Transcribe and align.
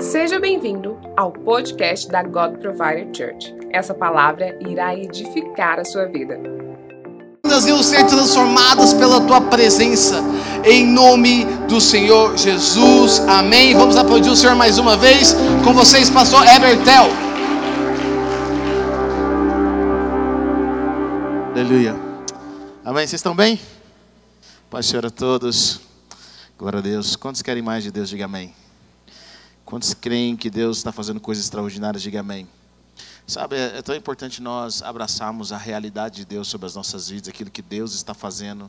Seja 0.00 0.40
bem-vindo 0.40 0.98
ao 1.14 1.30
podcast 1.30 2.08
da 2.08 2.22
God 2.22 2.56
Provider 2.56 3.06
Church. 3.14 3.54
Essa 3.70 3.92
palavra 3.92 4.58
irá 4.66 4.96
edificar 4.96 5.78
a 5.78 5.84
sua 5.84 6.06
vida. 6.06 6.40
Vidas 7.44 7.66
iam 7.66 7.82
ser 7.82 8.06
transformadas 8.06 8.94
pela 8.94 9.20
tua 9.20 9.42
presença, 9.42 10.22
em 10.64 10.86
nome 10.86 11.44
do 11.68 11.82
Senhor 11.82 12.34
Jesus, 12.36 13.20
amém. 13.28 13.74
Vamos 13.74 13.94
aplaudir 13.96 14.30
o 14.30 14.36
Senhor 14.36 14.56
mais 14.56 14.78
uma 14.78 14.96
vez, 14.96 15.34
com 15.62 15.74
vocês, 15.74 16.08
pastor 16.08 16.46
Ebertel. 16.46 17.08
Aleluia, 21.52 21.94
amém. 22.82 23.06
Vocês 23.06 23.20
estão 23.20 23.36
bem? 23.36 23.60
Pai, 24.70 24.82
Senhor 24.82 25.04
a 25.04 25.10
todos, 25.10 25.78
glória 26.58 26.78
a 26.78 26.82
Deus. 26.82 27.16
Quantos 27.16 27.42
querem 27.42 27.62
mais 27.62 27.84
de 27.84 27.90
Deus? 27.90 28.08
Diga 28.08 28.24
amém. 28.24 28.54
Quantos 29.70 29.94
creem 29.94 30.36
que 30.36 30.50
Deus 30.50 30.78
está 30.78 30.90
fazendo 30.90 31.20
coisas 31.20 31.44
extraordinárias? 31.44 32.02
Diga 32.02 32.18
amém. 32.18 32.48
Sabe, 33.24 33.54
é, 33.54 33.78
é 33.78 33.82
tão 33.82 33.94
importante 33.94 34.42
nós 34.42 34.82
abraçarmos 34.82 35.52
a 35.52 35.56
realidade 35.56 36.16
de 36.16 36.24
Deus 36.24 36.48
sobre 36.48 36.66
as 36.66 36.74
nossas 36.74 37.08
vidas, 37.08 37.28
aquilo 37.28 37.52
que 37.52 37.62
Deus 37.62 37.94
está 37.94 38.12
fazendo. 38.12 38.68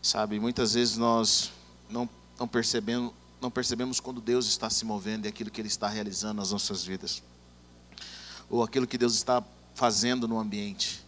Sabe, 0.00 0.38
muitas 0.38 0.74
vezes 0.74 0.96
nós 0.96 1.50
não, 1.90 2.08
não, 2.38 2.46
percebemos, 2.46 3.12
não 3.40 3.50
percebemos 3.50 3.98
quando 3.98 4.20
Deus 4.20 4.46
está 4.46 4.70
se 4.70 4.84
movendo 4.84 5.24
e 5.24 5.28
aquilo 5.28 5.50
que 5.50 5.60
Ele 5.60 5.66
está 5.66 5.88
realizando 5.88 6.34
nas 6.34 6.52
nossas 6.52 6.84
vidas, 6.84 7.20
ou 8.48 8.62
aquilo 8.62 8.86
que 8.86 8.96
Deus 8.96 9.14
está 9.14 9.42
fazendo 9.74 10.28
no 10.28 10.38
ambiente. 10.38 11.04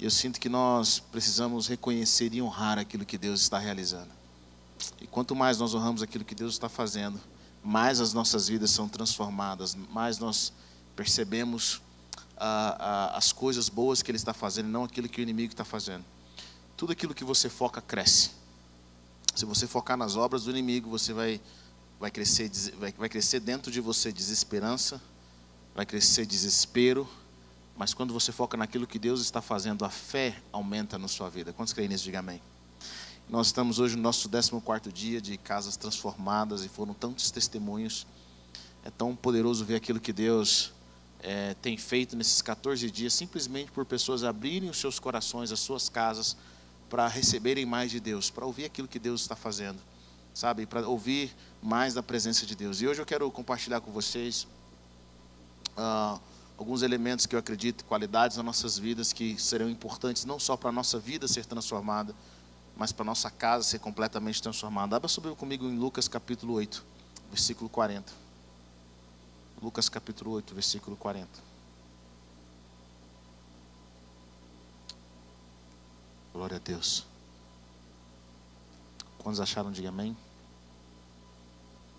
Eu 0.00 0.10
sinto 0.10 0.40
que 0.40 0.48
nós 0.48 0.98
precisamos 0.98 1.68
reconhecer 1.68 2.34
e 2.34 2.42
honrar 2.42 2.76
aquilo 2.76 3.04
que 3.04 3.16
Deus 3.16 3.40
está 3.40 3.60
realizando. 3.60 4.10
E 5.00 5.06
quanto 5.06 5.36
mais 5.36 5.58
nós 5.58 5.76
honramos 5.76 6.02
aquilo 6.02 6.24
que 6.24 6.34
Deus 6.34 6.54
está 6.54 6.68
fazendo, 6.68 7.20
mais 7.62 8.00
as 8.00 8.12
nossas 8.12 8.48
vidas 8.48 8.70
são 8.70 8.88
transformadas, 8.88 9.76
mais 9.90 10.18
nós 10.18 10.52
percebemos 10.96 11.80
ah, 12.36 12.76
ah, 12.78 13.16
as 13.16 13.32
coisas 13.32 13.68
boas 13.68 14.02
que 14.02 14.10
Ele 14.10 14.16
está 14.16 14.34
fazendo, 14.34 14.68
não 14.68 14.84
aquilo 14.84 15.08
que 15.08 15.20
o 15.20 15.22
inimigo 15.22 15.52
está 15.52 15.64
fazendo. 15.64 16.04
Tudo 16.76 16.92
aquilo 16.92 17.14
que 17.14 17.24
você 17.24 17.48
foca 17.48 17.80
cresce. 17.80 18.30
Se 19.34 19.44
você 19.44 19.66
focar 19.66 19.96
nas 19.96 20.16
obras 20.16 20.44
do 20.44 20.50
inimigo, 20.50 20.90
você 20.90 21.12
vai, 21.12 21.40
vai, 22.00 22.10
crescer, 22.10 22.50
vai, 22.78 22.92
vai 22.92 23.08
crescer 23.08 23.40
dentro 23.40 23.70
de 23.70 23.80
você 23.80 24.12
desesperança, 24.12 25.00
vai 25.74 25.86
crescer 25.86 26.26
desespero, 26.26 27.08
mas 27.76 27.94
quando 27.94 28.12
você 28.12 28.32
foca 28.32 28.56
naquilo 28.56 28.86
que 28.86 28.98
Deus 28.98 29.20
está 29.20 29.40
fazendo, 29.40 29.84
a 29.84 29.90
fé 29.90 30.42
aumenta 30.52 30.98
na 30.98 31.08
sua 31.08 31.30
vida. 31.30 31.52
Quantos 31.52 31.72
creem 31.72 31.88
nisso? 31.88 32.04
Diga 32.04 32.18
amém. 32.18 32.42
Nós 33.28 33.46
estamos 33.46 33.78
hoje 33.78 33.96
no 33.96 34.02
nosso 34.02 34.28
14 34.28 34.92
dia 34.92 35.20
de 35.20 35.36
casas 35.38 35.76
transformadas 35.76 36.64
e 36.64 36.68
foram 36.68 36.92
tantos 36.92 37.30
testemunhos. 37.30 38.06
É 38.84 38.90
tão 38.90 39.16
poderoso 39.16 39.64
ver 39.64 39.76
aquilo 39.76 40.00
que 40.00 40.12
Deus 40.12 40.72
é, 41.20 41.54
tem 41.62 41.78
feito 41.78 42.16
nesses 42.16 42.42
14 42.42 42.90
dias, 42.90 43.14
simplesmente 43.14 43.70
por 43.70 43.86
pessoas 43.86 44.24
abrirem 44.24 44.68
os 44.68 44.76
seus 44.76 44.98
corações, 44.98 45.52
as 45.52 45.60
suas 45.60 45.88
casas, 45.88 46.36
para 46.90 47.06
receberem 47.08 47.64
mais 47.64 47.90
de 47.90 48.00
Deus, 48.00 48.28
para 48.28 48.44
ouvir 48.44 48.66
aquilo 48.66 48.86
que 48.86 48.98
Deus 48.98 49.22
está 49.22 49.34
fazendo, 49.34 49.78
sabe? 50.34 50.66
Para 50.66 50.86
ouvir 50.86 51.34
mais 51.62 51.94
da 51.94 52.02
presença 52.02 52.44
de 52.44 52.54
Deus. 52.54 52.82
E 52.82 52.86
hoje 52.86 53.00
eu 53.00 53.06
quero 53.06 53.30
compartilhar 53.30 53.80
com 53.80 53.90
vocês 53.90 54.46
uh, 55.76 56.20
alguns 56.58 56.82
elementos 56.82 57.24
que 57.24 57.34
eu 57.34 57.38
acredito, 57.38 57.84
qualidades 57.84 58.36
nas 58.36 58.44
nossas 58.44 58.76
vidas 58.76 59.12
que 59.12 59.40
serão 59.40 59.70
importantes 59.70 60.24
não 60.26 60.38
só 60.38 60.54
para 60.56 60.68
a 60.68 60.72
nossa 60.72 60.98
vida 60.98 61.26
ser 61.26 61.46
transformada, 61.46 62.14
mas 62.82 62.90
para 62.90 63.04
nossa 63.04 63.30
casa 63.30 63.62
ser 63.62 63.78
completamente 63.78 64.42
transformada. 64.42 64.96
Abra 64.96 65.06
sobre 65.06 65.32
comigo 65.36 65.66
em 65.66 65.78
Lucas 65.78 66.08
capítulo 66.08 66.54
8, 66.54 66.84
versículo 67.30 67.70
40. 67.70 68.12
Lucas 69.62 69.88
capítulo 69.88 70.32
8, 70.32 70.52
versículo 70.52 70.96
40. 70.96 71.28
Glória 76.32 76.56
a 76.56 76.58
Deus. 76.58 77.06
Quantos 79.16 79.38
acharam? 79.38 79.70
Diga 79.70 79.90
amém. 79.90 80.16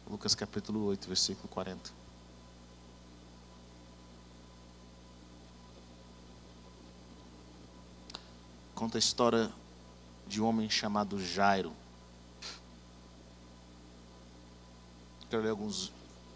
Lucas 0.05 0.35
capítulo 0.35 0.83
8, 0.87 1.07
versículo 1.07 1.47
40. 1.47 1.91
Conta 8.75 8.97
a 8.97 8.99
história 8.99 9.62
de 10.33 10.41
um 10.41 10.47
homem 10.47 10.67
chamado 10.67 11.23
Jairo. 11.23 11.71
Quero 15.29 15.43
ler 15.43 15.51
alguns 15.51 15.91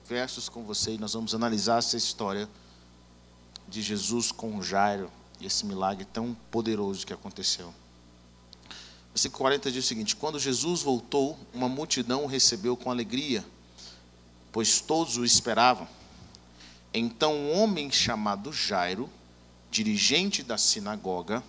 versos 0.07 0.47
com 0.47 0.63
você 0.63 0.93
e 0.93 0.97
nós 0.99 1.13
vamos 1.13 1.33
analisar 1.33 1.79
essa 1.79 1.97
história 1.97 2.47
de 3.67 3.81
Jesus 3.81 4.31
com 4.31 4.61
Jairo 4.61 5.09
e 5.39 5.47
esse 5.47 5.65
milagre 5.65 6.05
tão 6.05 6.37
poderoso 6.51 7.07
que 7.07 7.11
aconteceu. 7.11 7.73
Versículo 9.09 9.39
40 9.39 9.71
diz 9.71 9.85
o 9.85 9.87
seguinte: 9.87 10.15
Quando 10.15 10.39
Jesus 10.39 10.83
voltou, 10.83 11.35
uma 11.51 11.67
multidão 11.67 12.23
o 12.23 12.27
recebeu 12.27 12.77
com 12.77 12.91
alegria, 12.91 13.43
pois 14.51 14.79
todos 14.79 15.17
o 15.17 15.25
esperavam. 15.25 15.87
Então 16.93 17.33
um 17.33 17.59
homem 17.59 17.89
chamado 17.89 18.53
Jairo, 18.53 19.09
dirigente 19.71 20.43
da 20.43 20.55
sinagoga, 20.55 21.43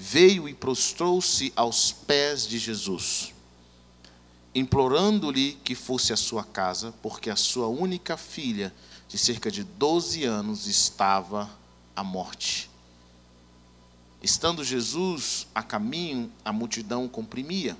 veio 0.00 0.48
e 0.48 0.54
prostrou-se 0.54 1.52
aos 1.54 1.92
pés 1.92 2.46
de 2.48 2.58
Jesus, 2.58 3.34
implorando-lhe 4.54 5.58
que 5.62 5.74
fosse 5.74 6.10
à 6.10 6.16
sua 6.16 6.42
casa, 6.42 6.94
porque 7.02 7.28
a 7.28 7.36
sua 7.36 7.68
única 7.68 8.16
filha, 8.16 8.74
de 9.06 9.18
cerca 9.18 9.50
de 9.50 9.62
12 9.62 10.24
anos, 10.24 10.66
estava 10.66 11.50
à 11.94 12.02
morte. 12.02 12.70
Estando 14.22 14.64
Jesus 14.64 15.46
a 15.54 15.62
caminho, 15.62 16.32
a 16.42 16.50
multidão 16.50 17.06
comprimia, 17.06 17.76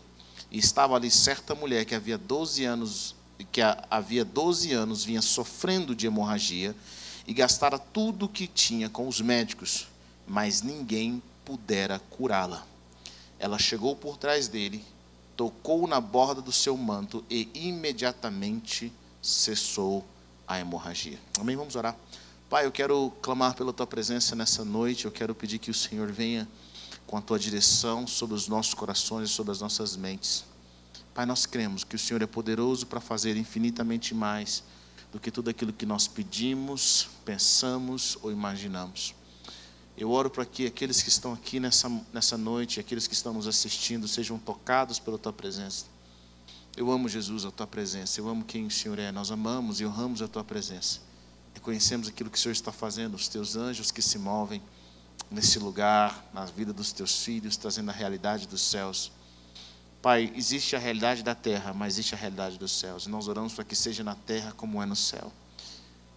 e 0.50 0.58
estava 0.58 0.96
ali 0.96 1.10
certa 1.10 1.54
mulher 1.54 1.86
que 1.86 1.94
havia 1.94 2.18
12 2.18 2.64
anos 2.66 3.16
que 3.50 3.62
havia 3.88 4.22
12 4.22 4.70
anos 4.74 5.02
vinha 5.02 5.22
sofrendo 5.22 5.94
de 5.94 6.06
hemorragia 6.06 6.76
e 7.26 7.32
gastara 7.32 7.78
tudo 7.78 8.26
o 8.26 8.28
que 8.28 8.46
tinha 8.46 8.90
com 8.90 9.08
os 9.08 9.22
médicos, 9.22 9.88
mas 10.28 10.60
ninguém 10.60 11.22
pudera 11.50 11.98
curá-la. 11.98 12.64
Ela 13.36 13.58
chegou 13.58 13.96
por 13.96 14.16
trás 14.16 14.46
dele, 14.46 14.84
tocou 15.36 15.88
na 15.88 16.00
borda 16.00 16.40
do 16.40 16.52
seu 16.52 16.76
manto 16.76 17.24
e 17.28 17.50
imediatamente 17.54 18.92
cessou 19.20 20.06
a 20.46 20.60
hemorragia. 20.60 21.18
Amém? 21.40 21.56
Vamos 21.56 21.74
orar. 21.74 21.96
Pai, 22.48 22.66
eu 22.66 22.70
quero 22.70 23.12
clamar 23.20 23.56
pela 23.56 23.72
tua 23.72 23.84
presença 23.84 24.36
nessa 24.36 24.64
noite. 24.64 25.06
Eu 25.06 25.10
quero 25.10 25.34
pedir 25.34 25.58
que 25.58 25.72
o 25.72 25.74
Senhor 25.74 26.12
venha 26.12 26.46
com 27.04 27.16
a 27.16 27.20
tua 27.20 27.36
direção 27.36 28.06
sobre 28.06 28.36
os 28.36 28.46
nossos 28.46 28.74
corações 28.74 29.28
e 29.28 29.32
sobre 29.32 29.50
as 29.50 29.60
nossas 29.60 29.96
mentes. 29.96 30.44
Pai, 31.12 31.26
nós 31.26 31.46
cremos 31.46 31.82
que 31.82 31.96
o 31.96 31.98
Senhor 31.98 32.22
é 32.22 32.28
poderoso 32.28 32.86
para 32.86 33.00
fazer 33.00 33.36
infinitamente 33.36 34.14
mais 34.14 34.62
do 35.10 35.18
que 35.18 35.32
tudo 35.32 35.50
aquilo 35.50 35.72
que 35.72 35.84
nós 35.84 36.06
pedimos, 36.06 37.08
pensamos 37.24 38.16
ou 38.22 38.30
imaginamos. 38.30 39.18
Eu 39.96 40.10
oro 40.10 40.30
para 40.30 40.44
que 40.46 40.66
aqueles 40.66 41.02
que 41.02 41.08
estão 41.08 41.32
aqui 41.32 41.60
nessa, 41.60 41.88
nessa 42.12 42.38
noite, 42.38 42.80
aqueles 42.80 43.06
que 43.06 43.14
estão 43.14 43.34
nos 43.34 43.46
assistindo, 43.46 44.08
sejam 44.08 44.38
tocados 44.38 44.98
pela 44.98 45.18
tua 45.18 45.32
presença. 45.32 45.86
Eu 46.76 46.90
amo 46.90 47.08
Jesus, 47.08 47.44
a 47.44 47.50
tua 47.50 47.66
presença. 47.66 48.20
Eu 48.20 48.28
amo 48.28 48.44
quem 48.44 48.66
o 48.66 48.70
Senhor 48.70 48.98
é. 48.98 49.12
Nós 49.12 49.30
amamos 49.30 49.80
e 49.80 49.86
honramos 49.86 50.22
a 50.22 50.28
tua 50.28 50.44
presença. 50.44 51.00
Reconhecemos 51.54 52.08
aquilo 52.08 52.30
que 52.30 52.38
o 52.38 52.40
Senhor 52.40 52.52
está 52.52 52.72
fazendo, 52.72 53.14
os 53.14 53.28
teus 53.28 53.56
anjos 53.56 53.90
que 53.90 54.00
se 54.00 54.18
movem 54.18 54.62
nesse 55.30 55.58
lugar, 55.58 56.24
na 56.32 56.44
vida 56.44 56.72
dos 56.72 56.92
teus 56.92 57.22
filhos, 57.24 57.56
trazendo 57.56 57.90
a 57.90 57.92
realidade 57.92 58.46
dos 58.48 58.62
céus. 58.62 59.12
Pai, 60.00 60.32
existe 60.34 60.74
a 60.74 60.78
realidade 60.78 61.22
da 61.22 61.34
terra, 61.34 61.74
mas 61.74 61.94
existe 61.94 62.14
a 62.14 62.18
realidade 62.18 62.58
dos 62.58 62.72
céus. 62.72 63.04
E 63.04 63.10
nós 63.10 63.28
oramos 63.28 63.52
para 63.52 63.64
que 63.64 63.76
seja 63.76 64.02
na 64.02 64.14
terra 64.14 64.52
como 64.52 64.82
é 64.82 64.86
no 64.86 64.96
céu. 64.96 65.30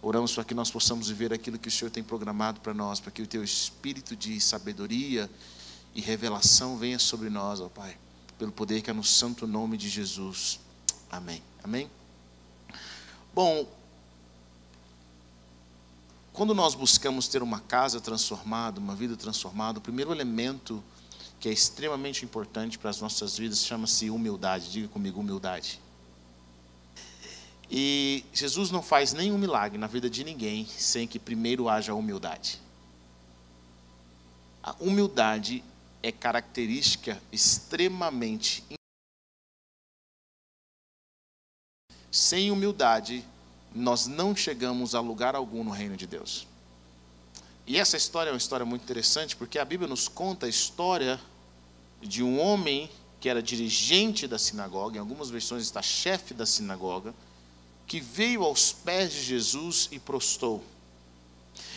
Oramos 0.06 0.34
para 0.34 0.44
que 0.44 0.52
nós 0.52 0.70
possamos 0.70 1.08
viver 1.08 1.32
aquilo 1.32 1.58
que 1.58 1.68
o 1.68 1.70
Senhor 1.70 1.90
tem 1.90 2.04
programado 2.04 2.60
para 2.60 2.74
nós, 2.74 3.00
para 3.00 3.10
que 3.10 3.22
o 3.22 3.26
teu 3.26 3.42
espírito 3.42 4.14
de 4.14 4.38
sabedoria 4.38 5.30
e 5.94 6.00
revelação 6.02 6.76
venha 6.76 6.98
sobre 6.98 7.30
nós, 7.30 7.58
ó 7.58 7.70
Pai, 7.70 7.96
pelo 8.38 8.52
poder 8.52 8.82
que 8.82 8.90
é 8.90 8.92
no 8.92 9.02
santo 9.02 9.46
nome 9.46 9.78
de 9.78 9.88
Jesus. 9.88 10.60
Amém. 11.10 11.42
Amém. 11.62 11.90
Bom, 13.34 13.66
quando 16.34 16.54
nós 16.54 16.74
buscamos 16.74 17.26
ter 17.26 17.42
uma 17.42 17.60
casa 17.60 17.98
transformada, 17.98 18.78
uma 18.78 18.94
vida 18.94 19.16
transformada, 19.16 19.78
o 19.78 19.82
primeiro 19.82 20.12
elemento 20.12 20.84
que 21.40 21.48
é 21.48 21.52
extremamente 21.52 22.26
importante 22.26 22.78
para 22.78 22.90
as 22.90 23.00
nossas 23.00 23.38
vidas 23.38 23.64
chama-se 23.64 24.10
humildade. 24.10 24.70
Diga 24.70 24.88
comigo, 24.88 25.18
humildade. 25.18 25.80
E 27.70 28.24
Jesus 28.32 28.70
não 28.70 28.82
faz 28.82 29.12
nenhum 29.12 29.38
milagre 29.38 29.78
na 29.78 29.86
vida 29.86 30.08
de 30.10 30.22
ninguém 30.22 30.66
sem 30.66 31.06
que 31.06 31.18
primeiro 31.18 31.68
haja 31.68 31.94
humildade. 31.94 32.60
A 34.62 34.74
humildade 34.80 35.62
é 36.02 36.12
característica 36.12 37.20
extremamente. 37.32 38.62
Sem 42.10 42.50
humildade, 42.50 43.24
nós 43.74 44.06
não 44.06 44.36
chegamos 44.36 44.94
a 44.94 45.00
lugar 45.00 45.34
algum 45.34 45.64
no 45.64 45.70
reino 45.70 45.96
de 45.96 46.06
Deus. 46.06 46.46
E 47.66 47.78
essa 47.78 47.96
história 47.96 48.28
é 48.28 48.32
uma 48.32 48.38
história 48.38 48.64
muito 48.64 48.82
interessante, 48.82 49.34
porque 49.34 49.58
a 49.58 49.64
Bíblia 49.64 49.88
nos 49.88 50.06
conta 50.06 50.46
a 50.46 50.48
história 50.48 51.18
de 52.02 52.22
um 52.22 52.38
homem 52.38 52.90
que 53.18 53.28
era 53.28 53.42
dirigente 53.42 54.28
da 54.28 54.38
sinagoga, 54.38 54.96
em 54.96 55.00
algumas 55.00 55.30
versões 55.30 55.62
está 55.62 55.80
chefe 55.80 56.34
da 56.34 56.44
sinagoga, 56.44 57.14
que 57.86 58.00
veio 58.00 58.42
aos 58.42 58.72
pés 58.72 59.12
de 59.12 59.22
Jesus 59.22 59.88
e 59.92 59.98
prostou. 59.98 60.64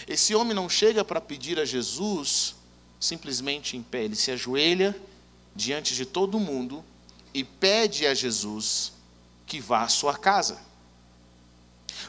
Esse 0.08 0.34
homem 0.34 0.54
não 0.54 0.70
chega 0.70 1.04
para 1.04 1.22
pedir 1.22 1.60
a 1.60 1.66
Jesus 1.66 2.56
simplesmente 3.00 3.78
em 3.78 3.84
pé, 3.84 4.06
ele 4.06 4.16
se 4.16 4.32
ajoelha 4.32 5.00
diante 5.56 5.94
de 5.96 6.06
todo 6.06 6.40
mundo 6.40 6.84
e 7.34 7.44
pede 7.44 8.08
a 8.08 8.14
Jesus 8.14 8.94
que 9.46 9.60
vá 9.60 9.84
à 9.84 9.88
sua 9.88 10.18
casa. 10.18 10.60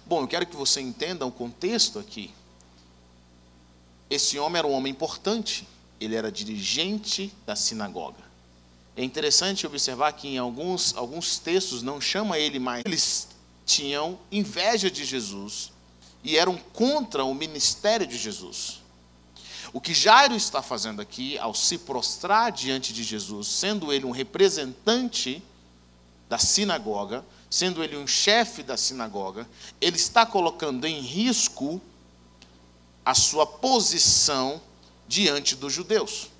Bom, 0.07 0.23
eu 0.23 0.29
quero 0.29 0.47
que 0.47 0.57
você 0.57 0.81
entenda 0.81 1.27
o 1.27 1.33
contexto 1.33 1.99
aqui. 1.99 2.31
Esse 4.09 4.39
homem 4.39 4.59
era 4.59 4.67
um 4.67 4.73
homem 4.73 4.91
importante, 4.91 5.69
ele 6.01 6.15
era 6.15 6.33
dirigente 6.33 7.33
da 7.45 7.55
sinagoga. 7.55 8.27
É 8.97 9.05
interessante 9.05 9.67
observar 9.67 10.13
que 10.13 10.29
em 10.29 10.39
alguns, 10.39 10.97
alguns 10.97 11.39
textos 11.39 11.83
não 11.83 12.01
chama 12.01 12.39
ele 12.39 12.59
mais. 12.59 12.83
Eles 12.85 13.28
tinham 13.69 14.19
inveja 14.33 14.91
de 14.91 15.05
Jesus 15.05 15.71
e 16.25 16.39
eram 16.39 16.57
contra 16.57 17.23
o 17.23 17.35
ministério 17.35 18.07
de 18.07 18.17
Jesus. 18.17 18.81
O 19.75 19.81
que 19.81 19.93
Jairo 19.93 20.35
está 20.35 20.63
fazendo 20.63 21.03
aqui, 21.03 21.37
ao 21.39 21.55
se 21.55 21.77
prostrar 21.77 22.51
diante 22.51 22.95
de 22.95 23.05
Jesus, 23.05 23.47
sendo 23.47 23.93
ele 23.93 24.07
um 24.07 24.11
representante 24.11 25.43
da 26.31 26.39
sinagoga, 26.39 27.23
sendo 27.51 27.85
ele 27.85 27.97
um 27.97 28.07
chefe 28.07 28.63
da 28.63 28.79
sinagoga, 28.79 29.47
ele 29.79 29.97
está 29.97 30.25
colocando 30.25 30.87
em 30.87 31.01
risco 31.01 31.81
a 33.05 33.15
sua 33.15 33.47
posição 33.47 34.61
diante 35.07 35.55
dos 35.55 35.75
judeus. 35.75 36.31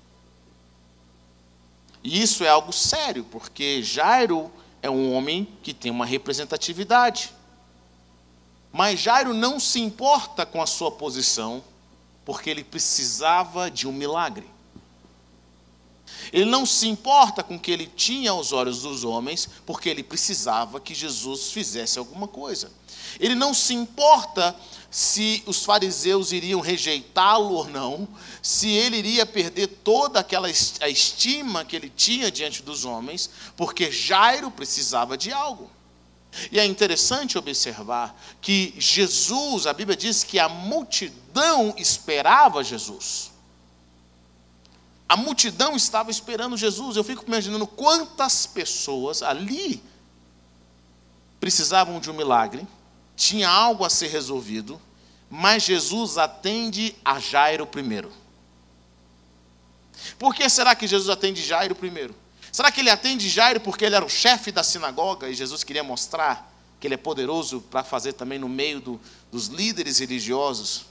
E 2.03 2.21
isso 2.21 2.43
é 2.43 2.49
algo 2.49 2.73
sério, 2.73 3.23
porque 3.25 3.83
Jairo 3.83 4.51
é 4.81 4.89
um 4.89 5.13
homem 5.13 5.47
que 5.61 5.73
tem 5.73 5.91
uma 5.91 6.05
representatividade. 6.05 7.33
Mas 8.71 8.99
Jairo 8.99 9.33
não 9.33 9.59
se 9.59 9.79
importa 9.79 10.45
com 10.45 10.61
a 10.61 10.67
sua 10.67 10.91
posição, 10.91 11.63
porque 12.23 12.49
ele 12.49 12.63
precisava 12.63 13.69
de 13.69 13.87
um 13.87 13.91
milagre. 13.91 14.47
Ele 16.31 16.45
não 16.45 16.65
se 16.65 16.87
importa 16.87 17.43
com 17.43 17.55
o 17.55 17.59
que 17.59 17.71
ele 17.71 17.87
tinha 17.87 18.31
aos 18.31 18.51
olhos 18.51 18.81
dos 18.83 19.03
homens, 19.03 19.49
porque 19.65 19.89
ele 19.89 20.03
precisava 20.03 20.79
que 20.79 20.93
Jesus 20.93 21.51
fizesse 21.51 21.97
alguma 21.97 22.27
coisa. 22.27 22.71
Ele 23.19 23.35
não 23.35 23.53
se 23.53 23.73
importa 23.73 24.55
se 24.91 25.43
os 25.45 25.63
fariseus 25.63 26.31
iriam 26.31 26.59
rejeitá-lo 26.61 27.53
ou 27.53 27.69
não, 27.69 28.07
se 28.41 28.69
ele 28.69 28.97
iria 28.97 29.25
perder 29.25 29.67
toda 29.67 30.19
aquela 30.19 30.47
a 30.81 30.89
estima 30.89 31.63
que 31.63 31.75
ele 31.75 31.91
tinha 31.95 32.31
diante 32.31 32.63
dos 32.63 32.85
homens, 32.85 33.29
porque 33.55 33.91
Jairo 33.91 34.49
precisava 34.49 35.17
de 35.17 35.31
algo. 35.31 35.69
E 36.51 36.59
é 36.59 36.65
interessante 36.65 37.37
observar 37.37 38.15
que 38.41 38.73
Jesus, 38.77 39.65
a 39.67 39.73
Bíblia 39.73 39.97
diz 39.97 40.23
que 40.23 40.39
a 40.39 40.47
multidão 40.47 41.73
esperava 41.77 42.63
Jesus. 42.63 43.31
A 45.07 45.17
multidão 45.17 45.75
estava 45.75 46.11
esperando 46.11 46.55
Jesus. 46.55 46.95
Eu 46.95 47.03
fico 47.03 47.25
imaginando 47.27 47.65
quantas 47.65 48.45
pessoas 48.45 49.23
ali 49.23 49.83
precisavam 51.39 51.99
de 51.99 52.11
um 52.11 52.13
milagre, 52.13 52.67
tinha 53.19 53.49
algo 53.49 53.83
a 53.83 53.89
ser 53.89 54.07
resolvido, 54.07 54.81
mas 55.29 55.63
Jesus 55.63 56.17
atende 56.17 56.95
a 57.03 57.19
Jairo 57.19 57.67
primeiro. 57.67 58.09
Por 60.17 60.33
que 60.33 60.47
será 60.49 60.73
que 60.73 60.87
Jesus 60.87 61.09
atende 61.09 61.43
Jairo 61.43 61.75
primeiro? 61.75 62.15
Será 62.49 62.71
que 62.71 62.79
ele 62.79 62.89
atende 62.89 63.27
Jairo 63.27 63.59
porque 63.59 63.83
ele 63.83 63.95
era 63.95 64.05
o 64.05 64.09
chefe 64.09 64.53
da 64.53 64.63
sinagoga 64.63 65.27
e 65.27 65.35
Jesus 65.35 65.65
queria 65.65 65.83
mostrar 65.83 66.49
que 66.79 66.87
ele 66.87 66.93
é 66.93 66.97
poderoso 66.97 67.59
para 67.59 67.83
fazer 67.83 68.13
também 68.13 68.39
no 68.39 68.47
meio 68.47 68.79
do, 68.79 69.01
dos 69.29 69.47
líderes 69.47 69.99
religiosos? 69.99 70.85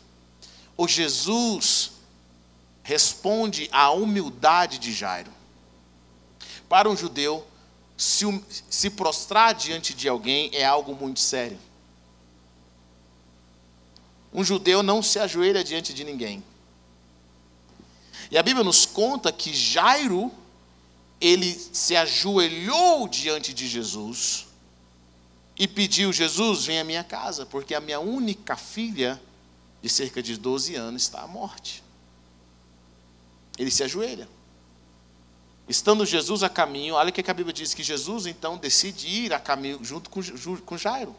Ou 0.76 0.86
Jesus 0.86 1.92
responde 2.82 3.70
à 3.72 3.90
humildade 3.90 4.78
de 4.78 4.92
Jairo? 4.92 5.32
Para 6.69 6.90
um 6.90 6.96
judeu, 6.96 7.44
se, 7.96 8.26
se 8.69 8.90
prostrar 8.90 9.54
diante 9.54 9.94
de 9.94 10.06
alguém 10.10 10.50
é 10.52 10.66
algo 10.66 10.94
muito 10.94 11.20
sério. 11.20 11.58
Um 14.32 14.44
judeu 14.44 14.82
não 14.82 15.02
se 15.02 15.19
ajoelha 15.19 15.64
diante 15.64 15.92
de 15.94 16.04
ninguém. 16.04 16.42
E 18.30 18.36
a 18.36 18.42
Bíblia 18.42 18.64
nos 18.64 18.84
conta 18.84 19.32
que 19.32 19.52
Jairo 19.52 20.30
ele 21.20 21.52
se 21.72 21.96
ajoelhou 21.96 23.08
diante 23.08 23.52
de 23.52 23.66
Jesus 23.66 24.46
e 25.58 25.66
pediu: 25.66 26.12
Jesus, 26.12 26.66
vem 26.66 26.78
à 26.78 26.84
minha 26.84 27.02
casa, 27.02 27.46
porque 27.46 27.75
a 27.75 27.80
minha 27.80 27.98
única 27.98 28.56
filha, 28.56 29.20
de 29.82 29.88
cerca 29.88 30.22
de 30.22 30.36
12 30.36 30.74
anos, 30.76 31.02
está 31.02 31.22
à 31.22 31.26
morte. 31.26 31.82
Ele 33.58 33.70
se 33.70 33.82
ajoelha. 33.82 34.28
Estando 35.69 36.06
Jesus 36.06 36.42
a 36.42 36.48
caminho, 36.48 36.94
olha 36.94 37.10
o 37.10 37.12
que 37.12 37.31
a 37.31 37.34
Bíblia 37.34 37.52
diz: 37.52 37.74
que 37.74 37.82
Jesus 37.82 38.26
então 38.26 38.56
decide 38.56 39.08
ir 39.08 39.32
a 39.32 39.40
caminho 39.40 39.82
junto 39.82 40.08
com, 40.08 40.20
com 40.64 40.78
Jairo. 40.78 41.14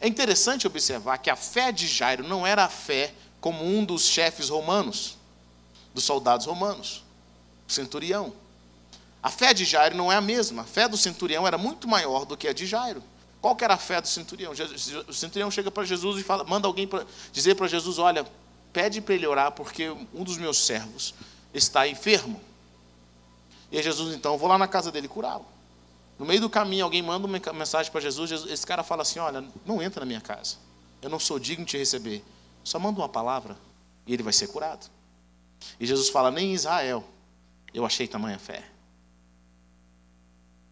É 0.00 0.08
interessante 0.08 0.66
observar 0.66 1.18
que 1.18 1.30
a 1.30 1.36
fé 1.36 1.72
de 1.72 1.86
Jairo 1.86 2.26
não 2.26 2.46
era 2.46 2.64
a 2.64 2.68
fé 2.68 3.12
como 3.40 3.64
um 3.64 3.84
dos 3.84 4.04
chefes 4.06 4.48
romanos, 4.48 5.16
dos 5.94 6.04
soldados 6.04 6.46
romanos, 6.46 7.02
o 7.68 7.72
centurião. 7.72 8.32
A 9.22 9.30
fé 9.30 9.52
de 9.52 9.64
Jairo 9.64 9.96
não 9.96 10.10
é 10.10 10.16
a 10.16 10.20
mesma. 10.20 10.62
A 10.62 10.64
fé 10.64 10.88
do 10.88 10.96
centurião 10.96 11.46
era 11.46 11.58
muito 11.58 11.86
maior 11.86 12.24
do 12.24 12.36
que 12.36 12.48
a 12.48 12.52
de 12.52 12.66
Jairo. 12.66 13.02
Qual 13.40 13.56
que 13.56 13.64
era 13.64 13.74
a 13.74 13.78
fé 13.78 14.00
do 14.00 14.08
centurião? 14.08 14.52
O 15.08 15.12
centurião 15.12 15.50
chega 15.50 15.70
para 15.70 15.84
Jesus 15.84 16.20
e 16.20 16.22
fala, 16.22 16.44
manda 16.44 16.66
alguém 16.66 16.86
pra, 16.86 17.04
dizer 17.32 17.54
para 17.54 17.66
Jesus: 17.66 17.98
Olha, 17.98 18.26
pede 18.72 19.00
para 19.00 19.14
ele 19.14 19.26
orar, 19.26 19.52
porque 19.52 19.90
um 20.14 20.24
dos 20.24 20.36
meus 20.36 20.58
servos 20.58 21.14
está 21.52 21.88
enfermo. 21.88 22.40
E 23.72 23.82
Jesus, 23.82 24.14
então, 24.14 24.36
vou 24.36 24.48
lá 24.48 24.58
na 24.58 24.68
casa 24.68 24.90
dele 24.90 25.08
curá-lo. 25.08 25.46
No 26.20 26.26
meio 26.26 26.42
do 26.42 26.50
caminho, 26.50 26.84
alguém 26.84 27.00
manda 27.00 27.26
uma 27.26 27.40
mensagem 27.54 27.90
para 27.90 27.98
Jesus, 27.98 28.30
esse 28.30 28.66
cara 28.66 28.82
fala 28.82 29.00
assim: 29.00 29.18
Olha, 29.18 29.42
não 29.64 29.82
entra 29.82 30.00
na 30.00 30.06
minha 30.06 30.20
casa, 30.20 30.56
eu 31.00 31.08
não 31.08 31.18
sou 31.18 31.38
digno 31.38 31.64
de 31.64 31.70
te 31.70 31.78
receber, 31.78 32.22
só 32.62 32.78
manda 32.78 33.00
uma 33.00 33.08
palavra 33.08 33.56
e 34.06 34.12
ele 34.12 34.22
vai 34.22 34.34
ser 34.34 34.48
curado. 34.48 34.86
E 35.80 35.86
Jesus 35.86 36.10
fala: 36.10 36.30
Nem 36.30 36.50
em 36.50 36.52
Israel 36.52 37.02
eu 37.72 37.86
achei 37.86 38.06
tamanha 38.06 38.38
fé. 38.38 38.68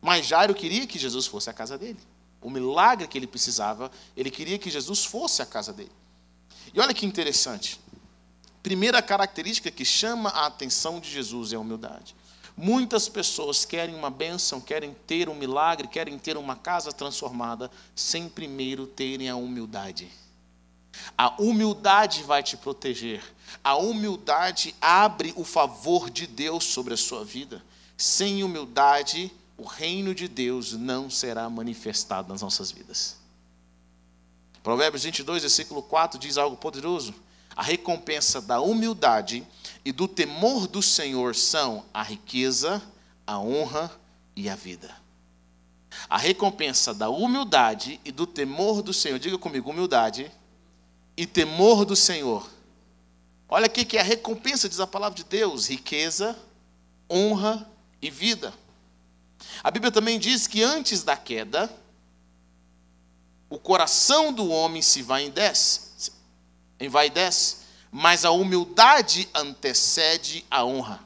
Mas 0.02 0.26
Jairo 0.26 0.55
queria 0.55 0.87
que 0.87 0.99
Jesus 0.99 1.26
fosse 1.26 1.49
à 1.49 1.55
casa 1.55 1.78
dele. 1.78 1.99
O 2.43 2.50
milagre 2.50 3.09
que 3.09 3.17
ele 3.17 3.26
precisava, 3.26 3.90
ele 4.14 4.31
queria 4.31 4.59
que 4.59 4.69
Jesus 4.69 5.07
fosse 5.07 5.40
à 5.40 5.47
casa 5.47 5.73
dele. 5.73 5.93
E 6.75 6.78
olha 6.78 6.93
que 6.93 7.07
interessante. 7.07 7.81
Primeira 8.62 9.00
característica 9.00 9.71
que 9.71 9.87
chama 9.87 10.28
a 10.28 10.45
atenção 10.45 11.00
de 11.00 11.11
Jesus 11.11 11.55
é 11.55 11.57
a 11.57 11.59
humildade. 11.59 12.14
Muitas 12.61 13.09
pessoas 13.09 13.65
querem 13.65 13.95
uma 13.95 14.11
bênção, 14.11 14.61
querem 14.61 14.93
ter 15.07 15.29
um 15.29 15.35
milagre, 15.35 15.87
querem 15.87 16.19
ter 16.19 16.37
uma 16.37 16.57
casa 16.57 16.91
transformada, 16.91 17.71
sem 17.95 18.29
primeiro 18.29 18.85
terem 18.85 19.29
a 19.29 19.37
humildade. 19.37 20.09
A 21.17 21.41
humildade 21.41 22.25
vai 22.25 22.43
te 22.43 22.57
proteger. 22.57 23.23
A 23.62 23.77
humildade 23.77 24.75
abre 24.81 25.33
o 25.37 25.45
favor 25.45 26.11
de 26.11 26.27
Deus 26.27 26.65
sobre 26.65 26.95
a 26.95 26.97
sua 26.97 27.25
vida. 27.25 27.62
Sem 27.97 28.43
humildade, 28.43 29.31
o 29.57 29.62
reino 29.62 30.12
de 30.12 30.27
Deus 30.27 30.73
não 30.73 31.09
será 31.09 31.49
manifestado 31.49 32.29
nas 32.29 32.43
nossas 32.43 32.73
vidas. 32.73 33.19
Provérbios 34.65 35.05
22, 35.05 35.43
versículo 35.43 35.81
4 35.81 36.19
diz 36.19 36.37
algo 36.37 36.57
poderoso. 36.57 37.15
A 37.55 37.62
recompensa 37.62 38.41
da 38.41 38.61
humildade 38.61 39.47
e 39.88 39.92
do 39.92 40.07
temor 40.07 40.66
do 40.66 40.83
Senhor 40.83 41.35
são 41.35 41.83
a 41.95 42.02
riqueza, 42.02 42.83
a 43.26 43.38
honra 43.38 43.90
e 44.37 44.47
a 44.47 44.54
vida. 44.54 44.95
A 46.11 46.18
recompensa 46.18 46.92
da 46.92 47.09
humildade 47.09 47.99
e 48.04 48.12
do 48.12 48.26
temor 48.26 48.83
do 48.83 48.92
Senhor, 48.92 49.18
diga 49.18 49.38
comigo, 49.38 49.71
humildade 49.71 50.30
e 51.16 51.25
temor 51.25 51.87
do 51.87 51.97
Senhor. 51.97 52.47
Olha 53.49 53.64
aqui 53.64 53.83
que 53.83 53.97
é 53.97 54.00
a 54.02 54.04
recompensa, 54.04 54.68
diz 54.68 54.78
a 54.78 54.87
palavra 54.87 55.16
de 55.16 55.25
Deus: 55.25 55.71
riqueza, 55.71 56.38
honra 57.11 57.66
e 58.02 58.11
vida. 58.11 58.52
A 59.64 59.71
Bíblia 59.71 59.90
também 59.90 60.18
diz 60.18 60.47
que 60.47 60.62
antes 60.62 61.02
da 61.02 61.16
queda, 61.16 61.75
o 63.49 63.59
coração 63.59 64.35
do 64.35 64.50
homem 64.50 64.83
se 64.83 65.00
vai 65.00 65.25
em 65.25 65.30
desce, 65.30 66.12
em 66.78 66.90
vai 66.90 67.07
e 67.07 67.11
desce, 67.11 67.68
mas 67.90 68.25
a 68.25 68.30
humildade 68.30 69.28
antecede 69.35 70.45
a 70.50 70.64
honra. 70.64 71.00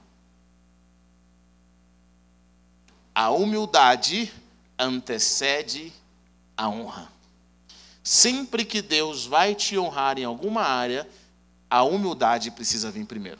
A 3.14 3.30
humildade 3.30 4.32
antecede 4.78 5.92
a 6.56 6.68
honra. 6.68 7.10
Sempre 8.02 8.64
que 8.64 8.82
Deus 8.82 9.26
vai 9.26 9.54
te 9.54 9.78
honrar 9.78 10.18
em 10.18 10.24
alguma 10.24 10.62
área, 10.62 11.08
a 11.70 11.82
humildade 11.82 12.50
precisa 12.50 12.90
vir 12.90 13.06
primeiro. 13.06 13.38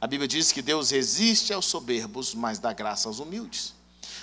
A 0.00 0.06
Bíblia 0.06 0.26
diz 0.26 0.50
que 0.50 0.62
Deus 0.62 0.90
resiste 0.90 1.52
aos 1.52 1.66
soberbos, 1.66 2.34
mas 2.34 2.58
dá 2.58 2.72
graça 2.72 3.06
aos 3.06 3.18
humildes. 3.18 3.74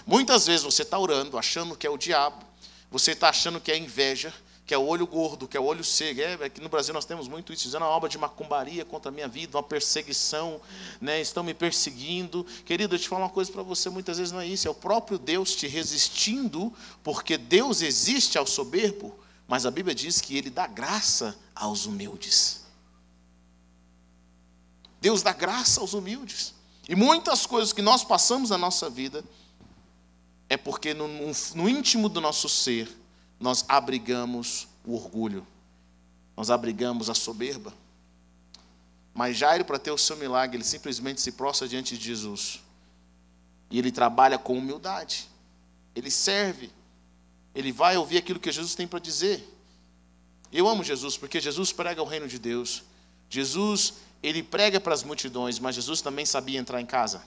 Muitas 0.06 0.48
vezes 0.48 0.64
você 0.64 0.82
está 0.82 0.98
orando, 0.98 1.38
achando 1.38 1.76
que 1.76 1.86
é 1.86 1.90
o 1.90 1.98
diabo, 1.98 2.44
você 2.90 3.12
está 3.12 3.30
achando 3.30 3.62
que 3.62 3.72
é 3.72 3.78
inveja, 3.78 4.34
que 4.68 4.74
é 4.74 4.78
o 4.78 4.86
olho 4.86 5.08
gordo, 5.08 5.48
que 5.48 5.56
é 5.56 5.60
o 5.60 5.64
olho 5.64 5.82
cego. 5.82 6.20
É, 6.20 6.34
aqui 6.34 6.60
no 6.60 6.68
Brasil 6.68 6.94
nós 6.94 7.06
temos 7.06 7.30
muito 7.30 7.54
isso, 7.54 7.64
fazendo 7.64 7.84
uma 7.84 7.90
obra 7.90 8.10
de 8.10 8.18
macumbaria 8.18 8.84
contra 8.84 9.10
a 9.10 9.14
minha 9.14 9.28
vida, 9.28 9.56
uma 9.56 9.64
perseguição, 9.64 10.60
né? 11.00 11.22
estão 11.22 11.42
me 11.42 11.54
perseguindo. 11.54 12.46
Querido, 12.66 12.94
eu 12.96 13.00
te 13.00 13.08
falo 13.08 13.22
uma 13.24 13.30
coisa 13.30 13.50
para 13.50 13.64
você, 13.64 13.90
muitas 13.90 14.18
vezes 14.18 14.34
não 14.34 14.42
é 14.42 14.46
isso, 14.46 14.68
é 14.68 14.70
o 14.70 14.76
próprio 14.76 15.18
Deus 15.18 15.56
te 15.56 15.68
resistindo, 15.68 16.74
porque 17.02 17.38
Deus 17.38 17.82
existe 17.82 18.38
ao 18.38 18.46
soberbo, 18.46 19.18
mas 19.48 19.66
a 19.66 19.72
Bíblia 19.72 19.96
diz 19.96 20.20
que 20.20 20.38
Ele 20.38 20.50
dá 20.50 20.68
graça 20.68 21.38
aos 21.56 21.86
humildes. 21.86 22.66
Deus 25.00 25.22
dá 25.22 25.32
graça 25.32 25.80
aos 25.80 25.94
humildes. 25.94 26.54
E 26.90 26.96
muitas 26.96 27.46
coisas 27.46 27.72
que 27.72 27.82
nós 27.82 28.04
passamos 28.04 28.50
na 28.50 28.58
nossa 28.58 28.90
vida 28.90 29.24
é 30.50 30.58
porque 30.58 30.94
no, 30.94 31.08
no 31.56 31.70
íntimo 31.70 32.10
do 32.10 32.20
nosso 32.20 32.50
ser, 32.50 32.90
nós 33.40 33.66
abrigamos 33.68 34.68
o 34.84 34.96
orgulho, 34.96 35.46
nós 36.36 36.50
abrigamos 36.50 37.10
a 37.10 37.14
soberba. 37.14 37.74
Mas 39.14 39.36
Jairo, 39.36 39.66
para 39.66 39.80
ter 39.80 39.92
o 39.92 39.98
seu 39.98 40.16
milagre, 40.16 40.58
ele 40.58 40.64
simplesmente 40.64 41.22
se 41.22 41.32
prostra 41.32 41.68
diante 41.68 41.98
de 41.98 42.06
Jesus. 42.06 42.62
E 43.72 43.80
ele 43.80 43.92
trabalha 43.92 44.38
com 44.38 44.58
humildade. 44.58 45.28
Ele 45.96 46.12
serve. 46.12 46.70
Ele 47.56 47.72
vai 47.72 47.98
ouvir 47.98 48.18
aquilo 48.18 48.40
que 48.40 48.52
Jesus 48.52 48.76
tem 48.76 48.88
para 48.88 49.00
dizer. 49.00 49.44
Eu 50.52 50.68
amo 50.68 50.84
Jesus 50.84 51.18
porque 51.18 51.42
Jesus 51.42 51.72
prega 51.74 52.02
o 52.02 52.06
reino 52.06 52.28
de 52.28 52.38
Deus. 52.38 52.84
Jesus, 53.30 53.96
ele 54.22 54.44
prega 54.44 54.80
para 54.80 54.94
as 54.94 55.04
multidões, 55.04 55.60
mas 55.60 55.76
Jesus 55.76 56.02
também 56.02 56.26
sabia 56.26 56.60
entrar 56.60 56.80
em 56.80 56.86
casa. 56.86 57.24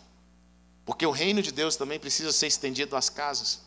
Porque 0.86 1.04
o 1.04 1.10
reino 1.10 1.42
de 1.42 1.52
Deus 1.52 1.76
também 1.76 1.98
precisa 1.98 2.32
ser 2.32 2.46
estendido 2.46 2.96
às 2.96 3.10
casas. 3.10 3.60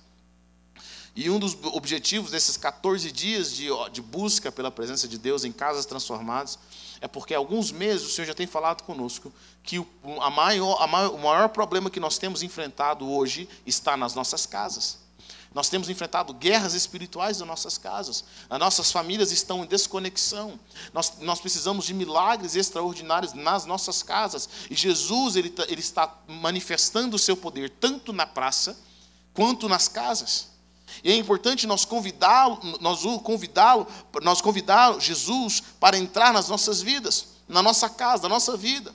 E 1.15 1.29
um 1.29 1.37
dos 1.37 1.55
objetivos 1.63 2.31
desses 2.31 2.57
14 2.57 3.11
dias 3.11 3.51
de, 3.53 3.67
de 3.91 4.01
busca 4.01 4.51
pela 4.51 4.71
presença 4.71 5.07
de 5.07 5.17
Deus 5.17 5.43
em 5.43 5.51
casas 5.51 5.85
transformadas 5.85 6.57
é 6.99 7.07
porque 7.07 7.35
há 7.35 7.37
alguns 7.37 7.71
meses 7.71 8.07
o 8.07 8.09
Senhor 8.09 8.25
já 8.25 8.33
tem 8.33 8.47
falado 8.47 8.81
conosco 8.83 9.31
que 9.61 9.77
o, 9.77 9.87
a 10.21 10.29
maior, 10.29 10.81
a 10.81 10.87
maior, 10.87 11.13
o 11.13 11.19
maior 11.19 11.49
problema 11.49 11.89
que 11.89 11.99
nós 11.99 12.17
temos 12.17 12.41
enfrentado 12.41 13.07
hoje 13.07 13.47
está 13.65 13.95
nas 13.95 14.15
nossas 14.15 14.45
casas. 14.45 15.03
Nós 15.53 15.69
temos 15.69 15.87
enfrentado 15.87 16.33
guerras 16.33 16.73
espirituais 16.73 17.37
nas 17.37 17.47
nossas 17.47 17.77
casas. 17.77 18.23
As 18.49 18.59
nossas 18.59 18.91
famílias 18.91 19.31
estão 19.31 19.63
em 19.63 19.67
desconexão. 19.67 20.59
Nós, 20.91 21.19
nós 21.19 21.39
precisamos 21.39 21.85
de 21.85 21.93
milagres 21.93 22.55
extraordinários 22.55 23.33
nas 23.33 23.65
nossas 23.65 24.01
casas. 24.01 24.49
E 24.69 24.73
Jesus 24.73 25.35
ele, 25.35 25.51
tá, 25.51 25.63
ele 25.69 25.81
está 25.81 26.11
manifestando 26.27 27.17
o 27.17 27.19
seu 27.19 27.37
poder 27.37 27.69
tanto 27.69 28.11
na 28.11 28.25
praça 28.25 28.75
quanto 29.31 29.69
nas 29.69 29.87
casas. 29.87 30.52
E 31.03 31.11
é 31.11 31.15
importante 31.15 31.65
nós 31.65 31.85
convidá-lo, 31.85 32.59
nós 32.81 33.03
convidá-lo, 33.23 33.87
nós 34.21 34.41
convidar 34.41 34.99
Jesus 34.99 35.61
para 35.79 35.97
entrar 35.97 36.33
nas 36.33 36.49
nossas 36.49 36.81
vidas, 36.81 37.27
na 37.47 37.61
nossa 37.61 37.89
casa, 37.89 38.23
na 38.23 38.29
nossa 38.29 38.57
vida. 38.57 38.93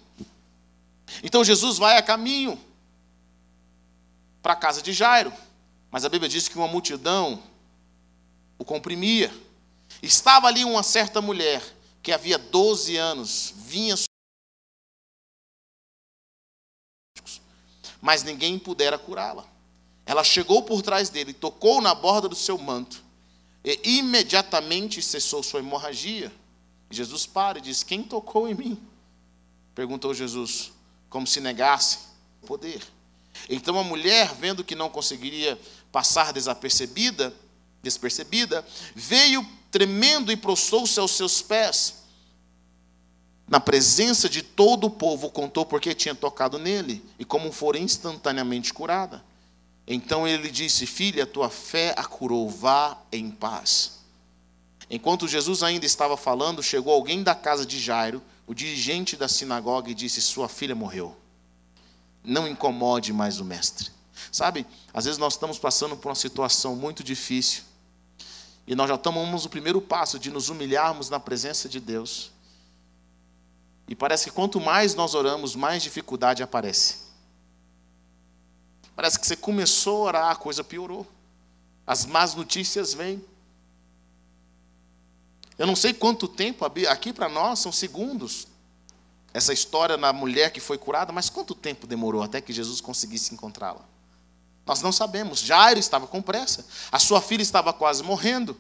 Então 1.23 1.43
Jesus 1.43 1.79
vai 1.79 1.97
a 1.97 2.03
caminho 2.03 2.59
para 4.43 4.53
a 4.53 4.57
casa 4.57 4.83
de 4.83 4.93
Jairo, 4.93 5.33
mas 5.91 6.05
a 6.05 6.09
Bíblia 6.09 6.29
diz 6.29 6.49
que 6.49 6.59
uma 6.59 6.69
multidão 6.69 7.43
o 8.59 8.65
comprimia. 8.65 9.33
Estava 10.03 10.47
ali 10.49 10.65
uma 10.65 10.83
certa 10.83 11.21
mulher 11.23 11.63
que 12.03 12.13
havia 12.13 12.39
12 12.39 12.97
anos 12.97 13.55
vinha 13.57 13.97
mas 18.01 18.23
ninguém 18.23 18.59
pudera 18.59 18.99
curá-la. 18.99 19.45
Ela 20.09 20.25
chegou 20.25 20.63
por 20.63 20.81
trás 20.81 21.11
dele, 21.11 21.35
tocou 21.35 21.83
na 21.83 21.95
borda 21.95 22.31
do 22.31 22.35
seu 22.35 22.57
manto, 22.57 23.05
e 23.63 23.99
imediatamente 23.99 25.03
cessou 25.03 25.43
sua 25.43 25.61
hemorragia. 25.61 26.33
Jesus 26.91 27.27
para 27.27 27.59
e 27.59 27.61
diz: 27.61 27.83
Quem 27.83 28.03
tocou 28.03 28.49
em 28.49 28.55
mim? 28.55 28.83
Perguntou 29.75 30.15
Jesus, 30.15 30.73
como 31.11 31.27
se 31.27 31.43
negasse 31.43 31.99
o 32.43 32.47
poder. 32.47 32.83
Então 33.51 33.79
a 33.79 33.85
mulher, 33.85 34.35
vendo 34.35 34.65
que 34.65 34.75
não 34.75 34.89
conseguiria 34.89 35.61
passar 35.93 36.33
desapercebida, 36.33 37.35
despercebida, 37.83 38.67
veio 38.95 39.47
tremendo 39.71 40.33
e 40.33 40.39
prostrou-se 40.39 40.99
aos 40.99 41.11
seus 41.11 41.43
pés. 41.43 41.97
Na 43.47 43.61
presença 43.61 44.27
de 44.27 44.41
todo 44.41 44.87
o 44.87 44.91
povo, 44.91 45.31
contou 45.31 45.67
porque 45.67 45.95
tinha 45.95 46.15
tocado 46.15 46.59
nele 46.59 47.05
e 47.19 47.27
como 47.27 47.53
fora 47.53 47.79
instantaneamente 47.79 48.73
curada. 48.73 49.28
Então 49.91 50.29
ele 50.29 50.51
disse: 50.51 50.85
Filha, 50.85 51.27
tua 51.27 51.49
fé 51.49 51.95
a 51.97 52.05
curou, 52.05 52.51
vá 52.51 52.99
em 53.11 53.31
paz. 53.31 54.01
Enquanto 54.91 55.27
Jesus 55.27 55.63
ainda 55.63 55.87
estava 55.87 56.15
falando, 56.15 56.63
chegou 56.63 56.93
alguém 56.93 57.23
da 57.23 57.35
casa 57.35 57.65
de 57.65 57.81
Jairo, 57.81 58.23
o 58.47 58.53
dirigente 58.53 59.17
da 59.17 59.27
sinagoga, 59.27 59.91
e 59.91 59.95
disse: 59.95 60.21
Sua 60.21 60.47
filha 60.47 60.75
morreu. 60.75 61.17
Não 62.23 62.47
incomode 62.47 63.15
mais 63.15 63.41
o 63.41 63.45
mestre. 63.45 63.91
Sabe, 64.31 64.67
às 64.93 65.07
vezes 65.07 65.17
nós 65.17 65.33
estamos 65.35 65.59
passando 65.59 65.97
por 65.97 66.11
uma 66.11 66.15
situação 66.15 66.77
muito 66.77 67.03
difícil, 67.03 67.63
e 68.67 68.75
nós 68.75 68.89
já 68.91 68.99
tomamos 68.99 69.47
o 69.47 69.49
primeiro 69.49 69.81
passo 69.81 70.19
de 70.19 70.31
nos 70.31 70.51
humilharmos 70.51 71.09
na 71.09 71.19
presença 71.19 71.67
de 71.67 71.81
Deus. 71.81 72.31
E 73.89 73.95
parece 73.95 74.27
que 74.27 74.33
quanto 74.33 74.61
mais 74.61 74.95
nós 74.95 75.15
oramos, 75.15 75.57
mais 75.57 75.83
dificuldade 75.83 76.43
aparece. 76.43 77.08
Parece 78.99 79.17
que 79.17 79.29
você 79.29 79.37
começou 79.37 79.99
a 79.99 80.07
orar, 80.09 80.31
a 80.33 80.35
coisa 80.35 80.65
piorou. 80.65 81.07
As 81.87 82.05
más 82.05 82.35
notícias 82.35 82.93
vêm. 82.95 83.25
Eu 85.57 85.69
não 85.69 85.77
sei 85.77 85.95
quanto 85.95 86.27
tempo, 86.27 86.65
aqui 86.65 87.13
para 87.13 87.29
nós 87.29 87.61
são 87.61 87.71
segundos, 87.71 88.49
essa 89.33 89.53
história 89.53 89.97
na 89.97 90.13
mulher 90.13 90.51
que 90.51 90.59
foi 90.59 90.77
curada, 90.77 91.13
mas 91.13 91.31
quanto 91.31 91.55
tempo 91.55 91.87
demorou 91.87 92.25
até 92.25 92.41
que 92.41 92.53
Jesus 92.53 92.81
conseguisse 92.81 93.33
encontrá-la? 93.33 93.83
Nós 94.67 94.83
não 94.83 94.91
sabemos. 94.91 95.39
Jairo 95.39 95.79
estava 95.79 96.09
com 96.09 96.21
pressa, 96.21 96.67
a 96.91 96.99
sua 96.99 97.23
filha 97.23 97.43
estava 97.43 97.73
quase 97.73 98.03
morrendo, 98.03 98.59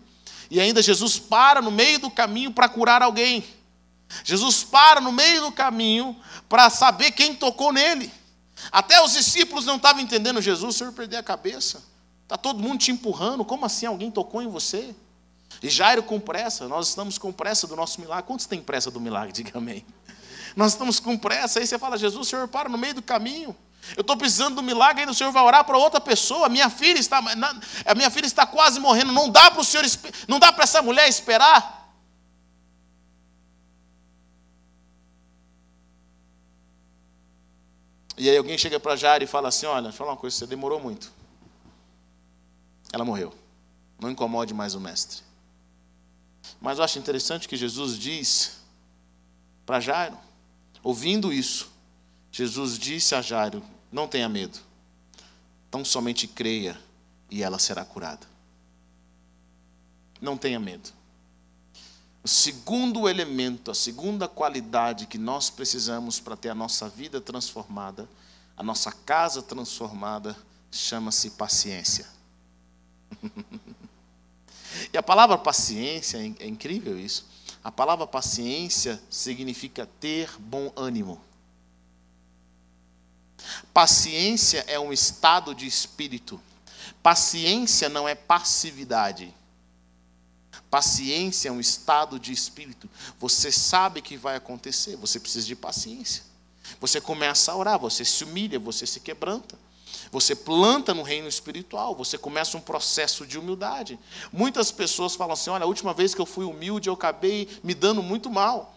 e 0.49 0.61
ainda 0.61 0.80
Jesus 0.80 1.18
para 1.18 1.61
no 1.61 1.73
meio 1.73 1.99
do 1.99 2.12
caminho 2.12 2.52
para 2.52 2.68
curar 2.68 3.02
alguém. 3.02 3.45
Jesus 4.23 4.62
para 4.62 5.00
no 5.00 5.11
meio 5.11 5.40
do 5.40 5.50
caminho 5.50 6.16
para 6.49 6.71
saber 6.71 7.11
quem 7.11 7.35
tocou 7.35 7.73
nele. 7.73 8.18
Até 8.71 9.03
os 9.03 9.12
discípulos 9.12 9.65
não 9.65 9.77
estavam 9.77 10.03
entendendo 10.03 10.41
Jesus, 10.41 10.75
o 10.75 10.79
Senhor 10.79 10.93
perdeu 10.93 11.19
a 11.19 11.23
cabeça. 11.23 11.83
Está 12.23 12.37
todo 12.37 12.62
mundo 12.62 12.79
te 12.79 12.91
empurrando, 12.91 13.45
como 13.45 13.65
assim 13.65 13.87
alguém 13.87 14.11
tocou 14.11 14.43
em 14.43 14.49
você? 14.49 14.95
E 15.62 15.71
Jairo 15.71 16.03
com 16.03 16.21
pressa, 16.21 16.69
nós 16.69 16.88
estamos 16.88 17.19
com 17.19 17.33
pressa 17.33 17.67
do 17.67 17.75
nosso 17.75 18.00
milagre. 18.00 18.25
Quantos 18.25 18.47
têm 18.47 18.61
pressa 18.61 18.91
do 18.91 19.00
milagre? 19.00 19.33
Diga 19.43 19.59
amém. 19.59 19.85
Nós 20.55 20.73
estamos 20.73 21.00
com 21.00 21.17
pressa, 21.17 21.59
aí 21.59 21.67
você 21.67 21.79
fala, 21.79 21.97
Jesus, 21.97 22.27
o 22.27 22.29
Senhor 22.29 22.49
para 22.49 22.69
no 22.69 22.77
meio 22.77 22.95
do 22.95 23.03
caminho. 23.03 23.57
Eu 23.97 24.03
estou 24.03 24.17
precisando 24.17 24.57
do 24.57 24.62
milagre, 24.62 25.05
aí 25.05 25.09
o 25.09 25.15
Senhor 25.15 25.33
vai 25.33 25.43
orar 25.43 25.65
para 25.65 25.79
outra 25.79 26.00
pessoa. 26.00 26.49
Minha 26.49 26.69
filha 26.69 26.99
está, 26.99 27.19
a 27.87 27.95
minha 27.95 28.11
filha 28.11 28.27
está 28.27 28.45
quase 28.45 28.79
morrendo. 28.79 29.12
Não 29.12 29.31
dá 29.31 29.50
para 29.50 29.61
o 29.61 29.65
Senhor, 29.65 29.87
não 30.27 30.38
dá 30.38 30.53
para 30.53 30.65
essa 30.65 30.83
mulher 30.83 31.09
esperar. 31.09 31.77
E 38.19 38.29
aí 38.29 38.37
alguém 38.37 38.59
chega 38.59 38.81
para 38.81 38.97
Jairo 38.97 39.23
e 39.23 39.27
fala 39.27 39.49
assim: 39.49 39.67
Olha, 39.67 39.93
fala 39.93 40.11
uma 40.11 40.17
coisa, 40.17 40.37
você 40.37 40.47
demorou 40.47 40.81
muito. 40.81 41.13
Ela 42.93 43.05
morreu. 43.05 43.33
Não 44.01 44.11
incomode 44.11 44.53
mais 44.53 44.75
o 44.75 44.81
mestre. 44.81 45.23
Mas 46.61 46.79
eu 46.79 46.85
acho 46.85 46.99
interessante 46.99 47.49
que 47.49 47.57
Jesus 47.57 47.97
diz 47.97 48.59
para 49.65 49.81
Jairo, 49.81 50.19
ouvindo 50.83 51.33
isso, 51.33 51.71
Jesus 52.33 52.77
disse 52.77 53.15
a 53.15 53.23
Jairo: 53.23 53.63
Não 53.93 54.09
tenha 54.09 54.29
medo, 54.29 54.59
tão 55.71 55.85
somente 55.85 56.27
creia 56.27 56.79
e 57.31 57.43
ela 57.43 57.59
será 57.59 57.85
curada. 57.85 58.27
Não 60.21 60.37
tenha 60.37 60.59
medo. 60.59 60.98
O 62.28 62.30
segundo 62.30 63.08
elemento, 63.08 63.70
a 63.70 63.75
segunda 63.75 64.28
qualidade 64.28 65.06
que 65.06 65.16
nós 65.16 65.49
precisamos 65.49 66.20
para 66.20 66.37
ter 66.37 66.50
a 66.50 66.54
nossa 66.54 66.87
vida 66.87 67.23
transformada, 67.23 68.06
a 68.54 68.62
nossa 68.62 68.92
casa 68.92 69.40
transformada, 69.40 70.37
chama-se 70.70 71.30
paciência. 71.30 72.06
e 74.92 74.99
a 74.99 75.02
palavra 75.02 75.38
paciência, 75.38 76.18
é, 76.18 76.44
é 76.44 76.47
incrível 76.47 76.99
isso. 76.99 77.25
A 77.64 77.73
palavra 77.73 78.06
paciência 78.06 79.02
significa 79.08 79.88
ter 79.99 80.30
bom 80.38 80.70
ânimo. 80.76 81.18
Paciência 83.73 84.66
é 84.68 84.78
um 84.78 84.92
estado 84.92 85.54
de 85.54 85.66
espírito. 85.66 86.38
Paciência 87.02 87.88
não 87.88 88.06
é 88.06 88.14
passividade. 88.14 89.35
Paciência 90.71 91.49
é 91.49 91.53
um 91.53 91.61
estado 91.61 92.19
de 92.19 92.33
espírito. 92.33 92.89
Você 93.19 93.51
sabe 93.51 94.03
que 94.03 94.17
vai 94.17 94.37
acontecer, 94.37 94.97
você 94.97 95.19
precisa 95.19 95.47
de 95.47 95.57
paciência. 95.57 96.23
Você 96.81 97.01
começa 97.01 97.53
a 97.53 97.57
orar, 97.57 97.79
você 97.79 98.05
se 98.05 98.25
humilha, 98.25 98.59
você 98.59 98.87
se 98.87 99.01
quebranta. 99.01 99.59
Você 100.13 100.35
planta 100.35 100.93
no 100.93 101.03
reino 101.03 101.29
espiritual, 101.29 101.95
você 101.95 102.19
começa 102.19 102.57
um 102.57 102.61
processo 102.61 103.27
de 103.27 103.39
humildade. 103.39 103.99
Muitas 104.33 104.71
pessoas 104.71 105.15
falam 105.15 105.33
assim: 105.33 105.51
olha, 105.51 105.65
a 105.65 105.67
última 105.67 105.95
vez 105.95 106.15
que 106.15 106.21
eu 106.21 106.27
fui 106.27 106.45
humilde, 106.45 106.89
eu 106.89 106.95
acabei 106.95 107.49
me 107.63 107.75
dando 107.75 108.03
muito 108.03 108.31
mal. 108.31 108.75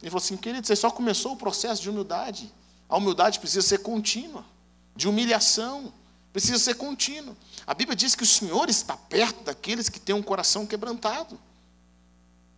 Ele 0.00 0.10
falou 0.10 0.22
assim, 0.22 0.36
querido, 0.36 0.66
você 0.66 0.76
só 0.76 0.90
começou 0.90 1.32
o 1.32 1.36
processo 1.36 1.80
de 1.80 1.88
humildade. 1.88 2.52
A 2.88 2.96
humildade 2.96 3.38
precisa 3.38 3.66
ser 3.66 3.78
contínua, 3.78 4.44
de 4.94 5.08
humilhação, 5.08 5.92
precisa 6.34 6.58
ser 6.58 6.74
contínua. 6.74 7.36
A 7.64 7.72
Bíblia 7.72 7.94
diz 7.94 8.16
que 8.16 8.24
o 8.24 8.26
Senhor 8.26 8.68
está 8.68 8.96
perto 8.96 9.44
daqueles 9.44 9.88
que 9.88 10.00
têm 10.00 10.16
um 10.16 10.22
coração 10.22 10.66
quebrantado. 10.66 11.38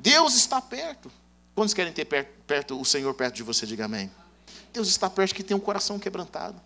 Deus 0.00 0.34
está 0.34 0.62
perto. 0.62 1.12
Quantos 1.54 1.74
querem 1.74 1.92
ter 1.92 2.06
perto, 2.06 2.30
perto 2.46 2.80
o 2.80 2.84
Senhor 2.86 3.12
perto 3.12 3.34
de 3.34 3.42
você? 3.42 3.66
Diga 3.66 3.84
amém. 3.84 4.10
Deus 4.72 4.88
está 4.88 5.10
perto 5.10 5.28
de 5.28 5.34
quem 5.34 5.44
tem 5.44 5.54
um 5.54 5.60
coração 5.60 5.98
quebrantado. 5.98 6.58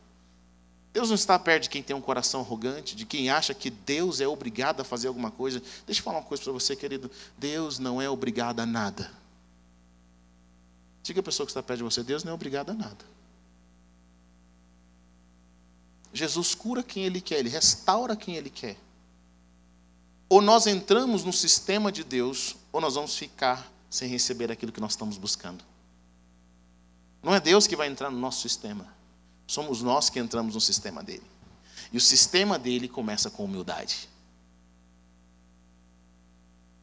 Deus 0.93 1.09
não 1.09 1.17
está 1.17 1.37
perto 1.37 1.65
de 1.65 1.71
quem 1.71 1.83
tem 1.83 1.97
um 1.97 2.01
coração 2.01 2.43
arrogante, 2.43 2.95
de 2.95 3.05
quem 3.05 3.29
acha 3.29 3.53
que 3.55 3.71
Deus 3.71 4.21
é 4.21 4.29
obrigado 4.29 4.81
a 4.81 4.85
fazer 4.85 5.09
alguma 5.09 5.33
coisa. 5.33 5.61
Deixa 5.87 6.01
eu 6.01 6.05
falar 6.05 6.19
uma 6.19 6.25
coisa 6.25 6.45
para 6.45 6.53
você, 6.53 6.77
querido. 6.77 7.11
Deus 7.37 7.81
não 7.81 8.01
é 8.01 8.09
obrigado 8.09 8.61
a 8.61 8.67
nada. 8.67 9.11
Diga 11.03 11.19
a 11.19 11.25
pessoa 11.25 11.45
que 11.45 11.51
está 11.51 11.63
perto 11.63 11.79
de 11.79 11.85
você: 11.85 12.05
Deus 12.05 12.23
não 12.23 12.31
é 12.31 12.35
obrigado 12.37 12.71
a 12.71 12.75
nada. 12.75 13.05
Jesus 16.13 16.55
cura 16.55 16.83
quem 16.83 17.05
Ele 17.05 17.21
quer, 17.21 17.39
Ele 17.39 17.49
restaura 17.49 18.17
quem 18.17 18.37
Ele 18.37 18.51
quer. 18.51 18.77
Ou 20.29 20.41
nós 20.41 20.67
entramos 20.67 21.25
no 21.25 21.33
sistema 21.33 21.91
de 21.91 22.05
Deus, 22.05 22.57
ou 22.73 22.81
nós 22.81 22.95
vamos 22.95 23.17
ficar 23.17 23.71
sem 23.89 24.09
receber 24.09 24.51
aquilo 24.51 24.73
que 24.73 24.81
nós 24.81 24.93
estamos 24.93 25.19
buscando. 25.19 25.65
Não 27.23 27.35
é 27.35 27.41
Deus 27.41 27.67
que 27.67 27.77
vai 27.77 27.89
entrar 27.89 28.11
no 28.11 28.19
nosso 28.19 28.41
sistema, 28.41 28.87
somos 29.47 29.83
nós 29.83 30.09
que 30.09 30.19
entramos 30.19 30.55
no 30.55 30.61
sistema 30.61 31.03
dele. 31.03 31.27
E 31.93 31.97
o 31.97 32.01
sistema 32.01 32.59
dele 32.59 32.89
começa 32.89 33.31
com 33.31 33.45
humildade. 33.45 34.09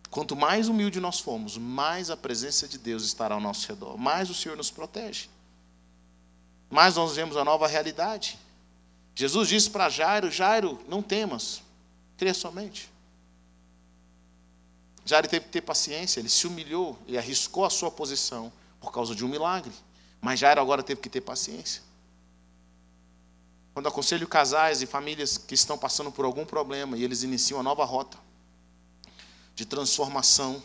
Quanto 0.10 0.36
mais 0.36 0.68
humilde 0.68 1.00
nós 1.00 1.20
formos, 1.20 1.58
mais 1.58 2.10
a 2.10 2.18
presença 2.18 2.68
de 2.68 2.78
Deus 2.78 3.04
estará 3.04 3.36
ao 3.36 3.42
nosso 3.42 3.68
redor, 3.68 3.98
mais 3.98 4.30
o 4.30 4.34
Senhor 4.34 4.58
nos 4.58 4.72
protege, 4.72 5.30
mais 6.70 6.96
nós 6.96 7.16
vemos 7.16 7.38
a 7.38 7.46
nova 7.46 7.68
realidade. 7.68 8.38
Jesus 9.18 9.50
disse 9.50 9.68
para 9.68 9.90
Jairo: 9.90 10.30
Jairo, 10.30 10.80
não 10.88 11.02
temas, 11.02 11.64
crê 12.18 12.36
somente. 12.36 12.88
Jairo 15.04 15.28
teve 15.28 15.46
que 15.46 15.52
ter 15.52 15.62
paciência, 15.62 16.20
ele 16.20 16.30
se 16.30 16.46
humilhou, 16.46 16.96
ele 17.08 17.18
arriscou 17.18 17.66
a 17.66 17.70
sua 17.72 17.90
posição 17.90 18.54
por 18.80 18.92
causa 18.92 19.16
de 19.16 19.26
um 19.26 19.28
milagre. 19.28 19.74
Mas 20.22 20.40
Jairo 20.40 20.62
agora 20.62 20.84
teve 20.84 21.02
que 21.02 21.10
ter 21.10 21.22
paciência. 21.22 21.82
Quando 23.74 23.88
aconselho 23.88 24.28
casais 24.28 24.84
e 24.84 24.86
famílias 24.86 25.36
que 25.36 25.56
estão 25.56 25.80
passando 25.80 26.12
por 26.12 26.24
algum 26.24 26.46
problema 26.46 26.96
e 26.96 27.04
eles 27.04 27.24
iniciam 27.24 27.58
uma 27.58 27.64
nova 27.64 27.86
rota 27.86 28.20
de 29.56 29.66
transformação. 29.66 30.62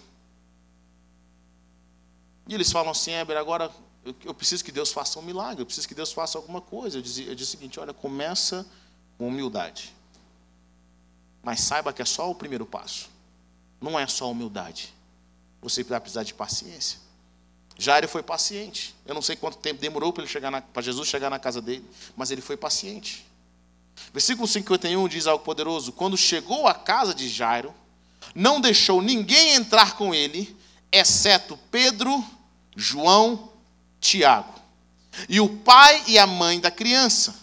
E 2.46 2.52
eles 2.52 2.70
falam 2.70 2.90
assim, 2.90 3.12
Éber, 3.12 3.38
agora 3.38 3.72
eu, 4.04 4.14
eu, 4.24 4.34
preciso 4.34 4.64
que 4.64 4.72
Deus 4.72 4.92
faça 4.92 5.18
um 5.18 5.22
milagre, 5.22 5.62
eu 5.62 5.66
preciso 5.66 5.86
que 5.86 5.94
Deus 5.94 6.12
faça 6.12 6.36
alguma 6.36 6.60
coisa. 6.60 6.98
Eu 6.98 7.02
disse, 7.02 7.24
eu 7.24 7.34
disse 7.34 7.54
o 7.54 7.58
seguinte: 7.58 7.78
olha, 7.78 7.92
começa 7.92 8.66
com 9.16 9.28
humildade. 9.28 9.94
Mas 11.42 11.60
saiba 11.60 11.92
que 11.92 12.02
é 12.02 12.04
só 12.04 12.30
o 12.30 12.34
primeiro 12.34 12.66
passo. 12.66 13.10
Não 13.80 13.98
é 13.98 14.06
só 14.06 14.30
humildade. 14.30 14.92
Você 15.60 15.84
vai 15.84 16.00
precisar 16.00 16.24
de 16.24 16.34
paciência. 16.34 16.98
Jairo 17.78 18.08
foi 18.08 18.22
paciente. 18.22 18.94
Eu 19.06 19.14
não 19.14 19.22
sei 19.22 19.36
quanto 19.36 19.58
tempo 19.58 19.80
demorou 19.80 20.12
para 20.12 20.22
ele 20.22 20.30
chegar 20.30 20.60
para 20.60 20.82
Jesus 20.82 21.08
chegar 21.08 21.30
na 21.30 21.38
casa 21.38 21.60
dele, 21.60 21.88
mas 22.16 22.30
ele 22.30 22.40
foi 22.40 22.56
paciente. 22.56 23.24
Versículo 24.12 24.48
51 24.48 25.08
diz 25.08 25.26
algo 25.26 25.44
poderoso: 25.44 25.92
Quando 25.92 26.16
chegou 26.16 26.66
à 26.66 26.74
casa 26.74 27.14
de 27.14 27.28
Jairo, 27.28 27.72
não 28.34 28.60
deixou 28.60 29.00
ninguém 29.00 29.54
entrar 29.54 29.96
com 29.96 30.14
ele, 30.14 30.56
exceto 30.90 31.58
Pedro, 31.70 32.24
João 32.76 33.51
Tiago, 34.02 34.52
e 35.28 35.40
o 35.40 35.48
pai 35.48 36.02
e 36.08 36.18
a 36.18 36.26
mãe 36.26 36.60
da 36.60 36.70
criança. 36.70 37.40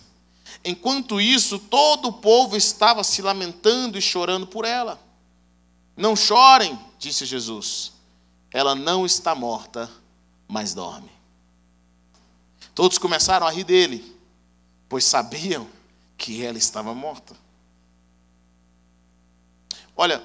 Enquanto 0.63 1.21
isso, 1.21 1.57
todo 1.57 2.09
o 2.09 2.13
povo 2.13 2.57
estava 2.57 3.01
se 3.01 3.21
lamentando 3.21 3.97
e 3.97 4.01
chorando 4.01 4.45
por 4.45 4.65
ela. 4.65 4.99
Não 5.95 6.17
chorem, 6.17 6.77
disse 6.99 7.25
Jesus. 7.25 7.93
Ela 8.51 8.75
não 8.75 9.05
está 9.05 9.33
morta, 9.33 9.89
mas 10.47 10.73
dorme. 10.73 11.09
Todos 12.75 12.97
começaram 12.97 13.47
a 13.47 13.51
rir 13.51 13.63
dele, 13.63 14.17
pois 14.89 15.05
sabiam 15.05 15.65
que 16.17 16.43
ela 16.43 16.57
estava 16.57 16.93
morta. 16.93 17.35
Olha, 19.95 20.21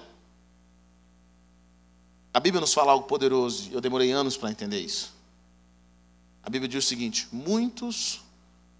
a 2.32 2.40
Bíblia 2.40 2.60
nos 2.60 2.74
fala 2.74 2.90
algo 2.90 3.06
poderoso, 3.06 3.70
eu 3.70 3.80
demorei 3.80 4.10
anos 4.10 4.36
para 4.36 4.50
entender 4.50 4.80
isso. 4.80 5.13
A 6.44 6.50
Bíblia 6.50 6.68
diz 6.68 6.84
o 6.84 6.86
seguinte: 6.86 7.26
muitos 7.32 8.20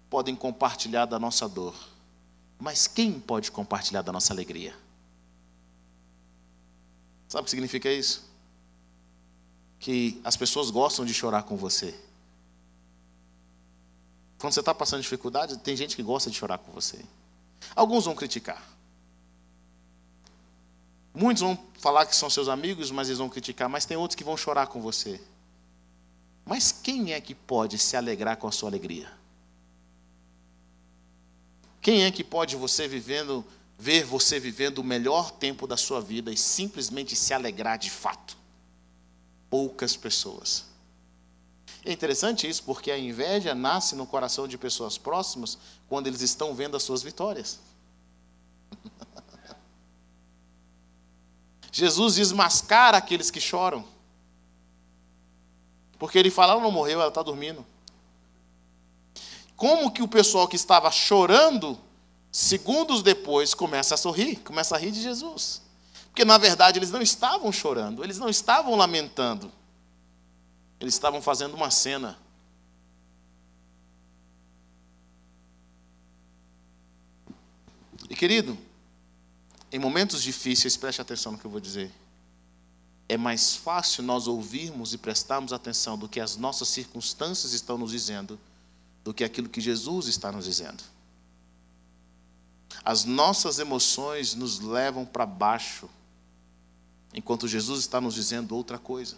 podem 0.09 0.35
compartilhar 0.35 1.05
da 1.05 1.17
nossa 1.17 1.49
dor, 1.49 1.75
mas 2.59 2.87
quem 2.87 3.19
pode 3.19 3.51
compartilhar 3.51 4.03
da 4.03 4.11
nossa 4.11 4.31
alegria? 4.31 4.75
Sabe 7.27 7.41
o 7.41 7.45
que 7.45 7.49
significa 7.49 7.91
isso? 7.91 8.23
Que 9.79 10.21
as 10.23 10.37
pessoas 10.37 10.69
gostam 10.69 11.03
de 11.03 11.13
chorar 11.13 11.43
com 11.43 11.57
você. 11.57 11.99
Quando 14.37 14.53
você 14.53 14.59
está 14.59 14.75
passando 14.75 15.01
dificuldade, 15.01 15.57
tem 15.57 15.75
gente 15.75 15.95
que 15.95 16.03
gosta 16.03 16.29
de 16.29 16.37
chorar 16.37 16.59
com 16.59 16.71
você. 16.71 17.03
Alguns 17.75 18.05
vão 18.05 18.15
criticar. 18.15 18.63
Muitos 21.13 21.41
vão 21.41 21.57
falar 21.79 22.05
que 22.05 22.15
são 22.15 22.29
seus 22.29 22.47
amigos, 22.47 22.91
mas 22.91 23.07
eles 23.07 23.17
vão 23.17 23.29
criticar. 23.29 23.67
Mas 23.67 23.85
tem 23.85 23.97
outros 23.97 24.15
que 24.15 24.23
vão 24.23 24.37
chorar 24.37 24.67
com 24.67 24.81
você. 24.81 25.19
Mas 26.45 26.71
quem 26.71 27.11
é 27.11 27.19
que 27.19 27.33
pode 27.33 27.79
se 27.79 27.97
alegrar 27.97 28.37
com 28.37 28.47
a 28.47 28.51
sua 28.51 28.69
alegria? 28.69 29.11
Quem 31.81 32.03
é 32.03 32.11
que 32.11 32.23
pode 32.23 32.55
você 32.55 32.87
vivendo, 32.87 33.43
ver 33.77 34.03
você 34.03 34.39
vivendo 34.39 34.77
o 34.79 34.83
melhor 34.83 35.31
tempo 35.31 35.65
da 35.65 35.75
sua 35.75 35.99
vida 35.99 36.31
e 36.31 36.37
simplesmente 36.37 37.15
se 37.15 37.33
alegrar 37.33 37.79
de 37.79 37.89
fato? 37.89 38.37
Poucas 39.49 39.95
pessoas. 39.95 40.65
É 41.83 41.91
interessante 41.91 42.47
isso, 42.47 42.63
porque 42.63 42.89
a 42.89 42.97
inveja 42.97 43.53
nasce 43.53 43.95
no 43.95 44.07
coração 44.07 44.47
de 44.47 44.57
pessoas 44.57 44.97
próximas 44.97 45.57
quando 45.87 46.07
eles 46.07 46.21
estão 46.21 46.53
vendo 46.53 46.75
as 46.75 46.83
suas 46.83 47.03
vitórias. 47.03 47.59
Jesus 51.71 52.15
desmascara 52.15 52.97
aqueles 52.97 53.29
que 53.29 53.39
choram. 53.39 53.85
Porque 56.05 56.19
ele 56.19 56.29
fala, 56.29 56.51
ela 56.53 56.61
não 56.61 56.71
morreu, 56.71 56.99
ela 56.99 57.09
está 57.09 57.23
dormindo. 57.23 57.65
Como 59.55 59.89
que 59.89 60.03
o 60.03 60.07
pessoal 60.07 60.47
que 60.47 60.55
estava 60.55 60.91
chorando, 60.91 61.79
segundos 62.31 63.01
depois, 63.01 63.55
começa 63.55 63.95
a 63.95 63.97
sorrir, 63.97 64.35
começa 64.41 64.75
a 64.75 64.77
rir 64.77 64.91
de 64.91 65.01
Jesus? 65.01 65.63
Porque 66.09 66.23
na 66.23 66.37
verdade 66.37 66.77
eles 66.77 66.91
não 66.91 67.01
estavam 67.01 67.51
chorando, 67.51 68.03
eles 68.03 68.19
não 68.19 68.29
estavam 68.29 68.75
lamentando, 68.75 69.51
eles 70.79 70.93
estavam 70.93 71.23
fazendo 71.23 71.55
uma 71.55 71.71
cena. 71.71 72.19
E 78.07 78.15
querido, 78.15 78.55
em 79.71 79.79
momentos 79.79 80.21
difíceis, 80.21 80.77
preste 80.77 81.01
atenção 81.01 81.31
no 81.31 81.39
que 81.39 81.45
eu 81.45 81.51
vou 81.51 81.59
dizer 81.59 81.91
é 83.07 83.17
mais 83.17 83.55
fácil 83.55 84.03
nós 84.03 84.27
ouvirmos 84.27 84.93
e 84.93 84.97
prestarmos 84.97 85.53
atenção 85.53 85.97
do 85.97 86.09
que 86.09 86.19
as 86.19 86.37
nossas 86.37 86.67
circunstâncias 86.69 87.53
estão 87.53 87.77
nos 87.77 87.91
dizendo, 87.91 88.39
do 89.03 89.13
que 89.13 89.23
aquilo 89.23 89.47
que 89.47 89.61
Jesus 89.61 90.07
está 90.07 90.31
nos 90.31 90.45
dizendo. 90.45 90.83
As 92.83 93.05
nossas 93.05 93.59
emoções 93.59 94.33
nos 94.33 94.59
levam 94.59 95.05
para 95.05 95.25
baixo, 95.25 95.89
enquanto 97.13 97.47
Jesus 97.47 97.81
está 97.81 98.01
nos 98.01 98.15
dizendo 98.15 98.55
outra 98.55 98.79
coisa. 98.79 99.17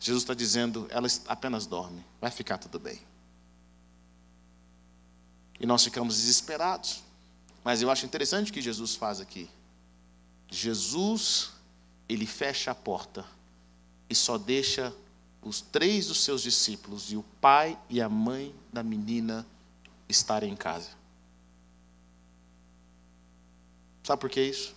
Jesus 0.00 0.22
está 0.22 0.34
dizendo, 0.34 0.86
ela 0.90 1.08
apenas 1.26 1.66
dorme, 1.66 2.04
vai 2.20 2.30
ficar 2.30 2.58
tudo 2.58 2.78
bem. 2.78 3.00
E 5.58 5.66
nós 5.66 5.82
ficamos 5.82 6.16
desesperados. 6.16 7.02
Mas 7.64 7.80
eu 7.80 7.90
acho 7.90 8.04
interessante 8.04 8.50
o 8.50 8.54
que 8.54 8.60
Jesus 8.60 8.94
faz 8.94 9.20
aqui. 9.20 9.48
Jesus 10.50 11.53
ele 12.08 12.26
fecha 12.26 12.70
a 12.70 12.74
porta 12.74 13.24
e 14.08 14.14
só 14.14 14.36
deixa 14.36 14.94
os 15.42 15.60
três 15.60 16.06
dos 16.06 16.24
seus 16.24 16.42
discípulos 16.42 17.12
e 17.12 17.16
o 17.16 17.22
pai 17.40 17.78
e 17.88 18.00
a 18.00 18.08
mãe 18.08 18.54
da 18.72 18.82
menina 18.82 19.46
estarem 20.08 20.52
em 20.52 20.56
casa. 20.56 20.90
Sabe 24.02 24.20
por 24.20 24.30
que 24.30 24.40
isso? 24.40 24.74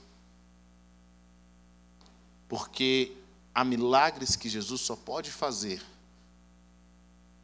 Porque 2.47 3.15
há 3.53 3.63
milagres 3.63 4.35
que 4.35 4.47
Jesus 4.47 4.81
só 4.81 4.95
pode 4.95 5.31
fazer 5.31 5.83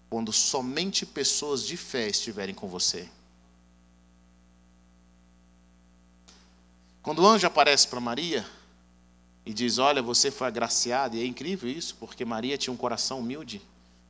quando 0.10 0.32
somente 0.32 1.06
pessoas 1.06 1.66
de 1.66 1.76
fé 1.76 2.08
estiverem 2.08 2.54
com 2.54 2.68
você. 2.68 3.10
Quando 7.02 7.20
o 7.20 7.28
anjo 7.28 7.48
aparece 7.48 7.88
para 7.88 8.00
Maria 8.00 8.46
e 9.46 9.54
diz: 9.54 9.78
Olha, 9.78 10.02
você 10.02 10.32
foi 10.32 10.48
agraciada, 10.48 11.16
e 11.16 11.22
é 11.22 11.26
incrível 11.26 11.70
isso, 11.70 11.96
porque 12.00 12.26
Maria 12.26 12.58
tinha 12.58 12.74
um 12.74 12.78
coração 12.78 13.20
humilde. 13.20 13.62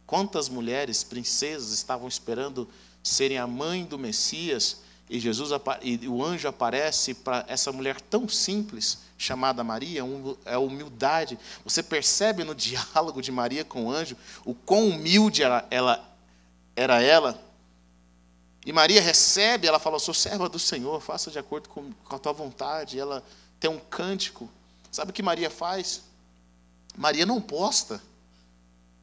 Quantas 0.05 0.49
mulheres, 0.49 1.03
princesas, 1.03 1.71
estavam 1.71 2.07
esperando 2.07 2.67
serem 3.01 3.37
a 3.37 3.47
mãe 3.47 3.85
do 3.85 3.97
Messias 3.97 4.81
e 5.09 5.19
Jesus 5.19 5.51
e 5.81 6.07
o 6.07 6.23
anjo 6.23 6.47
aparece 6.47 7.13
para 7.13 7.45
essa 7.47 7.71
mulher 7.71 7.99
tão 7.99 8.27
simples 8.27 8.99
chamada 9.17 9.63
Maria, 9.63 10.01
é 10.45 10.57
humildade. 10.57 11.37
Você 11.63 11.83
percebe 11.83 12.43
no 12.43 12.55
diálogo 12.55 13.21
de 13.21 13.31
Maria 13.31 13.63
com 13.63 13.85
o 13.85 13.91
anjo 13.91 14.15
o 14.45 14.55
quão 14.55 14.87
humilde 14.89 15.43
ela, 15.43 15.67
ela 15.69 16.17
era 16.75 17.01
ela. 17.01 17.39
E 18.65 18.71
Maria 18.71 19.01
recebe, 19.01 19.67
ela 19.67 19.77
fala: 19.77 19.99
"Sou 19.99 20.13
serva 20.13 20.47
do 20.47 20.57
Senhor, 20.57 21.01
faça 21.01 21.29
de 21.29 21.37
acordo 21.37 21.67
com, 21.69 21.91
com 21.91 22.15
a 22.15 22.19
tua 22.19 22.33
vontade". 22.33 22.97
Ela 22.97 23.23
tem 23.59 23.69
um 23.69 23.79
cântico. 23.79 24.49
Sabe 24.93 25.09
o 25.09 25.13
que 25.13 25.23
Maria 25.23 25.49
faz? 25.49 26.03
Maria 26.95 27.25
não 27.25 27.41
posta 27.41 27.99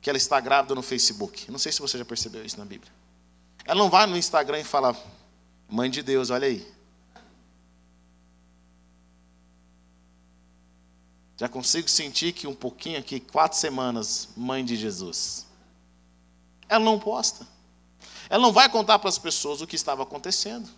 que 0.01 0.09
ela 0.09 0.17
está 0.17 0.39
grávida 0.39 0.73
no 0.73 0.83
Facebook. 0.83 1.51
Não 1.51 1.59
sei 1.59 1.73
se 1.73 1.81
você 1.81 1.99
já 1.99 2.05
percebeu 2.05 2.45
isso 2.47 2.57
na 2.57 2.65
Bíblia. 2.65 2.93
Ela 3.65 3.77
não 3.77 3.91
vai 3.91 4.07
no 4.07 4.17
Instagram 4.17 4.61
e 4.61 4.65
fala: 4.65 4.97
Mãe 5.69 5.91
de 5.91 6.01
Deus, 6.01 6.31
olha 6.31 6.47
aí. 6.47 6.65
Já 11.37 11.49
consigo 11.49 11.89
sentir 11.89 12.35
que 12.35 12.47
um 12.47 12.55
pouquinho 12.55 13.01
aqui, 13.01 13.19
quatro 13.19 13.59
semanas, 13.59 14.29
mãe 14.37 14.65
de 14.65 14.77
Jesus. 14.77 15.45
Ela 16.69 16.85
não 16.85 17.01
posta. 17.01 17.45
Ela 18.29 18.41
não 18.41 18.53
vai 18.53 18.69
contar 18.69 19.01
para 19.01 19.09
as 19.09 19.19
pessoas 19.19 19.61
o 19.61 19.67
que 19.67 19.75
estava 19.75 20.05
acontecendo. 20.05 20.71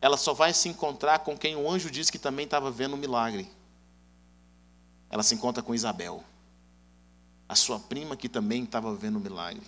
Ela 0.00 0.16
só 0.16 0.32
vai 0.32 0.54
se 0.54 0.70
encontrar 0.70 1.18
com 1.18 1.36
quem 1.36 1.54
o 1.54 1.70
anjo 1.70 1.90
disse 1.90 2.10
que 2.10 2.18
também 2.18 2.46
estava 2.46 2.70
vendo 2.70 2.94
um 2.94 2.98
milagre. 2.98 3.57
Ela 5.10 5.22
se 5.22 5.34
encontra 5.34 5.62
com 5.62 5.74
Isabel, 5.74 6.22
a 7.48 7.54
sua 7.54 7.80
prima 7.80 8.16
que 8.16 8.28
também 8.28 8.64
estava 8.64 8.94
vendo 8.94 9.18
milagre. 9.18 9.62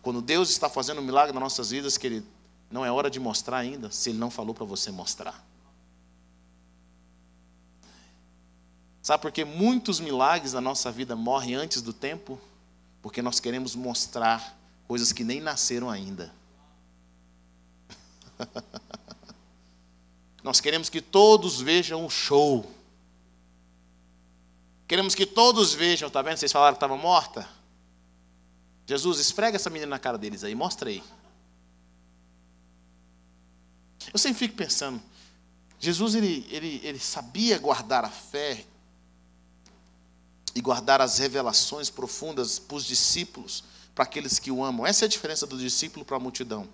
Quando 0.00 0.22
Deus 0.22 0.50
está 0.50 0.68
fazendo 0.68 1.00
um 1.00 1.04
milagre 1.04 1.32
nas 1.32 1.42
nossas 1.42 1.70
vidas, 1.70 1.98
querido, 1.98 2.26
não 2.70 2.84
é 2.84 2.90
hora 2.90 3.10
de 3.10 3.20
mostrar 3.20 3.58
ainda, 3.58 3.90
se 3.90 4.10
Ele 4.10 4.18
não 4.18 4.30
falou 4.30 4.54
para 4.54 4.64
você 4.64 4.90
mostrar. 4.90 5.44
Sabe 9.02 9.22
por 9.22 9.30
que 9.30 9.44
muitos 9.44 10.00
milagres 10.00 10.52
na 10.52 10.60
nossa 10.60 10.90
vida 10.90 11.14
morrem 11.14 11.54
antes 11.54 11.80
do 11.80 11.92
tempo? 11.92 12.40
Porque 13.00 13.22
nós 13.22 13.38
queremos 13.38 13.76
mostrar 13.76 14.58
coisas 14.88 15.12
que 15.12 15.22
nem 15.22 15.40
nasceram 15.40 15.88
ainda. 15.88 16.32
nós 20.42 20.60
queremos 20.60 20.88
que 20.88 21.00
todos 21.00 21.60
vejam 21.60 22.04
o 22.04 22.10
show. 22.10 22.68
Queremos 24.86 25.14
que 25.14 25.26
todos 25.26 25.74
vejam, 25.74 26.08
tá 26.08 26.22
vendo? 26.22 26.36
Vocês 26.36 26.52
falaram 26.52 26.74
que 26.74 26.76
estava 26.76 26.96
morta? 26.96 27.48
Jesus, 28.86 29.18
esfrega 29.18 29.56
essa 29.56 29.68
menina 29.68 29.90
na 29.90 29.98
cara 29.98 30.16
deles 30.16 30.44
aí, 30.44 30.54
mostra 30.54 30.88
aí. 30.88 31.02
Eu 34.12 34.18
sempre 34.18 34.38
fico 34.38 34.54
pensando, 34.54 35.02
Jesus 35.80 36.14
ele, 36.14 36.46
ele, 36.50 36.80
ele 36.84 37.00
sabia 37.00 37.58
guardar 37.58 38.04
a 38.04 38.08
fé 38.08 38.64
e 40.54 40.60
guardar 40.60 41.00
as 41.00 41.18
revelações 41.18 41.90
profundas 41.90 42.58
para 42.58 42.76
os 42.76 42.84
discípulos, 42.84 43.64
para 43.94 44.04
aqueles 44.04 44.38
que 44.38 44.50
o 44.50 44.64
amam. 44.64 44.86
Essa 44.86 45.04
é 45.04 45.06
a 45.06 45.08
diferença 45.08 45.46
do 45.46 45.58
discípulo 45.58 46.04
para 46.04 46.16
a 46.16 46.20
multidão. 46.20 46.68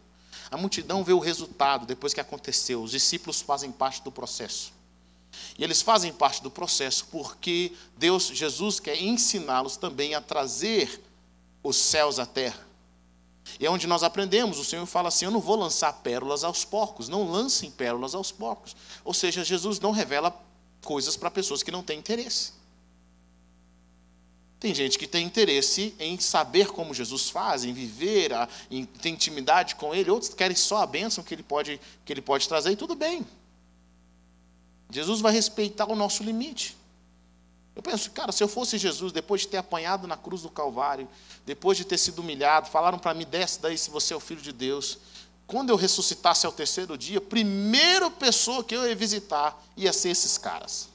A 0.51 0.57
multidão 0.59 1.03
vê 1.03 1.15
o 1.15 1.19
resultado 1.19 1.87
depois 1.87 2.13
que 2.13 2.21
aconteceu, 2.21 2.83
os 2.83 2.91
discípulos 2.91 3.41
fazem 3.41 3.73
parte 3.73 4.03
do 4.03 4.13
processo. 4.13 4.73
E 5.59 5.65
eles 5.65 5.83
fazem 5.83 6.13
parte 6.13 6.43
do 6.43 6.51
processo 6.51 7.07
porque 7.11 7.73
Deus, 7.97 8.29
Jesus, 8.29 8.79
quer 8.81 9.01
ensiná-los 9.01 9.77
também 9.77 10.15
a 10.15 10.21
trazer 10.21 11.03
os 11.63 11.77
céus 11.77 12.19
à 12.19 12.27
terra. 12.27 12.67
E 13.59 13.67
é 13.67 13.71
onde 13.71 13.87
nós 13.87 14.03
aprendemos, 14.03 14.59
o 14.59 14.65
Senhor 14.65 14.87
fala 14.87 15.09
assim: 15.09 15.25
Eu 15.25 15.31
não 15.31 15.41
vou 15.41 15.57
lançar 15.57 15.93
pérolas 15.95 16.45
aos 16.45 16.65
porcos, 16.65 17.09
não 17.09 17.31
lancem 17.31 17.71
pérolas 17.71 18.15
aos 18.15 18.31
porcos. 18.31 18.77
Ou 19.05 19.13
seja, 19.13 19.45
Jesus 19.45 19.81
não 19.81 19.91
revela 19.91 20.35
coisas 20.83 21.17
para 21.17 21.31
pessoas 21.31 21.63
que 21.63 21.71
não 21.71 21.83
têm 21.83 21.99
interesse. 21.99 22.53
Tem 24.63 24.73
gente 24.73 24.97
que 24.97 25.09
tem 25.09 25.27
interesse 25.27 25.93
em 25.99 26.19
saber 26.21 26.69
como 26.69 26.95
Jesus 26.95 27.29
faz, 27.29 27.65
em 27.65 27.73
viver, 27.73 28.31
em 28.71 28.85
ter 28.85 29.09
intimidade 29.09 29.75
com 29.75 29.93
Ele, 29.93 30.09
outros 30.09 30.33
querem 30.33 30.57
só 30.57 30.83
a 30.83 30.87
bênção 30.87 31.25
que 31.25 31.35
Ele 31.35 31.43
pode, 31.43 31.81
que 32.05 32.13
ele 32.13 32.23
pode 32.23 32.47
trazer, 32.47 32.71
e 32.71 32.77
tudo 32.77 32.95
bem. 32.95 33.27
Jesus 34.93 35.21
vai 35.21 35.33
respeitar 35.33 35.91
o 35.91 35.97
nosso 35.97 36.23
limite. 36.23 36.77
Eu 37.75 37.83
penso, 37.83 38.11
cara, 38.11 38.31
se 38.31 38.45
eu 38.45 38.49
fosse 38.49 38.77
Jesus, 38.77 39.13
depois 39.13 39.41
de 39.41 39.49
ter 39.49 39.57
apanhado 39.57 40.07
na 40.07 40.17
cruz 40.17 40.43
do 40.43 40.51
Calvário, 40.51 41.09
depois 41.47 41.79
de 41.79 41.85
ter 41.85 41.97
sido 41.97 42.19
humilhado, 42.19 42.69
falaram 42.69 42.99
para 42.99 43.15
mim, 43.15 43.25
desce 43.25 43.61
daí 43.61 43.79
se 43.79 43.91
você 43.91 44.13
é 44.13 44.17
o 44.17 44.21
filho 44.21 44.43
de 44.43 44.53
Deus. 44.53 44.99
Quando 45.47 45.71
eu 45.71 45.77
ressuscitasse 45.77 46.45
ao 46.45 46.53
terceiro 46.53 46.97
dia, 46.99 47.19
a 47.19 47.23
primeira 47.23 48.11
pessoa 48.11 48.63
que 48.63 48.77
eu 48.77 48.87
ia 48.87 48.95
visitar 48.95 49.59
ia 49.77 49.93
ser 49.93 50.11
esses 50.11 50.37
caras. 50.37 50.89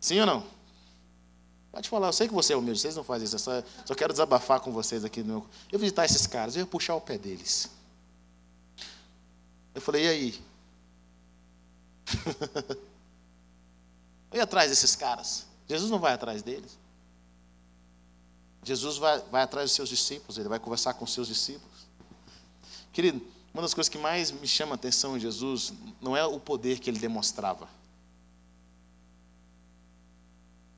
Sim 0.00 0.20
ou 0.20 0.26
não? 0.26 0.44
Pode 1.72 1.88
falar, 1.88 2.06
eu 2.06 2.12
sei 2.12 2.28
que 2.28 2.34
você 2.34 2.52
é 2.52 2.56
humilde, 2.56 2.78
vocês 2.78 2.94
não 2.94 3.02
fazem 3.02 3.24
isso, 3.24 3.34
eu 3.34 3.40
só, 3.40 3.62
só 3.84 3.94
quero 3.96 4.12
desabafar 4.12 4.60
com 4.60 4.70
vocês 4.70 5.04
aqui. 5.04 5.20
No 5.20 5.26
meu... 5.26 5.46
Eu 5.72 5.78
visitar 5.80 6.04
esses 6.04 6.24
caras, 6.24 6.54
eu 6.54 6.60
ia 6.60 6.66
puxar 6.66 6.94
o 6.94 7.00
pé 7.00 7.18
deles. 7.18 7.68
Eu 9.74 9.80
falei, 9.80 10.04
e 10.04 10.08
aí? 10.08 10.42
Ia 14.32 14.44
atrás 14.44 14.70
desses 14.70 14.94
caras. 14.94 15.46
Jesus 15.68 15.90
não 15.90 15.98
vai 15.98 16.12
atrás 16.12 16.42
deles. 16.42 16.78
Jesus 18.62 18.96
vai, 18.96 19.18
vai 19.30 19.42
atrás 19.42 19.70
dos 19.70 19.76
seus 19.76 19.88
discípulos, 19.88 20.38
ele 20.38 20.48
vai 20.48 20.58
conversar 20.58 20.94
com 20.94 21.04
os 21.04 21.12
seus 21.12 21.28
discípulos. 21.28 21.86
Querido, 22.92 23.20
uma 23.52 23.62
das 23.62 23.74
coisas 23.74 23.88
que 23.88 23.98
mais 23.98 24.30
me 24.30 24.48
chama 24.48 24.72
a 24.72 24.76
atenção 24.76 25.16
em 25.16 25.20
Jesus 25.20 25.72
não 26.00 26.16
é 26.16 26.24
o 26.24 26.40
poder 26.40 26.78
que 26.78 26.88
ele 26.88 26.98
demonstrava 26.98 27.68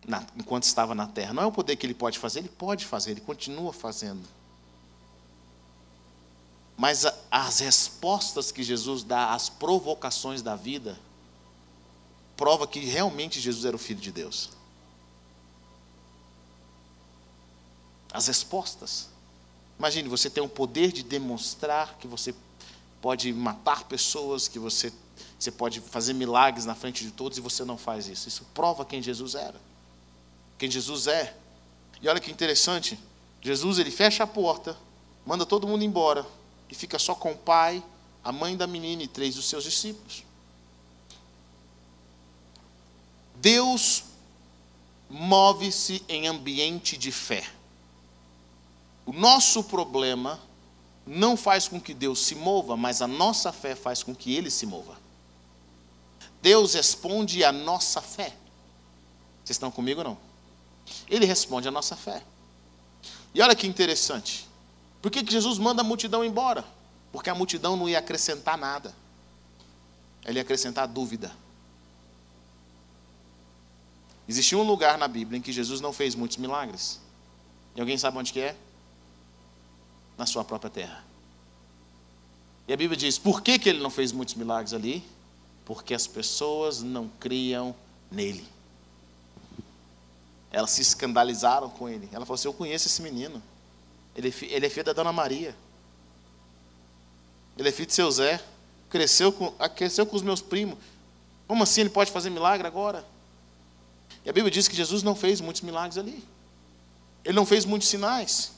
na, 0.06 0.24
enquanto 0.36 0.64
estava 0.64 0.94
na 0.94 1.06
terra. 1.06 1.32
Não 1.32 1.42
é 1.42 1.46
o 1.46 1.52
poder 1.52 1.76
que 1.76 1.84
ele 1.84 1.94
pode 1.94 2.18
fazer, 2.18 2.40
ele 2.40 2.48
pode 2.48 2.86
fazer, 2.86 3.12
ele 3.12 3.20
continua 3.20 3.72
fazendo. 3.72 4.26
Mas 6.76 7.06
as 7.30 7.60
respostas 7.60 8.52
que 8.52 8.62
Jesus 8.62 9.02
dá 9.02 9.32
às 9.32 9.48
provocações 9.48 10.42
da 10.42 10.54
vida 10.54 10.98
prova 12.36 12.66
que 12.66 12.80
realmente 12.80 13.40
Jesus 13.40 13.64
era 13.64 13.74
o 13.74 13.78
Filho 13.78 14.00
de 14.00 14.12
Deus. 14.12 14.50
As 18.12 18.26
respostas. 18.26 19.08
Imagine, 19.78 20.08
você 20.08 20.28
tem 20.28 20.42
o 20.42 20.48
poder 20.48 20.92
de 20.92 21.02
demonstrar 21.02 21.96
que 21.98 22.06
você 22.06 22.34
pode 23.00 23.32
matar 23.32 23.84
pessoas, 23.84 24.46
que 24.46 24.58
você, 24.58 24.92
você 25.38 25.50
pode 25.50 25.80
fazer 25.80 26.12
milagres 26.12 26.66
na 26.66 26.74
frente 26.74 27.04
de 27.04 27.10
todos 27.10 27.38
e 27.38 27.40
você 27.40 27.64
não 27.64 27.78
faz 27.78 28.06
isso. 28.06 28.28
Isso 28.28 28.44
prova 28.52 28.84
quem 28.84 29.02
Jesus 29.02 29.34
era. 29.34 29.58
Quem 30.58 30.70
Jesus 30.70 31.06
é. 31.06 31.34
E 32.02 32.08
olha 32.08 32.20
que 32.20 32.30
interessante. 32.30 32.98
Jesus 33.40 33.78
ele 33.78 33.90
fecha 33.90 34.24
a 34.24 34.26
porta, 34.26 34.76
manda 35.24 35.46
todo 35.46 35.66
mundo 35.66 35.82
embora 35.82 36.26
e 36.70 36.74
fica 36.74 36.98
só 36.98 37.14
com 37.14 37.32
o 37.32 37.36
pai, 37.36 37.82
a 38.22 38.32
mãe 38.32 38.56
da 38.56 38.66
menina 38.66 39.02
e 39.02 39.08
três 39.08 39.34
dos 39.34 39.48
seus 39.48 39.64
discípulos. 39.64 40.24
Deus 43.36 44.04
move-se 45.08 46.02
em 46.08 46.26
ambiente 46.26 46.96
de 46.96 47.12
fé. 47.12 47.48
O 49.04 49.12
nosso 49.12 49.62
problema 49.64 50.40
não 51.06 51.36
faz 51.36 51.68
com 51.68 51.80
que 51.80 51.94
Deus 51.94 52.18
se 52.18 52.34
mova, 52.34 52.76
mas 52.76 53.00
a 53.00 53.06
nossa 53.06 53.52
fé 53.52 53.76
faz 53.76 54.02
com 54.02 54.14
que 54.14 54.34
ele 54.34 54.50
se 54.50 54.66
mova. 54.66 54.98
Deus 56.42 56.74
responde 56.74 57.44
à 57.44 57.52
nossa 57.52 58.00
fé. 58.00 58.34
Vocês 59.44 59.54
estão 59.54 59.70
comigo 59.70 60.00
ou 60.00 60.08
não? 60.08 60.18
Ele 61.08 61.24
responde 61.24 61.68
à 61.68 61.70
nossa 61.70 61.94
fé. 61.94 62.22
E 63.32 63.40
olha 63.40 63.54
que 63.54 63.66
interessante. 63.66 64.45
Por 65.06 65.12
que, 65.12 65.22
que 65.22 65.30
Jesus 65.30 65.56
manda 65.56 65.82
a 65.82 65.84
multidão 65.84 66.24
embora? 66.24 66.64
Porque 67.12 67.30
a 67.30 67.34
multidão 67.34 67.76
não 67.76 67.88
ia 67.88 68.00
acrescentar 68.00 68.58
nada. 68.58 68.92
Ele 70.24 70.40
ia 70.40 70.42
acrescentar 70.42 70.88
dúvida. 70.88 71.30
Existia 74.28 74.58
um 74.58 74.64
lugar 74.64 74.98
na 74.98 75.06
Bíblia 75.06 75.38
em 75.38 75.40
que 75.40 75.52
Jesus 75.52 75.80
não 75.80 75.92
fez 75.92 76.16
muitos 76.16 76.38
milagres. 76.38 76.98
E 77.76 77.80
alguém 77.80 77.96
sabe 77.96 78.18
onde 78.18 78.32
que 78.32 78.40
é? 78.40 78.56
Na 80.18 80.26
sua 80.26 80.42
própria 80.42 80.70
terra. 80.70 81.04
E 82.66 82.72
a 82.72 82.76
Bíblia 82.76 82.96
diz, 82.96 83.16
por 83.16 83.42
que, 83.42 83.60
que 83.60 83.68
ele 83.68 83.78
não 83.78 83.90
fez 83.90 84.10
muitos 84.10 84.34
milagres 84.34 84.72
ali? 84.72 85.04
Porque 85.64 85.94
as 85.94 86.08
pessoas 86.08 86.82
não 86.82 87.08
criam 87.20 87.76
nele. 88.10 88.44
Elas 90.50 90.72
se 90.72 90.82
escandalizaram 90.82 91.70
com 91.70 91.88
ele. 91.88 92.08
Ela 92.12 92.26
falou 92.26 92.34
assim: 92.34 92.48
Eu 92.48 92.54
conheço 92.54 92.88
esse 92.88 93.00
menino. 93.02 93.40
Ele, 94.16 94.28
é 94.28 94.44
ele 94.46 94.66
é 94.66 94.70
filho 94.70 94.84
da 94.84 94.92
Dona 94.94 95.12
Maria. 95.12 95.54
Ele 97.58 97.68
é 97.68 97.72
filho 97.72 97.86
de 97.86 97.94
seu 97.94 98.10
Zé. 98.10 98.42
Cresceu 98.88 99.30
com, 99.30 99.50
cresceu 99.68 100.06
com 100.06 100.16
os 100.16 100.22
meus 100.22 100.40
primos. 100.40 100.78
Como 101.46 101.62
assim 101.62 101.82
ele 101.82 101.90
pode 101.90 102.10
fazer 102.10 102.30
milagre 102.30 102.66
agora? 102.66 103.04
E 104.24 104.30
a 104.30 104.32
Bíblia 104.32 104.50
diz 104.50 104.66
que 104.66 104.74
Jesus 104.74 105.02
não 105.02 105.14
fez 105.14 105.40
muitos 105.40 105.62
milagres 105.62 105.98
ali. 105.98 106.24
Ele 107.24 107.34
não 107.34 107.44
fez 107.44 107.64
muitos 107.64 107.88
sinais. 107.88 108.52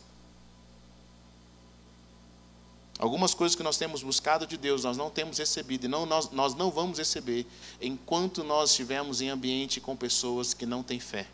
Algumas 2.98 3.32
coisas 3.32 3.54
que 3.54 3.62
nós 3.62 3.76
temos 3.76 4.02
buscado 4.02 4.46
de 4.46 4.56
Deus, 4.56 4.84
nós 4.84 4.96
não 4.96 5.08
temos 5.08 5.38
recebido, 5.38 5.84
e 5.84 5.88
não, 5.88 6.04
nós, 6.04 6.30
nós 6.30 6.54
não 6.54 6.70
vamos 6.70 6.98
receber 6.98 7.46
enquanto 7.80 8.42
nós 8.42 8.70
estivermos 8.70 9.20
em 9.20 9.28
ambiente 9.28 9.80
com 9.80 9.96
pessoas 9.96 10.52
que 10.52 10.66
não 10.66 10.82
têm 10.82 10.98
fé. 10.98 11.26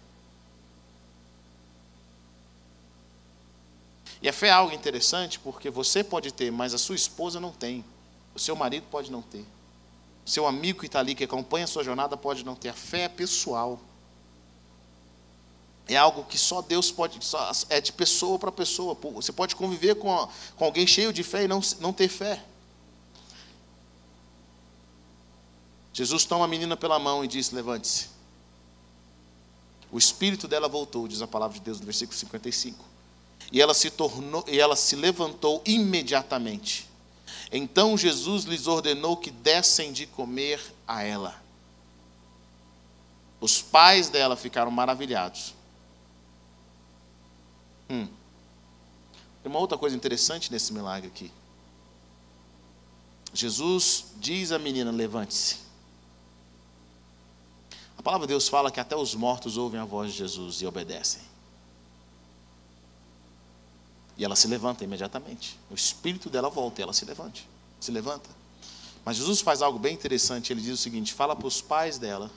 E 4.25 4.29
a 4.31 4.33
fé 4.33 4.47
é 4.47 4.53
algo 4.53 4.75
interessante 4.75 5.39
porque 5.39 5.69
você 5.69 6.03
pode 6.03 6.33
ter, 6.33 6.51
mas 6.51 6.73
a 6.73 6.79
sua 6.79 6.97
esposa 6.97 7.39
não 7.39 7.53
tem. 7.53 7.85
O 8.35 8.39
seu 8.39 8.57
marido 8.57 8.87
pode 8.91 9.13
não 9.13 9.21
ter. 9.21 9.45
O 10.25 10.31
seu 10.31 10.47
amigo 10.47 10.81
que 10.81 10.87
está 10.87 10.99
ali, 10.99 11.15
que 11.15 11.25
acompanha 11.25 11.65
a 11.65 11.69
sua 11.69 11.85
jornada, 11.85 12.17
pode 12.17 12.43
não 12.43 12.57
ter. 12.57 12.71
A 12.71 12.73
fé 12.73 13.03
é 13.03 13.09
pessoal. 13.11 13.79
É 15.87 15.99
algo 15.99 16.25
que 16.25 16.39
só 16.39 16.63
Deus 16.63 16.91
pode, 16.91 17.23
só, 17.23 17.53
é 17.69 17.83
de 17.83 17.93
pessoa 17.93 18.39
para 18.39 18.51
pessoa. 18.51 18.97
Você 19.13 19.31
pode 19.31 19.55
conviver 19.55 19.97
com, 19.97 20.27
com 20.57 20.65
alguém 20.65 20.87
cheio 20.87 21.13
de 21.13 21.23
fé 21.23 21.45
e 21.45 21.49
não, 21.49 21.61
não 21.79 21.93
ter 21.93 22.09
fé. 22.09 22.43
Jesus 25.93 26.25
toma 26.25 26.47
a 26.47 26.49
menina 26.49 26.79
pela 26.79 26.99
mão 26.99 27.23
e 27.23 27.29
diz: 27.29 27.51
Levante-se. 27.51 28.09
O 29.93 29.99
espírito 29.99 30.49
dela 30.49 30.67
voltou, 30.67 31.07
diz 31.07 31.21
a 31.21 31.27
palavra 31.29 31.59
de 31.59 31.63
Deus 31.63 31.79
no 31.79 31.85
versículo 31.85 32.19
55. 32.19 32.93
E 33.52 33.61
ela 33.61 33.74
se 33.74 33.90
tornou, 33.90 34.44
e 34.48 34.59
ela 34.59 34.76
se 34.76 34.96
levantou 34.96 35.62
imediatamente. 35.64 36.88
Então 37.52 37.96
Jesus 37.96 38.44
lhes 38.44 38.66
ordenou 38.66 39.16
que 39.16 39.30
dessem 39.30 39.92
de 39.92 40.07
comer 40.07 40.61
a 40.87 41.02
ela. 41.02 41.40
Os 43.40 43.61
pais 43.61 44.09
dela 44.09 44.37
ficaram 44.37 44.70
maravilhados. 44.70 45.54
Hum. 47.88 48.09
Tem 49.42 49.50
uma 49.52 49.59
outra 49.59 49.76
coisa 49.76 49.94
interessante 49.94 50.50
nesse 50.50 50.72
milagre 50.72 51.09
aqui. 51.09 51.30
Jesus 53.35 54.07
diz 54.16 54.50
à 54.50 54.59
menina: 54.59 54.90
levante-se. 54.90 55.59
A 57.98 58.02
palavra 58.02 58.26
de 58.26 58.33
Deus 58.33 58.48
fala 58.48 58.70
que 58.70 58.80
até 58.80 58.96
os 58.96 59.14
mortos 59.14 59.57
ouvem 59.57 59.80
a 59.80 59.85
voz 59.85 60.12
de 60.12 60.18
Jesus 60.18 60.62
e 60.62 60.66
obedecem. 60.66 61.20
E 64.16 64.24
ela 64.24 64.37
se 64.37 64.46
levanta 64.46 64.85
imediatamente. 64.85 65.59
O 65.70 65.74
espírito 65.74 66.31
dela 66.31 66.48
volta 66.48 66.81
e 66.81 66.83
ela 66.83 66.92
se 66.92 67.05
levante. 67.05 67.48
Se 67.81 67.90
levanta. 67.90 68.31
Mas 69.05 69.16
Jesus 69.16 69.40
faz 69.40 69.61
algo 69.61 69.79
bem 69.79 69.94
interessante. 69.94 70.53
Ele 70.53 70.61
diz 70.61 70.74
o 70.74 70.83
seguinte: 70.83 71.12
fala 71.12 71.35
para 71.35 71.46
os 71.46 71.61
pais 71.61 71.98
dela, 71.98 72.31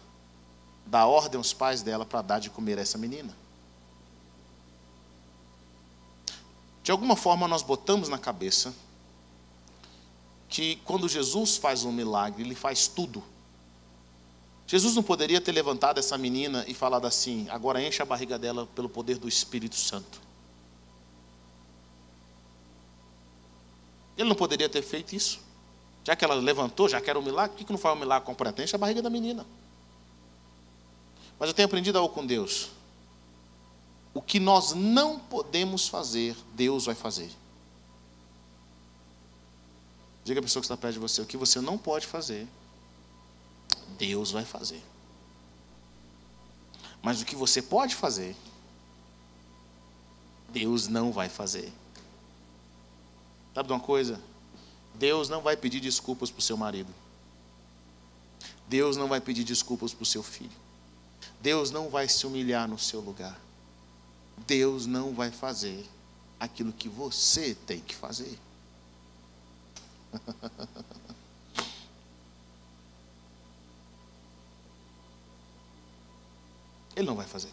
dá 0.86 1.06
ordem 1.06 1.38
aos 1.38 1.54
pais 1.54 1.82
dela 1.82 2.06
para 2.06 2.22
dar 2.22 2.40
de 2.40 2.50
comer 2.50 2.78
a 2.78 2.82
essa 2.82 2.98
menina. 2.98 3.36
De 6.84 6.92
alguma 6.92 7.16
forma, 7.16 7.48
nós 7.48 7.62
botamos 7.62 8.10
na 8.10 8.18
cabeça 8.18 8.74
que 10.50 10.78
quando 10.86 11.08
Jesus 11.10 11.58
faz 11.58 11.84
um 11.84 11.92
milagre, 11.92 12.44
ele 12.44 12.56
faz 12.56 12.88
tudo. 12.88 13.24
Jesus 14.66 14.96
não 14.96 15.04
poderia 15.04 15.40
ter 15.40 15.52
levantado 15.52 15.98
essa 15.98 16.18
menina 16.18 16.66
e 16.68 16.74
falado 16.74 17.06
assim: 17.06 17.48
agora 17.50 17.82
enche 17.82 18.02
a 18.02 18.06
barriga 18.06 18.40
dela 18.40 18.68
pelo 18.76 18.90
poder 18.90 19.18
do 19.18 19.28
Espírito 19.28 19.76
Santo. 19.76 20.27
Ele 24.18 24.30
não 24.30 24.36
poderia 24.36 24.68
ter 24.68 24.82
feito 24.82 25.16
isso. 25.16 25.40
Já 26.04 26.16
que 26.16 26.26
ela 26.26 26.36
levantou, 26.36 26.90
já 26.90 27.00
que 27.00 27.10
era 27.10 27.20
um 27.20 27.22
milagre, 27.22 27.56
por 27.56 27.66
que 27.66 27.72
não 27.72 27.78
faz 27.78 27.96
um 27.96 28.00
milagre 28.00 28.26
completo? 28.26 28.62
Enche 28.62 28.76
a 28.76 28.80
barriga 28.80 29.02
da 29.02 29.10
menina. 29.10 29.46
Mas 31.40 31.50
eu 31.50 31.54
tenho 31.54 31.68
aprendido 31.68 31.98
algo 31.98 32.14
com 32.14 32.26
Deus. 32.26 32.70
O 34.14 34.22
que 34.22 34.40
nós 34.40 34.74
não 34.74 35.20
podemos 35.20 35.88
fazer, 35.88 36.36
Deus 36.56 36.86
vai 36.86 36.96
fazer. 36.96 37.30
Diga 40.24 40.40
a 40.40 40.44
pessoa 40.44 40.62
que 40.62 40.66
está 40.66 40.76
perto 40.76 40.96
de 40.96 41.00
você: 41.00 41.22
o 41.22 41.26
que 41.26 41.38
você 41.38 41.62
não 41.62 41.78
pode 41.78 42.08
fazer, 42.08 42.48
Deus 43.98 44.32
vai 44.32 44.44
fazer. 44.44 44.82
Mas 47.02 47.22
o 47.22 47.26
que 47.26 47.36
você 47.36 47.62
pode 47.62 47.96
fazer, 47.96 48.36
Deus 50.50 50.88
não 50.88 51.12
vai 51.12 51.30
fazer. 51.30 51.72
Sabe 53.58 53.70
de 53.70 53.74
uma 53.74 53.80
coisa? 53.80 54.22
Deus 54.94 55.30
não 55.30 55.42
vai 55.42 55.58
pedir 55.58 55.80
desculpas 55.80 56.30
para 56.30 56.38
o 56.38 56.44
seu 56.44 56.56
marido. 56.56 56.94
Deus 58.68 58.96
não 58.96 59.08
vai 59.08 59.20
pedir 59.20 59.44
desculpas 59.44 59.96
para 59.96 60.04
o 60.04 60.06
seu 60.06 60.22
filho. 60.22 60.52
Deus 61.42 61.72
não 61.72 61.90
vai 61.90 62.08
se 62.08 62.28
humilhar 62.28 62.68
no 62.68 62.78
seu 62.78 63.00
lugar. 63.00 63.36
Deus 64.46 64.86
não 64.86 65.12
vai 65.12 65.32
fazer 65.32 65.84
aquilo 66.40 66.72
que 66.72 66.88
você 66.88 67.56
tem 67.66 67.80
que 67.80 67.96
fazer. 67.96 68.38
Ele 76.96 77.08
não 77.08 77.16
vai 77.16 77.26
fazer. 77.26 77.50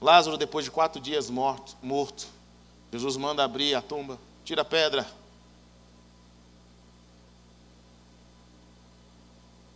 Lázaro, 0.00 0.36
depois 0.36 0.64
de 0.64 0.72
quatro 0.72 1.00
dias 1.00 1.30
morto, 1.30 1.76
morto, 1.80 2.26
Jesus 2.92 3.16
manda 3.16 3.42
abrir 3.42 3.74
a 3.74 3.80
tumba, 3.80 4.18
tira 4.44 4.60
a 4.60 4.64
pedra. 4.64 5.10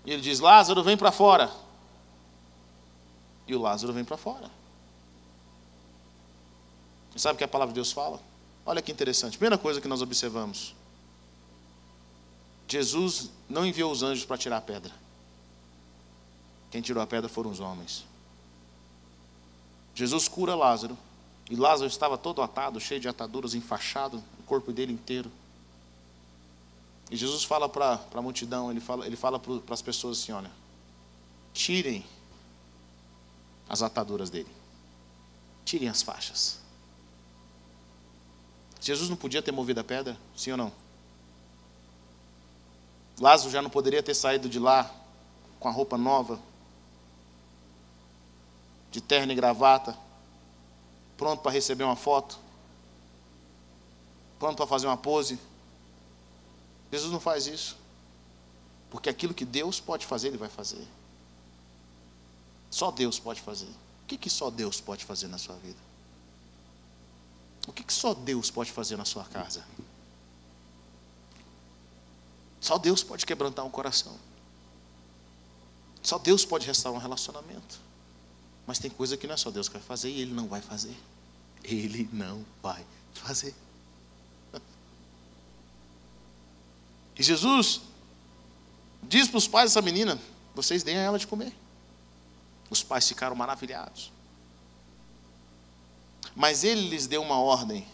E 0.05 0.13
ele 0.13 0.21
diz: 0.21 0.39
Lázaro, 0.39 0.85
vem 0.85 0.97
para 0.97 1.11
fora. 1.11 1.51
E 3.47 3.55
o 3.55 3.61
Lázaro 3.61 3.93
vem 3.93 4.05
para 4.05 4.19
fora. 4.19 4.51
E 7.15 7.21
sabe 7.21 7.37
o 7.37 7.39
que 7.39 7.45
a 7.45 7.49
palavra 7.49 7.73
de 7.73 7.77
Deus 7.77 7.91
fala? 7.91 8.21
Olha 8.67 8.83
que 8.83 8.93
interessante. 8.93 9.39
Primeira 9.39 9.57
coisa 9.57 9.81
que 9.81 9.89
nós 9.89 10.03
observamos: 10.03 10.75
Jesus 12.69 13.31
não 13.49 13.65
enviou 13.65 13.91
os 13.91 14.03
anjos 14.03 14.27
para 14.27 14.37
tirar 14.37 14.59
a 14.59 14.61
pedra. 14.61 14.93
Quem 16.71 16.83
tirou 16.83 17.03
a 17.03 17.07
pedra 17.07 17.29
foram 17.29 17.51
os 17.51 17.61
homens. 17.61 18.05
Jesus 19.95 20.29
cura 20.29 20.55
Lázaro. 20.55 20.99
E 21.49 21.55
Lázaro 21.55 21.89
estava 21.89 22.19
todo 22.19 22.43
atado, 22.43 22.81
cheio 22.81 23.01
de 23.01 23.09
ataduras, 23.09 23.55
enfaixado, 23.55 24.23
o 24.39 24.43
corpo 24.43 24.73
dele 24.73 24.93
inteiro. 24.93 25.31
E 27.11 27.17
Jesus 27.17 27.45
fala 27.45 27.69
para 27.69 28.01
a 28.15 28.23
multidão, 28.23 28.71
ele 28.71 28.81
fala, 28.81 29.07
ele 29.07 29.17
fala 29.17 29.39
para 29.39 29.75
as 29.75 29.83
pessoas 29.83 30.19
assim: 30.19 30.33
olha, 30.33 30.51
tirem 31.55 32.05
as 33.69 33.83
ataduras 33.83 34.29
dele. 34.29 34.51
Tirem 35.65 35.89
as 35.89 36.03
faixas. 36.03 36.61
Jesus 38.81 39.09
não 39.09 39.17
podia 39.17 39.43
ter 39.43 39.53
movido 39.53 39.81
a 39.81 39.85
pedra? 39.85 40.17
Sim 40.37 40.53
ou 40.53 40.57
não? 40.57 40.73
Lázaro 43.21 43.51
já 43.51 43.63
não 43.63 43.71
poderia 43.71 44.03
ter 44.03 44.15
saído 44.15 44.49
de 44.49 44.59
lá 44.59 44.93
com 45.59 45.69
a 45.69 45.73
roupa 45.73 45.97
nova, 45.97 46.39
de 48.91 49.01
terno 49.01 49.33
e 49.33 49.35
gravata, 49.35 49.97
pronto 51.17 51.43
para 51.43 51.53
receber 51.53 51.85
uma 51.85 51.97
foto, 51.97 52.39
pronto 54.39 54.57
para 54.57 54.67
fazer 54.67 54.87
uma 54.87 54.97
pose. 54.97 55.39
Jesus 56.91 57.13
não 57.13 57.21
faz 57.21 57.47
isso. 57.47 57.77
Porque 58.91 59.09
aquilo 59.09 59.35
que 59.35 59.45
Deus 59.45 59.81
pode 59.81 60.07
fazer, 60.07 60.29
Ele 60.29 60.39
vai 60.39 60.49
fazer. 60.49 60.87
Só 62.71 62.91
Deus 62.91 63.19
pode 63.19 63.41
fazer. 63.41 63.67
O 63.67 64.07
que, 64.07 64.17
que 64.17 64.31
só 64.31 64.51
Deus 64.51 64.81
pode 64.81 65.05
fazer 65.05 65.29
na 65.29 65.39
sua 65.39 65.57
vida? 65.57 65.79
O 67.67 67.73
que, 67.73 67.83
que 67.83 67.93
só 67.93 68.15
Deus 68.15 68.51
pode 68.51 68.71
fazer 68.71 68.97
na 68.97 69.05
sua 69.05 69.25
casa? 69.25 69.65
Só 72.61 72.79
Deus 72.79 73.03
pode 73.03 73.27
quebrantar 73.27 73.65
um 73.65 73.71
coração. 73.71 74.17
Só 76.03 76.19
Deus 76.19 76.45
pode 76.45 76.67
restaurar 76.67 76.99
um 76.99 77.03
relacionamento. 77.03 77.81
Mas 78.67 78.79
tem 78.79 78.91
coisa 78.91 79.17
que 79.17 79.27
não 79.27 79.35
é 79.35 79.37
só 79.37 79.51
Deus 79.51 79.69
que 79.69 79.75
vai 79.75 79.83
fazer 79.83 80.11
e 80.11 80.21
Ele 80.21 80.35
não 80.35 80.49
vai 80.49 80.61
fazer. 80.61 80.97
Ele 81.63 82.09
não 82.13 82.45
vai 82.63 82.85
fazer. 83.15 83.55
E 87.19 87.23
Jesus 87.23 87.81
diz 89.03 89.29
para 89.29 89.39
os 89.39 89.49
pais 89.49 89.71
dessa 89.71 89.83
menina: 89.83 90.19
vocês 90.55 90.83
deem 90.83 90.99
a 90.99 91.03
ela 91.03 91.19
de 91.19 91.27
comer. 91.27 91.53
Os 92.69 92.83
pais 92.83 93.07
ficaram 93.09 93.37
maravilhados. 93.37 94.13
Mas 96.35 96.65
ele 96.65 96.89
lhes 96.89 97.07
deu 97.07 97.23
uma 97.23 97.39
ordem 97.39 97.87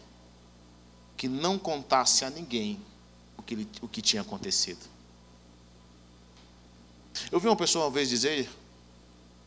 que 1.17 1.29
não 1.29 1.59
contasse 1.59 2.25
a 2.25 2.31
ninguém 2.31 2.81
o 3.37 3.43
que, 3.43 3.69
o 3.81 3.89
que 3.89 4.03
tinha 4.03 4.23
acontecido. 4.23 4.91
Eu 7.31 7.39
vi 7.39 7.47
uma 7.47 7.57
pessoa 7.57 7.85
uma 7.85 7.91
vez 7.91 8.09
dizer 8.09 8.51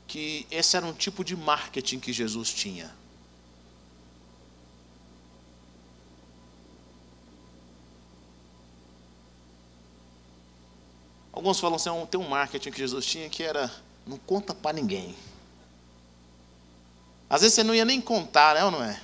que 0.08 0.46
esse 0.52 0.78
era 0.78 0.86
um 0.86 0.94
tipo 0.94 1.24
de 1.24 1.36
marketing 1.36 2.00
que 2.00 2.14
Jesus 2.14 2.54
tinha. 2.54 2.94
Alguns 11.32 11.60
falam 11.60 11.76
assim, 11.76 11.90
tem 12.06 12.20
um 12.20 12.30
marketing 12.30 12.72
que 12.72 12.78
Jesus 12.78 13.06
tinha 13.06 13.30
que 13.30 13.44
era 13.44 13.70
não 14.08 14.18
conta 14.18 14.54
para 14.54 14.74
ninguém. 14.74 15.16
Às 17.30 17.42
vezes 17.42 17.56
você 17.56 17.64
não 17.64 17.76
ia 17.76 17.84
nem 17.84 18.00
contar, 18.00 18.56
né 18.56 18.64
ou 18.64 18.72
não 18.72 18.84
é? 18.84 19.02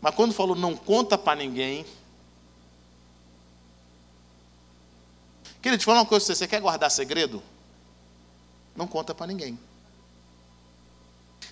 Mas 0.00 0.14
quando 0.14 0.34
falou 0.34 0.54
não 0.54 0.76
conta 0.76 1.16
para 1.16 1.38
ninguém. 1.38 1.86
Queria 5.62 5.78
te 5.78 5.84
falar 5.84 6.00
uma 6.00 6.06
coisa, 6.06 6.34
você 6.34 6.46
quer 6.46 6.60
guardar 6.60 6.90
segredo? 6.90 7.42
Não 8.76 8.86
conta 8.86 9.14
para 9.14 9.26
ninguém. 9.26 9.58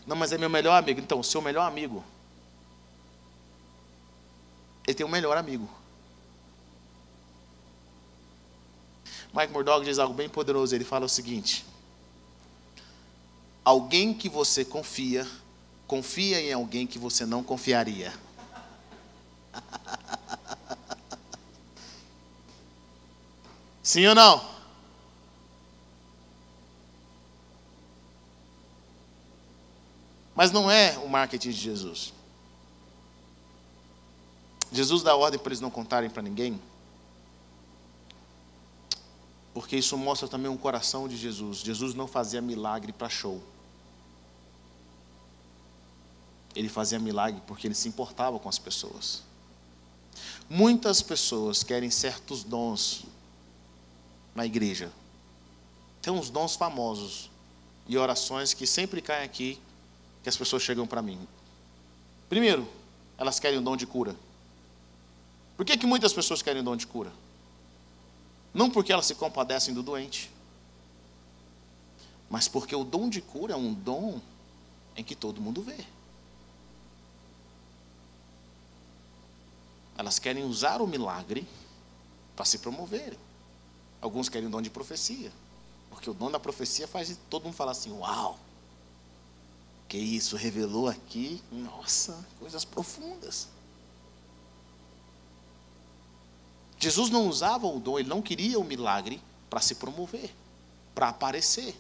Não, 0.07 0.17
mas 0.17 0.33
é 0.33 0.39
meu 0.39 0.51
melhor 0.51 0.77
amigo. 0.77 1.01
Então, 1.01 1.23
seu 1.23 1.41
melhor 1.41 1.67
amigo. 1.67 2.05
Ele 4.87 4.95
tem 4.95 5.07
um 5.07 5.11
melhor 5.11 5.37
amigo. 5.37 5.69
Mike 9.35 9.53
Murdock 9.53 9.85
diz 9.85 9.99
algo 9.99 10.15
bem 10.15 10.29
poderoso. 10.29 10.75
Ele 10.75 10.85
fala 10.85 11.07
o 11.07 11.09
seguinte: 11.09 11.65
Alguém 13.65 14.13
que 14.13 14.29
você 14.29 14.65
confia, 14.65 15.27
confia 15.87 16.41
em 16.41 16.53
alguém 16.53 16.87
que 16.87 16.99
você 16.99 17.25
não 17.25 17.43
confiaria. 17.43 18.13
Sim 23.83 24.07
ou 24.07 24.15
não? 24.15 24.54
Mas 30.35 30.51
não 30.51 30.71
é 30.71 30.99
o 30.99 31.09
marketing 31.09 31.51
de 31.51 31.57
Jesus. 31.57 32.13
Jesus 34.73 35.03
dá 35.03 35.15
ordem 35.15 35.39
para 35.39 35.51
eles 35.51 35.61
não 35.61 35.71
contarem 35.71 36.11
para 36.11 36.23
ninguém, 36.23 36.61
porque 39.53 39.77
isso 39.77 39.97
mostra 39.97 40.27
também 40.27 40.51
um 40.51 40.57
coração 40.57 41.07
de 41.07 41.17
Jesus. 41.17 41.59
Jesus 41.59 41.95
não 41.95 42.09
fazia 42.09 42.41
milagre 42.41 42.93
para 42.93 43.09
show. 43.09 43.41
Ele 46.57 46.69
fazia 46.69 46.99
milagre 46.99 47.41
porque 47.47 47.67
ele 47.67 47.75
se 47.75 47.89
importava 47.89 48.39
com 48.39 48.49
as 48.49 48.59
pessoas. 48.59 49.23
Muitas 50.49 51.01
pessoas 51.01 51.63
querem 51.63 51.91
certos 51.91 52.43
dons 52.43 53.05
na 54.35 54.45
igreja. 54.45 54.91
Tem 56.03 56.13
uns 56.13 56.31
dons 56.31 56.57
famosos 56.57 57.31
e 57.87 57.97
orações 57.97 58.53
que 58.53 58.67
sempre 58.67 59.01
caem 59.01 59.25
aqui, 59.25 59.61
que 60.25 60.29
as 60.31 60.37
pessoas 60.37 60.63
chegam 60.63 60.87
para 60.87 61.03
mim. 61.03 61.29
Primeiro, 62.31 62.67
elas 63.19 63.39
querem 63.39 63.59
o 63.59 63.63
dom 63.63 63.77
de 63.77 63.87
cura. 63.87 64.17
Por 65.55 65.67
que, 65.67 65.77
que 65.77 65.87
muitas 65.87 66.15
pessoas 66.15 66.41
querem 66.41 66.63
o 66.63 66.65
dom 66.65 66.75
de 66.75 66.87
cura? 66.87 67.13
Não 68.55 68.71
porque 68.71 68.91
elas 68.91 69.05
se 69.05 69.15
compadecem 69.15 69.75
do 69.75 69.83
doente, 69.83 70.31
mas 72.31 72.49
porque 72.49 72.75
o 72.75 72.85
dom 72.85 73.11
de 73.11 73.21
cura 73.21 73.53
é 73.53 73.57
um 73.57 73.75
dom 73.75 74.19
em 74.97 75.05
que 75.05 75.15
todo 75.15 75.43
mundo 75.43 75.61
vê. 75.63 75.85
Elas 79.97 80.19
querem 80.19 80.43
usar 80.45 80.81
o 80.81 80.87
milagre 80.87 81.47
para 82.35 82.47
se 82.47 82.59
promoverem. 82.59 83.19
Alguns 84.01 84.31
querem 84.31 84.49
o 84.49 84.51
dom 84.51 84.63
de 84.63 84.71
profecia, 84.71 85.31
porque 85.91 86.09
o 86.09 86.15
dom 86.15 86.31
da 86.31 86.41
profecia 86.41 86.89
faz 86.89 87.17
todo 87.29 87.45
mundo 87.45 87.55
falar 87.55 87.73
assim: 87.73 87.93
Uau! 87.93 88.39
Que 89.95 90.01
isso, 90.01 90.35
revelou 90.35 90.89
aqui, 90.89 91.41
nossa, 91.53 92.27
coisas 92.41 92.65
profundas. 92.65 93.47
Jesus 96.81 97.11
não 97.11 97.29
usava 97.29 97.69
o 97.69 97.79
dom, 97.79 98.01
ele 98.01 98.09
não 98.09 98.21
queria 98.21 98.59
o 98.59 98.65
milagre 98.65 99.23
para 99.49 99.61
se 99.61 99.77
promover, 99.77 100.35
para 100.97 101.11
aparecer, 101.11 101.77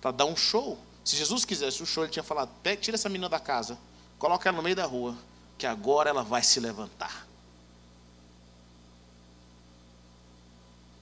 para 0.00 0.10
dar 0.10 0.24
um 0.24 0.34
show. 0.34 0.78
Se 1.04 1.16
Jesus 1.16 1.44
quisesse 1.44 1.82
o 1.82 1.86
show, 1.86 2.04
ele 2.04 2.12
tinha 2.14 2.22
falado: 2.22 2.50
tira 2.80 2.94
essa 2.94 3.10
menina 3.10 3.28
da 3.28 3.38
casa, 3.38 3.78
coloca 4.18 4.48
ela 4.48 4.56
no 4.56 4.62
meio 4.62 4.76
da 4.76 4.86
rua, 4.86 5.14
que 5.58 5.66
agora 5.66 6.08
ela 6.08 6.22
vai 6.22 6.42
se 6.42 6.58
levantar. 6.60 7.26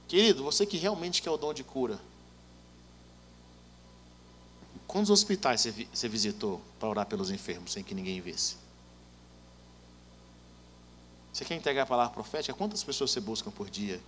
Querido, 0.08 0.42
você 0.42 0.66
que 0.66 0.76
realmente 0.76 1.22
quer 1.22 1.30
o 1.30 1.36
dom 1.36 1.54
de 1.54 1.62
cura, 1.62 2.00
quantos 4.92 5.08
hospitais 5.08 5.66
você 5.90 6.06
visitou 6.06 6.60
para 6.78 6.86
orar 6.86 7.06
pelos 7.06 7.30
enfermos 7.30 7.72
sem 7.72 7.82
que 7.82 7.94
ninguém 7.94 8.20
visse? 8.20 8.56
Você 11.32 11.46
quer 11.46 11.54
entregar 11.54 11.84
a 11.84 11.86
palavra 11.86 12.12
profética? 12.12 12.52
Quantas 12.52 12.84
pessoas 12.84 13.10
você 13.10 13.18
busca 13.18 13.50
por 13.50 13.70
dia? 13.70 13.98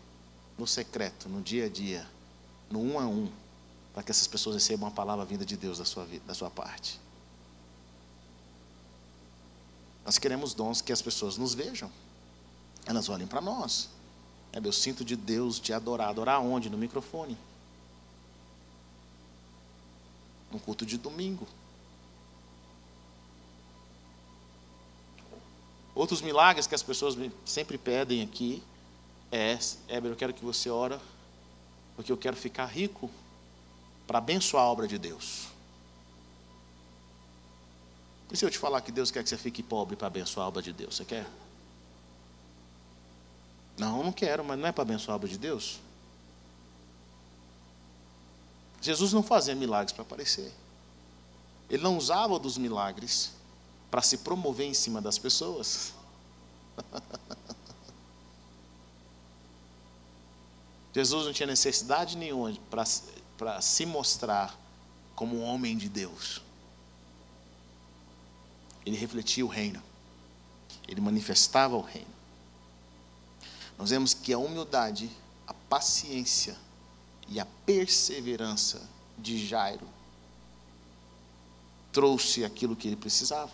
No 0.59 0.67
secreto, 0.67 1.27
no 1.27 1.41
dia 1.41 1.65
a 1.65 1.69
dia, 1.71 2.07
no 2.71 2.81
um 2.81 2.99
a 2.99 3.07
um, 3.07 3.33
para 3.95 4.03
que 4.03 4.11
essas 4.11 4.27
pessoas 4.27 4.57
recebam 4.57 4.87
a 4.87 4.91
palavra 4.91 5.25
vinda 5.25 5.43
de 5.43 5.57
Deus 5.57 5.79
da 5.79 5.87
sua, 5.87 6.07
da 6.27 6.35
sua 6.35 6.51
parte. 6.51 7.01
Nós 10.05 10.19
queremos 10.19 10.53
dons 10.53 10.83
que 10.83 10.93
as 10.93 11.01
pessoas 11.01 11.39
nos 11.39 11.55
vejam, 11.55 11.91
elas 12.85 13.09
olhem 13.09 13.27
para 13.27 13.41
nós. 13.41 13.89
É, 14.53 14.61
eu 14.63 14.73
sinto 14.73 15.03
de 15.03 15.17
Deus 15.17 15.59
te 15.59 15.73
adorar. 15.73 16.11
Adorar 16.11 16.43
onde? 16.43 16.69
No 16.69 16.77
microfone. 16.77 17.39
No 20.55 20.61
culto 20.61 20.87
de 20.87 20.97
domingo. 20.97 21.49
Outros 25.97 26.23
milagres 26.23 26.69
que 26.69 26.77
as 26.77 26.83
pessoas 26.83 27.17
sempre 27.45 27.77
pedem 27.77 28.23
aqui 28.23 28.63
é, 29.33 29.59
Éber, 29.89 30.13
eu 30.13 30.17
quero 30.17 30.33
que 30.33 30.45
você 30.45 30.71
ora, 30.71 31.01
porque 31.97 32.13
eu 32.13 32.17
quero 32.17 32.37
ficar 32.37 32.67
rico 32.67 33.11
para 34.07 34.19
abençoar 34.19 34.63
a 34.63 34.69
obra 34.69 34.87
de 34.87 34.97
Deus. 34.97 35.49
E 38.31 38.37
se 38.37 38.45
eu 38.45 38.51
te 38.51 38.59
falar 38.59 38.81
que 38.81 38.93
Deus 38.93 39.11
quer 39.11 39.25
que 39.25 39.29
você 39.29 39.37
fique 39.37 39.61
pobre 39.61 39.97
para 39.97 40.07
abençoar 40.07 40.45
a 40.45 40.49
obra 40.51 40.63
de 40.63 40.73
Deus, 40.73 40.95
você 40.95 41.05
quer? 41.05 41.27
Não, 43.77 44.05
não 44.05 44.13
quero, 44.13 44.45
mas 44.45 44.57
não 44.57 44.69
é 44.69 44.73
para 44.73 44.83
abençoar 44.83 45.15
a 45.15 45.17
obra 45.17 45.29
de 45.29 45.37
Deus? 45.37 45.81
Jesus 48.85 49.15
não 49.15 49.23
fazia 49.23 49.55
milagres 49.55 49.93
para 49.93 50.03
aparecer. 50.03 50.53
Ele 51.71 51.83
não 51.83 51.97
usava 51.97 52.39
dos 52.39 52.59
milagres 52.59 53.33
para 53.91 54.03
se 54.03 54.19
promover 54.19 54.67
em 54.67 54.75
cima 54.75 55.01
das 55.01 55.17
pessoas. 55.19 55.95
Jesus 60.93 61.25
não 61.25 61.33
tinha 61.33 61.47
necessidade 61.47 62.15
nenhuma 62.15 62.55
para 63.39 63.63
se 63.63 63.87
mostrar 63.87 64.55
como 65.17 65.37
um 65.37 65.45
homem 65.45 65.79
de 65.79 65.89
Deus. 65.89 66.43
Ele 68.85 68.99
refletia 68.99 69.47
o 69.47 69.49
reino. 69.49 69.83
Ele 70.87 71.01
manifestava 71.01 71.75
o 71.75 71.81
reino. 71.81 72.13
Nós 73.79 73.89
vemos 73.89 74.13
que 74.13 74.31
a 74.31 74.39
humildade, 74.39 75.11
a 75.47 75.55
paciência 75.55 76.55
e 77.29 77.41
a 77.41 77.47
perseverança 77.67 78.83
de 79.19 79.47
Jairo 79.47 79.87
trouxe 81.93 82.45
aquilo 82.45 82.75
que 82.75 82.89
ele 82.89 82.97
precisava 82.97 83.53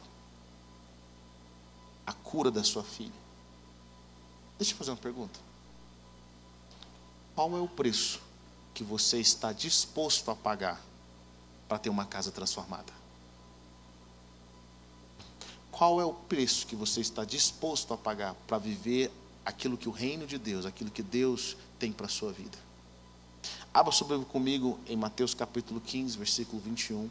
a 2.07 2.13
cura 2.13 2.51
da 2.51 2.65
sua 2.65 2.83
filha. 2.83 3.13
Deixa 4.59 4.73
eu 4.73 4.79
fazer 4.79 4.91
uma 4.91 4.97
pergunta. 4.97 5.39
Qual 7.35 7.57
é 7.57 7.61
o 7.61 7.69
preço 7.69 8.21
que 8.75 8.83
você 8.83 9.21
está 9.21 9.53
disposto 9.53 10.31
a 10.31 10.35
pagar 10.35 10.81
para 11.69 11.79
ter 11.79 11.89
uma 11.89 12.05
casa 12.05 12.33
transformada? 12.33 12.93
Qual 15.71 16.01
é 16.01 16.05
o 16.05 16.13
preço 16.13 16.67
que 16.67 16.75
você 16.75 17.01
está 17.01 17.25
disposto 17.25 17.95
a 17.95 17.97
pagar 17.97 18.35
para 18.47 18.59
viver 18.59 19.11
aquilo 19.45 19.79
que 19.79 19.89
o 19.89 19.93
reino 19.93 20.27
de 20.27 20.37
Deus, 20.37 20.67
aquilo 20.67 20.91
que 20.91 21.03
Deus 21.03 21.57
tem 21.79 21.93
para 21.93 22.07
a 22.07 22.11
sua 22.11 22.33
vida? 22.33 22.59
Abra 23.73 23.93
sobre 23.93 24.19
comigo 24.25 24.79
em 24.87 24.97
Mateus 24.97 25.33
capítulo 25.33 25.81
15, 25.81 26.19
versículo 26.19 26.61
21. 26.61 27.09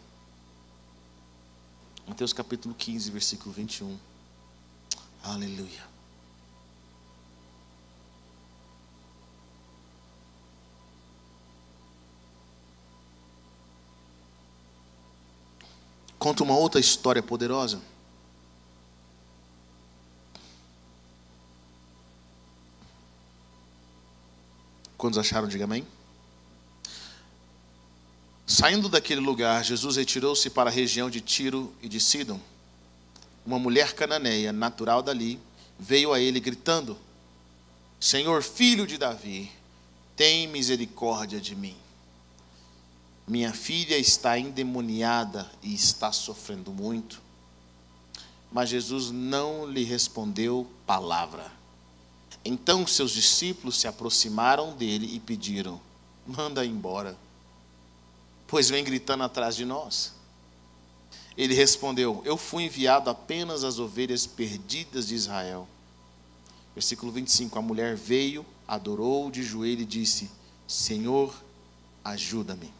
Mateus 2.07 2.33
capítulo 2.33 2.75
15, 2.75 3.11
versículo 3.11 3.53
21. 3.53 3.97
Aleluia. 5.23 5.87
Conta 16.17 16.43
uma 16.43 16.57
outra 16.57 16.81
história 16.81 17.23
poderosa. 17.23 17.79
Quantos 24.97 25.17
acharam, 25.17 25.47
diga 25.47 25.63
amém? 25.63 25.87
Saindo 28.59 28.89
daquele 28.89 29.21
lugar, 29.21 29.63
Jesus 29.63 29.95
retirou-se 29.95 30.49
para 30.49 30.69
a 30.69 30.73
região 30.73 31.09
de 31.09 31.21
Tiro 31.21 31.73
e 31.81 31.87
de 31.87 31.97
Sidom. 31.97 32.37
Uma 33.45 33.57
mulher 33.57 33.93
cananeia, 33.93 34.51
natural 34.51 35.01
dali, 35.01 35.39
veio 35.79 36.11
a 36.11 36.19
ele 36.19 36.41
gritando: 36.41 36.97
Senhor, 38.01 38.43
filho 38.43 38.85
de 38.85 38.97
Davi, 38.97 39.49
tem 40.13 40.45
misericórdia 40.45 41.39
de 41.39 41.55
mim. 41.55 41.77
Minha 43.25 43.53
filha 43.53 43.97
está 43.97 44.37
endemoniada 44.37 45.49
e 45.63 45.73
está 45.73 46.11
sofrendo 46.11 46.69
muito. 46.69 47.21
Mas 48.51 48.67
Jesus 48.67 49.09
não 49.09 49.65
lhe 49.71 49.85
respondeu 49.85 50.67
palavra. 50.85 51.49
Então 52.43 52.85
seus 52.85 53.11
discípulos 53.11 53.79
se 53.79 53.87
aproximaram 53.87 54.75
dele 54.75 55.15
e 55.15 55.17
pediram: 55.21 55.79
Manda 56.27 56.65
embora, 56.65 57.17
pois 58.49 58.69
vem 58.69 58.83
gritando 58.83 59.23
atrás 59.23 59.55
de 59.55 59.63
nós. 59.63 60.13
Ele 61.37 61.53
respondeu: 61.53 62.21
Eu 62.25 62.35
fui 62.35 62.63
enviado 62.63 63.09
apenas 63.09 63.63
às 63.63 63.79
ovelhas 63.79 64.25
perdidas 64.25 65.07
de 65.07 65.15
Israel. 65.15 65.67
Versículo 66.73 67.11
25: 67.11 67.57
A 67.57 67.61
mulher 67.61 67.95
veio, 67.95 68.45
adorou 68.67 69.31
de 69.31 69.43
joelho 69.43 69.81
e 69.81 69.85
disse: 69.85 70.29
Senhor, 70.67 71.33
ajuda-me. 72.03 72.73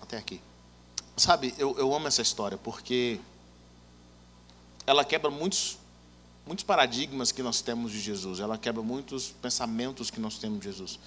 Até 0.00 0.16
aqui. 0.16 0.40
Sabe, 1.16 1.54
eu, 1.58 1.76
eu 1.78 1.94
amo 1.94 2.06
essa 2.06 2.22
história 2.22 2.58
porque 2.58 3.18
ela 4.86 5.04
quebra 5.04 5.30
muitos, 5.30 5.78
muitos 6.46 6.64
paradigmas 6.64 7.32
que 7.32 7.42
nós 7.42 7.60
temos 7.60 7.90
de 7.90 8.00
Jesus, 8.00 8.38
ela 8.38 8.56
quebra 8.58 8.82
muitos 8.82 9.30
pensamentos 9.42 10.10
que 10.10 10.20
nós 10.20 10.38
temos 10.38 10.60
de 10.60 10.66
Jesus. 10.66 10.98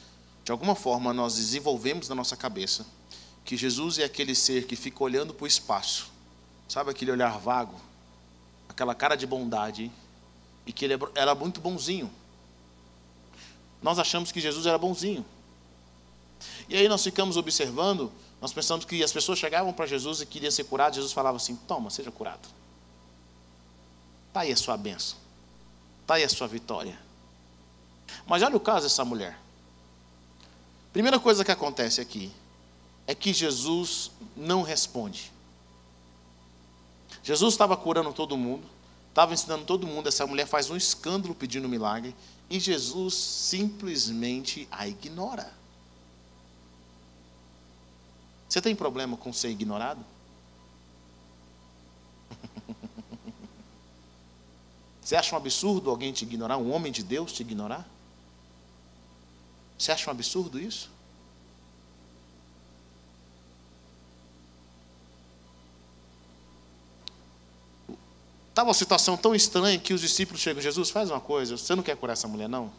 De 0.50 0.52
alguma 0.52 0.74
forma, 0.74 1.14
nós 1.14 1.36
desenvolvemos 1.36 2.10
na 2.10 2.16
nossa 2.16 2.36
cabeça 2.36 2.84
que 3.46 3.56
Jesus 3.56 4.00
é 4.00 4.04
aquele 4.04 4.34
ser 4.34 4.66
que 4.66 4.76
fica 4.76 5.04
olhando 5.04 5.32
para 5.32 5.44
o 5.44 5.48
espaço, 5.48 6.10
sabe 6.68 6.90
aquele 6.90 7.12
olhar 7.12 7.38
vago, 7.38 7.80
aquela 8.68 8.96
cara 8.96 9.16
de 9.16 9.28
bondade, 9.28 9.92
e 10.66 10.74
que 10.74 10.86
ele 10.86 10.96
é 10.96 11.00
era 11.14 11.36
muito 11.36 11.62
bonzinho. 11.62 12.12
Nós 13.80 14.00
achamos 14.00 14.32
que 14.32 14.42
Jesus 14.42 14.66
era 14.66 14.76
bonzinho. 14.76 15.24
E 16.68 16.76
aí 16.76 16.90
nós 16.90 17.04
ficamos 17.04 17.38
observando, 17.38 18.12
nós 18.42 18.52
pensamos 18.52 18.86
que 18.86 19.04
as 19.04 19.14
pessoas 19.14 19.38
chegavam 19.38 19.72
para 19.72 19.86
Jesus 19.86 20.22
e 20.22 20.26
queriam 20.26 20.50
ser 20.50 20.64
curadas, 20.64 20.96
Jesus 20.96 21.14
falava 21.14 21.38
assim: 21.38 21.56
toma, 21.68 21.92
seja 21.92 22.10
curado. 22.10 22.50
Está 24.30 24.40
aí 24.40 24.52
a 24.52 24.58
sua 24.58 24.76
bênção. 24.76 25.16
Está 26.02 26.16
aí 26.16 26.24
a 26.24 26.30
sua 26.30 26.48
vitória. 26.48 26.98
Mas 28.26 28.42
olha 28.42 28.58
o 28.58 28.60
caso 28.60 28.88
dessa 28.88 29.06
mulher. 29.06 29.38
Primeira 30.92 31.20
coisa 31.20 31.46
que 31.46 31.52
acontece 31.52 32.02
aqui 32.02 32.32
é 33.06 33.14
que 33.14 33.34
Jesus 33.34 34.12
não 34.36 34.62
responde. 34.62 35.32
Jesus 37.24 37.54
estava 37.54 37.78
curando 37.78 38.12
todo 38.14 38.38
mundo, 38.38 38.68
estava 39.10 39.34
ensinando 39.34 39.66
todo 39.66 39.86
mundo. 39.86 40.08
Essa 40.08 40.26
mulher 40.26 40.48
faz 40.48 40.70
um 40.70 40.76
escândalo 40.76 41.36
pedindo 41.36 41.66
um 41.66 41.70
milagre 41.70 42.16
e 42.50 42.60
Jesus 42.60 43.14
simplesmente 43.14 44.68
a 44.72 44.88
ignora. 44.88 45.54
Você 48.48 48.60
tem 48.60 48.76
problema 48.76 49.16
com 49.16 49.32
ser 49.32 49.50
ignorado? 49.50 50.04
Você 55.02 55.16
acha 55.16 55.36
um 55.36 55.38
absurdo 55.38 55.92
alguém 55.92 56.12
te 56.12 56.24
ignorar, 56.24 56.58
um 56.58 56.72
homem 56.74 56.92
de 56.92 57.04
Deus 57.04 57.32
te 57.32 57.42
ignorar? 57.42 57.88
Você 59.80 59.94
acha 59.94 60.10
um 60.10 60.12
absurdo 60.12 60.60
isso? 60.60 60.92
Estava 68.50 68.68
uma 68.68 68.74
situação 68.74 69.16
tão 69.16 69.34
estranha 69.34 69.80
que 69.80 69.94
os 69.94 70.02
discípulos 70.02 70.42
chegam, 70.42 70.62
Jesus, 70.62 70.90
faz 70.90 71.10
uma 71.10 71.22
coisa, 71.22 71.58
você 71.58 71.74
não 71.76 71.82
quer 71.82 71.96
curar 71.96 72.12
essa 72.12 72.28
mulher, 72.28 72.50
não? 72.50 72.70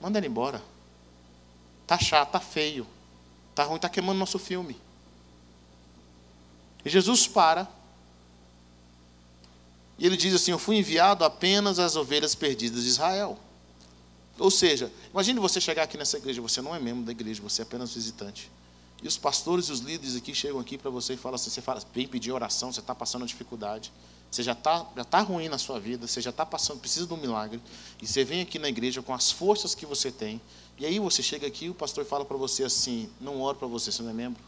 Manda 0.00 0.18
ela 0.18 0.26
embora. 0.26 0.62
Tá 1.84 1.98
chato, 1.98 2.30
tá 2.30 2.38
feio. 2.38 2.86
Tá 3.56 3.64
ruim, 3.64 3.80
tá 3.80 3.88
queimando 3.88 4.20
nosso 4.20 4.38
filme. 4.38 4.80
E 6.84 6.88
Jesus 6.88 7.26
para. 7.26 7.66
E 9.98 10.06
ele 10.06 10.16
diz 10.16 10.32
assim: 10.32 10.52
Eu 10.52 10.60
fui 10.60 10.76
enviado 10.76 11.24
apenas 11.24 11.80
às 11.80 11.96
ovelhas 11.96 12.36
perdidas 12.36 12.84
de 12.84 12.88
Israel. 12.88 13.36
Ou 14.38 14.50
seja, 14.50 14.92
imagine 15.10 15.40
você 15.40 15.60
chegar 15.60 15.82
aqui 15.82 15.98
nessa 15.98 16.16
igreja, 16.16 16.40
você 16.40 16.62
não 16.62 16.74
é 16.74 16.78
membro 16.78 17.04
da 17.04 17.12
igreja, 17.12 17.42
você 17.42 17.62
é 17.62 17.64
apenas 17.64 17.92
visitante. 17.92 18.50
E 19.02 19.08
os 19.08 19.16
pastores 19.16 19.66
e 19.66 19.72
os 19.72 19.80
líderes 19.80 20.16
aqui 20.16 20.34
chegam 20.34 20.60
aqui 20.60 20.78
para 20.78 20.90
você 20.90 21.14
e 21.14 21.16
falam 21.16 21.36
assim, 21.36 21.50
você 21.50 21.60
fala, 21.60 21.82
vem 21.92 22.06
pedir 22.06 22.32
oração, 22.32 22.72
você 22.72 22.80
está 22.80 22.94
passando 22.94 23.26
dificuldade, 23.26 23.92
você 24.30 24.42
já 24.42 24.52
está 24.52 24.86
já 24.96 25.04
tá 25.04 25.20
ruim 25.20 25.48
na 25.48 25.58
sua 25.58 25.78
vida, 25.78 26.06
você 26.06 26.20
já 26.20 26.30
está 26.30 26.44
passando, 26.44 26.80
precisa 26.80 27.06
de 27.06 27.12
um 27.12 27.16
milagre, 27.16 27.60
e 28.00 28.06
você 28.06 28.24
vem 28.24 28.40
aqui 28.40 28.58
na 28.58 28.68
igreja 28.68 29.02
com 29.02 29.14
as 29.14 29.30
forças 29.30 29.74
que 29.74 29.86
você 29.86 30.10
tem, 30.10 30.40
e 30.78 30.86
aí 30.86 30.98
você 30.98 31.22
chega 31.22 31.46
aqui 31.46 31.66
e 31.66 31.70
o 31.70 31.74
pastor 31.74 32.04
fala 32.04 32.24
para 32.24 32.36
você 32.36 32.64
assim, 32.64 33.08
não 33.20 33.40
oro 33.40 33.58
para 33.58 33.68
você, 33.68 33.90
você 33.90 34.02
não 34.02 34.10
é 34.10 34.14
membro. 34.14 34.42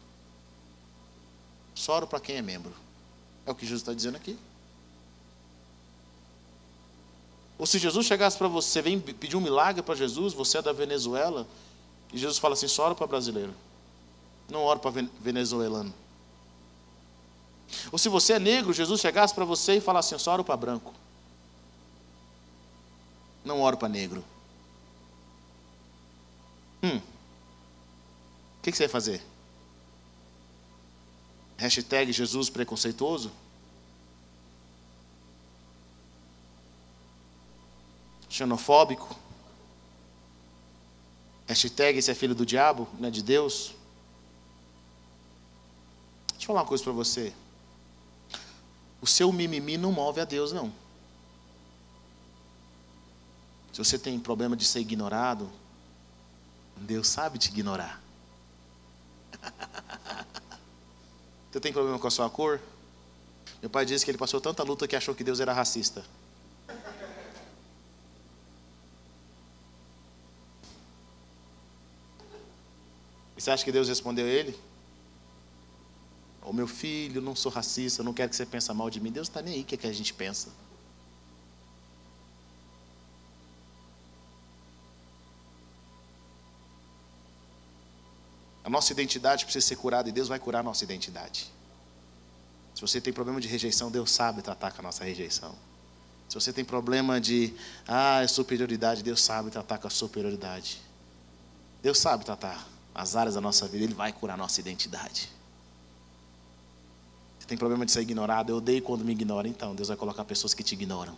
Só 1.75 1.95
oro 1.95 2.07
para 2.07 2.19
quem 2.19 2.35
é 2.35 2.41
membro. 2.41 2.73
É 3.45 3.51
o 3.51 3.55
que 3.55 3.65
Jesus 3.65 3.81
está 3.81 3.93
dizendo 3.93 4.15
aqui. 4.15 4.37
Ou 7.61 7.67
se 7.67 7.77
Jesus 7.77 8.07
chegasse 8.07 8.35
para 8.35 8.47
você, 8.47 8.81
vem 8.81 8.99
pedir 8.99 9.37
um 9.37 9.39
milagre 9.39 9.83
para 9.83 9.93
Jesus, 9.93 10.33
você 10.33 10.57
é 10.57 10.61
da 10.63 10.73
Venezuela, 10.73 11.47
e 12.11 12.17
Jesus 12.17 12.39
fala 12.39 12.55
assim, 12.55 12.67
só 12.67 12.85
oro 12.85 12.95
para 12.95 13.05
brasileiro. 13.05 13.53
Não 14.49 14.63
oro 14.63 14.79
para 14.79 15.05
venezuelano. 15.19 15.93
Ou 17.91 17.99
se 17.99 18.09
você 18.09 18.33
é 18.33 18.39
negro, 18.39 18.73
Jesus 18.73 18.99
chegasse 18.99 19.35
para 19.35 19.45
você 19.45 19.75
e 19.75 19.79
falasse 19.79 20.15
assim, 20.15 20.23
só 20.23 20.33
oro 20.33 20.43
para 20.43 20.57
branco. 20.57 20.91
Não 23.45 23.61
oro 23.61 23.77
para 23.77 23.87
negro. 23.87 24.23
Hum. 26.81 26.97
O 26.97 28.61
que, 28.63 28.71
que 28.71 28.77
você 28.77 28.85
vai 28.85 28.91
fazer? 28.91 29.21
Hashtag 31.57 32.11
Jesus 32.11 32.49
preconceituoso? 32.49 33.31
Xenofóbico? 38.41 39.15
Hashtag 41.47 41.99
esse 41.99 42.09
é 42.09 42.15
filho 42.15 42.33
do 42.33 42.43
diabo, 42.45 42.87
não 42.99 43.07
é 43.07 43.11
de 43.11 43.21
Deus? 43.21 43.75
Deixa 46.29 46.43
eu 46.43 46.47
falar 46.47 46.61
uma 46.61 46.67
coisa 46.67 46.83
para 46.83 46.93
você. 46.93 47.31
O 48.99 49.05
seu 49.05 49.31
mimimi 49.31 49.77
não 49.77 49.91
move 49.91 50.19
a 50.21 50.25
Deus, 50.25 50.51
não. 50.51 50.73
Se 53.71 53.77
você 53.77 53.99
tem 53.99 54.19
problema 54.19 54.55
de 54.55 54.65
ser 54.65 54.79
ignorado, 54.79 55.49
Deus 56.75 57.07
sabe 57.07 57.37
te 57.37 57.49
ignorar. 57.49 58.01
Você 61.51 61.59
tem 61.59 61.73
problema 61.73 61.99
com 61.99 62.07
a 62.07 62.11
sua 62.11 62.29
cor? 62.29 62.61
Meu 63.61 63.69
pai 63.69 63.85
disse 63.85 64.05
que 64.05 64.11
ele 64.11 64.17
passou 64.17 64.39
tanta 64.39 64.63
luta 64.63 64.87
que 64.87 64.95
achou 64.95 65.13
que 65.13 65.23
Deus 65.23 65.41
era 65.41 65.51
racista. 65.51 66.03
E 73.41 73.43
você 73.43 73.49
acha 73.49 73.65
que 73.65 73.71
Deus 73.71 73.87
respondeu 73.89 74.27
ele? 74.27 74.55
Ô 76.43 76.53
meu 76.53 76.67
filho, 76.67 77.19
não 77.19 77.35
sou 77.35 77.51
racista, 77.51 78.03
não 78.03 78.13
quero 78.13 78.29
que 78.29 78.35
você 78.35 78.45
pense 78.45 78.71
mal 78.71 78.87
de 78.87 78.99
mim. 78.99 79.11
Deus 79.11 79.29
está 79.29 79.41
nem 79.41 79.55
aí 79.55 79.61
o 79.61 79.65
que, 79.65 79.73
é 79.73 79.77
que 79.79 79.87
a 79.87 79.91
gente 79.91 80.13
pensa. 80.13 80.49
A 88.63 88.69
nossa 88.69 88.93
identidade 88.93 89.43
precisa 89.43 89.65
ser 89.65 89.75
curada 89.75 90.07
e 90.07 90.11
Deus 90.11 90.27
vai 90.27 90.37
curar 90.37 90.59
a 90.59 90.63
nossa 90.63 90.83
identidade. 90.83 91.51
Se 92.75 92.81
você 92.81 93.01
tem 93.01 93.11
problema 93.11 93.41
de 93.41 93.47
rejeição, 93.47 93.89
Deus 93.89 94.11
sabe 94.11 94.43
tratar 94.43 94.71
com 94.71 94.81
a 94.81 94.83
nossa 94.83 95.03
rejeição. 95.03 95.55
Se 96.29 96.35
você 96.35 96.53
tem 96.53 96.63
problema 96.63 97.19
de 97.19 97.55
ah, 97.87 98.23
superioridade, 98.27 99.01
Deus 99.01 99.19
sabe 99.19 99.49
tratar 99.49 99.79
com 99.79 99.87
a 99.87 99.89
superioridade. 99.89 100.79
Deus 101.81 101.97
sabe 101.97 102.23
tratar 102.23 102.70
as 102.93 103.15
áreas 103.15 103.35
da 103.35 103.41
nossa 103.41 103.67
vida, 103.67 103.83
Ele 103.83 103.93
vai 103.93 104.11
curar 104.11 104.33
a 104.33 104.37
nossa 104.37 104.59
identidade 104.59 105.29
tem 107.51 107.57
problema 107.57 107.85
de 107.85 107.91
ser 107.91 107.99
ignorado, 107.99 108.49
eu 108.49 108.55
odeio 108.55 108.81
quando 108.81 109.03
me 109.03 109.11
ignoram, 109.11 109.49
então 109.49 109.75
Deus 109.75 109.89
vai 109.89 109.97
colocar 109.97 110.23
pessoas 110.23 110.53
que 110.53 110.63
te 110.63 110.71
ignoram. 110.71 111.17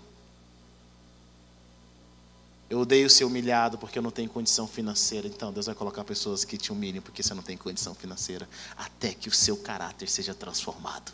Eu 2.67 2.80
odeio 2.80 3.07
ser 3.07 3.24
humilhado 3.24 3.78
porque 3.78 3.99
eu 3.99 4.01
não 4.01 4.09
tenho 4.09 4.28
condição 4.28 4.67
financeira, 4.67 5.28
então 5.28 5.53
Deus 5.53 5.67
vai 5.67 5.76
colocar 5.76 6.03
pessoas 6.03 6.43
que 6.43 6.57
te 6.57 6.71
humilhem 6.71 7.01
porque 7.01 7.21
você 7.21 7.36
não 7.36 7.43
tem 7.43 7.55
condição 7.55 7.93
financeira, 7.93 8.49
até 8.76 9.13
que 9.13 9.30
o 9.30 9.32
seu 9.32 9.55
caráter 9.57 10.09
seja 10.09 10.34
transformado. 10.34 11.11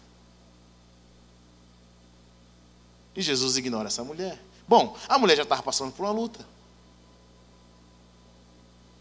E 3.13 3.21
Jesus 3.21 3.57
ignora 3.57 3.89
essa 3.89 4.05
mulher. 4.05 4.41
Bom, 4.69 4.95
a 5.09 5.17
mulher 5.19 5.35
já 5.35 5.43
estava 5.43 5.61
passando 5.61 5.91
por 5.91 6.03
uma 6.03 6.13
luta. 6.13 6.45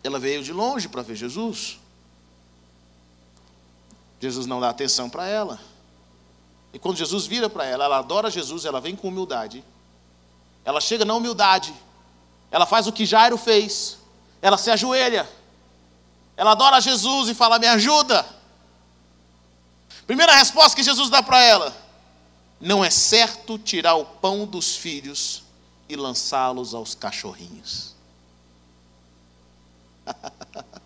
Ela 0.09 0.19
veio 0.19 0.43
de 0.43 0.55
longe 0.55 0.89
para 0.89 1.03
ver 1.03 1.15
Jesus. 1.15 1.79
Jesus 4.19 4.47
não 4.47 4.59
dá 4.59 4.71
atenção 4.71 5.11
para 5.11 5.29
ela. 5.29 5.61
E 6.73 6.79
quando 6.79 6.97
Jesus 6.97 7.27
vira 7.27 7.51
para 7.51 7.67
ela, 7.67 7.85
ela 7.85 7.99
adora 7.99 8.31
Jesus, 8.31 8.65
ela 8.65 8.81
vem 8.81 8.97
com 8.97 9.09
humildade. 9.09 9.63
Ela 10.65 10.81
chega 10.81 11.05
na 11.05 11.15
humildade. 11.15 11.75
Ela 12.51 12.65
faz 12.65 12.87
o 12.87 12.93
que 12.93 13.05
Jairo 13.05 13.37
fez. 13.37 13.99
Ela 14.41 14.57
se 14.57 14.71
ajoelha. 14.71 15.29
Ela 16.39 16.53
adora 16.53 16.81
Jesus 16.81 17.29
e 17.29 17.35
fala: 17.35 17.59
Me 17.59 17.67
ajuda. 17.67 18.27
Primeira 20.07 20.35
resposta 20.35 20.75
que 20.75 20.83
Jesus 20.83 21.11
dá 21.11 21.23
para 21.23 21.43
ela: 21.43 21.77
Não 22.59 22.83
é 22.83 22.89
certo 22.89 23.59
tirar 23.59 23.97
o 23.97 24.07
pão 24.07 24.47
dos 24.47 24.75
filhos 24.75 25.43
e 25.87 25.97
lançá-los 25.97 26.73
aos 26.73 26.95
cachorrinhos. 26.95 27.98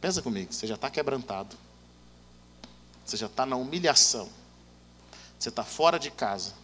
Pensa 0.00 0.22
comigo, 0.22 0.52
você 0.52 0.66
já 0.66 0.74
está 0.74 0.90
quebrantado. 0.90 1.56
Você 3.04 3.16
já 3.16 3.26
está 3.26 3.44
na 3.44 3.56
humilhação. 3.56 4.28
Você 5.38 5.48
está 5.48 5.64
fora 5.64 5.98
de 5.98 6.10
casa. 6.10 6.54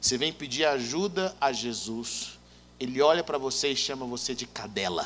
Você 0.00 0.18
vem 0.18 0.32
pedir 0.32 0.64
ajuda 0.64 1.34
a 1.40 1.52
Jesus. 1.52 2.38
Ele 2.78 3.00
olha 3.00 3.22
para 3.22 3.38
você 3.38 3.70
e 3.72 3.76
chama 3.76 4.04
você 4.04 4.34
de 4.34 4.46
cadela. 4.46 5.04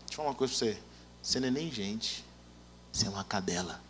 Deixa 0.00 0.12
eu 0.12 0.16
falar 0.16 0.28
uma 0.28 0.34
coisa 0.34 0.52
para 0.52 0.66
você. 0.66 0.82
Você 1.22 1.40
não 1.40 1.48
é 1.48 1.50
nem 1.50 1.72
gente. 1.72 2.24
Você 2.92 3.06
é 3.06 3.10
uma 3.10 3.24
cadela. 3.24 3.82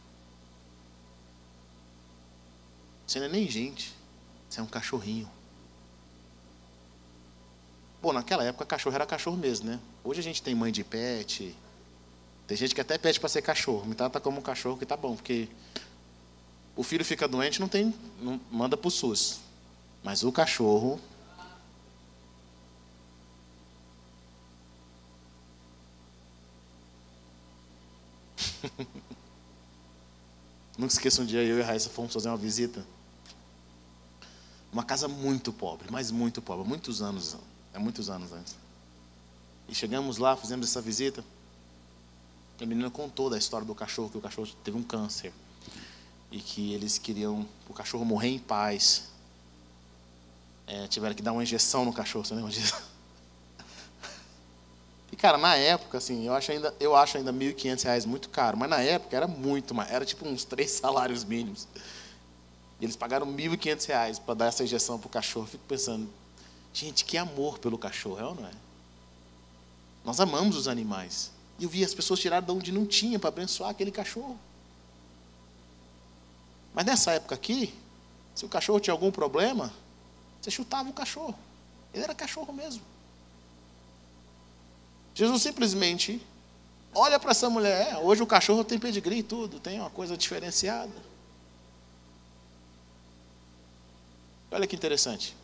Você 3.07 3.19
não 3.19 3.27
é 3.27 3.31
nem 3.31 3.49
gente. 3.51 3.95
Você 4.49 4.61
é 4.61 4.63
um 4.63 4.67
cachorrinho. 4.67 5.31
Bom, 8.05 8.13
naquela 8.13 8.45
época 8.45 8.67
cachorro 8.67 8.95
era 8.95 9.07
cachorro 9.07 9.39
mesmo, 9.39 9.71
né? 9.71 9.81
Hoje 10.05 10.21
a 10.21 10.23
gente 10.23 10.43
tem 10.43 10.55
mãe 10.55 10.71
de 10.71 10.85
pet, 10.85 11.57
tem 12.47 12.55
gente 12.55 12.75
que 12.75 12.81
até 12.83 12.99
pede 12.99 13.19
para 13.19 13.31
ser 13.31 13.41
cachorro. 13.41 13.87
Me 13.87 13.95
trata 13.95 14.21
como 14.21 14.41
um 14.41 14.43
cachorro 14.43 14.77
que 14.77 14.85
tá 14.85 14.95
bom, 14.95 15.17
porque 15.17 15.49
o 16.77 16.83
filho 16.83 17.03
fica 17.03 17.27
doente, 17.27 17.59
não 17.61 17.67
tem, 17.67 17.95
não 18.21 18.39
manda 18.51 18.77
para 18.77 18.89
o 18.89 18.91
SUS. 18.91 19.41
Mas 20.03 20.23
o 20.23 20.31
cachorro. 20.31 21.01
Nunca 30.77 30.93
esqueço 30.93 31.23
um 31.23 31.25
dia 31.25 31.43
eu 31.43 31.57
e 31.59 31.63
a 31.63 31.65
Raíssa 31.65 31.89
fomos 31.89 32.13
fazer 32.13 32.29
uma 32.29 32.37
visita. 32.37 32.85
Uma 34.71 34.85
casa 34.85 35.09
muito 35.09 35.55
pobre, 35.55 35.89
mas 35.91 36.11
muito 36.11 36.43
pobre, 36.43 36.69
muitos 36.69 37.01
anos, 37.01 37.35
é 37.75 37.79
muitos 37.79 38.09
anos 38.09 38.33
antes. 38.33 38.57
E 39.69 39.75
chegamos 39.75 40.17
lá, 40.17 40.37
fizemos 40.37 40.69
essa 40.69 40.81
visita. 40.81 41.25
A 42.61 42.65
menina 42.65 42.89
contou 42.89 43.29
da 43.29 43.37
história 43.37 43.67
do 43.67 43.75
cachorro, 43.75 44.09
que 44.09 44.17
o 44.17 44.21
cachorro 44.21 44.49
teve 44.63 44.79
um 44.79 44.83
câncer. 44.83 45.33
E 46.31 46.39
que 46.39 46.73
eles 46.73 46.97
queriam 46.99 47.47
o 47.69 47.75
cachorro 47.75 48.05
morrer 48.05 48.29
em 48.29 48.39
paz. 48.39 49.11
É, 50.67 50.87
tiveram 50.87 51.15
que 51.15 51.23
dar 51.23 51.33
uma 51.33 51.43
injeção 51.43 51.85
no 51.85 51.93
cachorro, 51.93 52.25
você 52.25 52.35
lembra 52.35 52.51
disso? 52.51 52.75
E, 55.13 55.17
cara, 55.17 55.39
na 55.39 55.55
época, 55.55 55.99
assim, 55.99 56.27
eu 56.27 56.35
acho 56.35 56.51
ainda, 56.51 56.75
eu 56.81 56.97
acho 56.97 57.17
ainda 57.17 57.31
R$ 57.31 57.39
1.500 57.39 58.05
muito 58.05 58.29
caro. 58.29 58.57
Mas 58.57 58.69
na 58.69 58.81
época 58.81 59.17
era 59.17 59.29
muito. 59.29 59.73
Era 59.83 60.05
tipo 60.05 60.27
uns 60.27 60.43
três 60.43 60.73
salários 60.83 61.23
mínimos. 61.23 61.69
E 62.81 62.85
eles 62.85 62.97
pagaram 62.97 63.25
R$ 63.25 63.49
1.500 63.49 64.21
para 64.23 64.35
dar 64.35 64.47
essa 64.47 64.65
injeção 64.65 64.99
para 64.99 65.07
o 65.07 65.11
cachorro. 65.11 65.47
Fico 65.47 65.63
pensando, 65.69 66.11
gente, 66.75 67.05
que 67.05 67.17
amor 67.17 67.59
pelo 67.59 67.79
cachorro, 67.79 68.19
é 68.19 68.25
ou 68.25 68.35
não 68.35 68.47
é? 68.47 68.53
Nós 70.05 70.21
amamos 70.21 70.57
os 70.57 70.69
animais. 70.69 71.31
E 71.59 71.65
eu 71.65 71.71
vi 71.71 71.85
as 71.85 71.95
pessoas 71.95 72.19
tirar 72.19 72.41
de 72.41 72.51
onde 72.51 72.73
não 72.73 72.85
tinha 72.85 73.19
para 73.19 73.29
abençoar 73.29 73.71
aquele 73.71 73.93
cachorro. 73.93 74.39
Mas 76.75 76.85
nessa 76.85 77.13
época 77.13 77.37
aqui, 77.37 77.73
se 78.35 78.45
o 78.45 78.49
cachorro 78.49 78.81
tinha 78.81 78.93
algum 78.93 79.13
problema, 79.13 79.73
você 80.43 80.51
chutava 80.51 80.91
o 80.91 80.93
cachorro. 80.93 81.39
Ele 81.95 82.03
era 82.03 82.15
cachorro 82.15 82.53
mesmo. 82.53 82.83
Jesus 85.15 85.43
simplesmente 85.43 86.21
olha 86.93 87.21
para 87.21 87.31
essa 87.31 87.49
mulher. 87.49 87.93
É, 87.93 87.99
hoje 87.99 88.21
o 88.21 88.27
cachorro 88.27 88.65
tem 88.65 88.81
pedigree 88.81 89.19
e 89.19 89.23
tudo, 89.23 89.61
tem 89.61 89.79
uma 89.79 89.91
coisa 89.91 90.17
diferenciada. 90.17 90.93
Olha 94.51 94.67
que 94.67 94.75
interessante. 94.75 95.37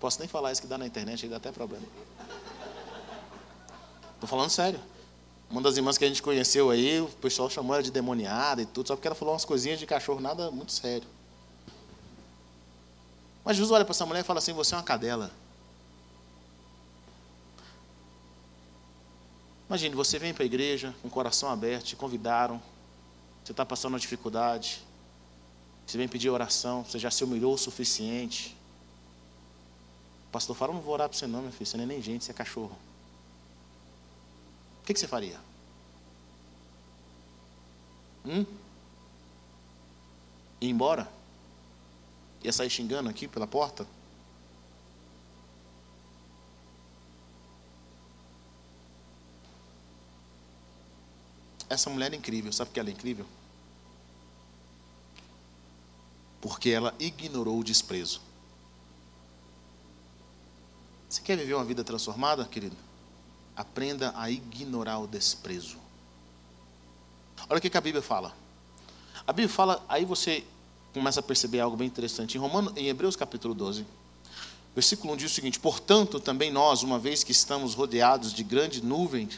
Posso 0.00 0.20
nem 0.20 0.28
falar 0.28 0.52
isso 0.52 0.60
que 0.60 0.68
dá 0.68 0.78
na 0.78 0.86
internet, 0.86 1.24
aí 1.24 1.30
dá 1.30 1.36
até 1.36 1.50
problema. 1.50 1.86
Estou 4.14 4.28
falando 4.28 4.50
sério. 4.50 4.80
Uma 5.50 5.62
das 5.62 5.76
irmãs 5.76 5.96
que 5.96 6.04
a 6.04 6.08
gente 6.08 6.22
conheceu 6.22 6.70
aí, 6.70 7.00
o 7.00 7.08
pessoal 7.08 7.48
chamou 7.48 7.74
ela 7.74 7.82
de 7.82 7.90
demoniada 7.90 8.60
e 8.60 8.66
tudo, 8.66 8.88
só 8.88 8.94
porque 8.94 9.08
ela 9.08 9.14
falou 9.14 9.32
umas 9.32 9.44
coisinhas 9.44 9.78
de 9.78 9.86
cachorro, 9.86 10.20
nada 10.20 10.50
muito 10.50 10.72
sério. 10.72 11.08
Mas 13.44 13.56
Jesus 13.56 13.70
olha 13.70 13.84
para 13.84 13.92
essa 13.92 14.04
mulher 14.04 14.20
e 14.20 14.24
fala 14.24 14.40
assim: 14.40 14.52
Você 14.52 14.74
é 14.74 14.76
uma 14.76 14.84
cadela. 14.84 15.30
Imagine, 19.68 19.94
você 19.94 20.18
vem 20.18 20.34
para 20.34 20.42
a 20.42 20.46
igreja 20.46 20.94
com 21.00 21.08
o 21.08 21.10
coração 21.10 21.50
aberto, 21.50 21.84
te 21.84 21.96
convidaram, 21.96 22.60
você 23.42 23.52
está 23.52 23.64
passando 23.64 23.92
uma 23.92 24.00
dificuldade, 24.00 24.82
você 25.86 25.96
vem 25.96 26.08
pedir 26.08 26.28
oração, 26.28 26.84
você 26.84 26.98
já 26.98 27.10
se 27.10 27.24
humilhou 27.24 27.54
o 27.54 27.58
suficiente. 27.58 28.57
O 30.28 30.30
pastor 30.30 30.54
fala: 30.54 30.72
Não 30.72 30.80
vou 30.80 30.94
orar 30.94 31.08
para 31.08 31.18
você, 31.18 31.26
não, 31.26 31.42
meu 31.42 31.52
filho, 31.52 31.66
você 31.66 31.76
não 31.76 31.84
é 31.84 31.86
nem 31.86 32.02
gente, 32.02 32.24
você 32.24 32.30
é 32.30 32.34
cachorro 32.34 32.76
que, 34.88 34.94
que 34.94 35.00
você 35.00 35.06
faria? 35.06 35.38
Hum? 38.24 38.46
Ir 40.62 40.70
embora? 40.70 41.06
Ia 42.42 42.50
sair 42.50 42.70
xingando 42.70 43.10
aqui 43.10 43.28
pela 43.28 43.46
porta? 43.46 43.86
Essa 51.68 51.90
mulher 51.90 52.14
é 52.14 52.16
incrível, 52.16 52.50
sabe 52.50 52.70
por 52.70 52.74
que 52.74 52.80
ela 52.80 52.88
é 52.88 52.92
incrível? 52.92 53.26
Porque 56.40 56.70
ela 56.70 56.94
ignorou 56.98 57.58
o 57.58 57.64
desprezo. 57.64 58.22
Você 61.08 61.22
quer 61.22 61.36
viver 61.36 61.54
uma 61.54 61.64
vida 61.64 61.82
transformada, 61.82 62.44
querido? 62.44 62.76
Aprenda 63.56 64.12
a 64.16 64.30
ignorar 64.30 64.98
o 64.98 65.06
desprezo. 65.06 65.78
Olha 67.48 67.58
o 67.58 67.60
que, 67.60 67.76
a 67.76 67.80
Bíblia 67.80 68.02
fala. 68.02 68.34
A 69.26 69.32
Bíblia 69.32 69.48
fala, 69.48 69.82
aí 69.88 70.04
você 70.04 70.44
começa 70.92 71.20
a 71.20 71.22
perceber 71.22 71.60
algo 71.60 71.76
bem 71.76 71.86
interessante. 71.86 72.36
Em, 72.36 72.40
Romano, 72.40 72.72
em 72.76 72.88
Hebreus 72.88 73.16
capítulo 73.16 73.54
12, 73.54 73.86
versículo 74.74 75.14
1 75.14 75.16
diz 75.16 75.32
o 75.32 75.34
seguinte: 75.34 75.58
Portanto, 75.58 76.20
também 76.20 76.50
nós, 76.50 76.82
uma 76.82 76.98
vez 76.98 77.24
que 77.24 77.32
estamos 77.32 77.74
rodeados 77.74 78.32
de 78.34 78.42
grande 78.44 78.82
nuvem 78.82 79.28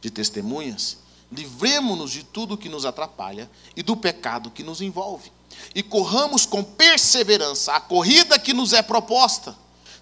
de 0.00 0.10
testemunhas, 0.10 0.98
livremos-nos 1.30 2.10
de 2.10 2.24
tudo 2.24 2.56
que 2.56 2.68
nos 2.68 2.84
atrapalha 2.86 3.50
e 3.76 3.82
do 3.82 3.96
pecado 3.96 4.50
que 4.50 4.62
nos 4.62 4.80
envolve, 4.80 5.30
e 5.74 5.82
corramos 5.82 6.46
com 6.46 6.64
perseverança 6.64 7.74
a 7.74 7.80
corrida 7.80 8.38
que 8.38 8.54
nos 8.54 8.72
é 8.72 8.82
proposta, 8.82 9.54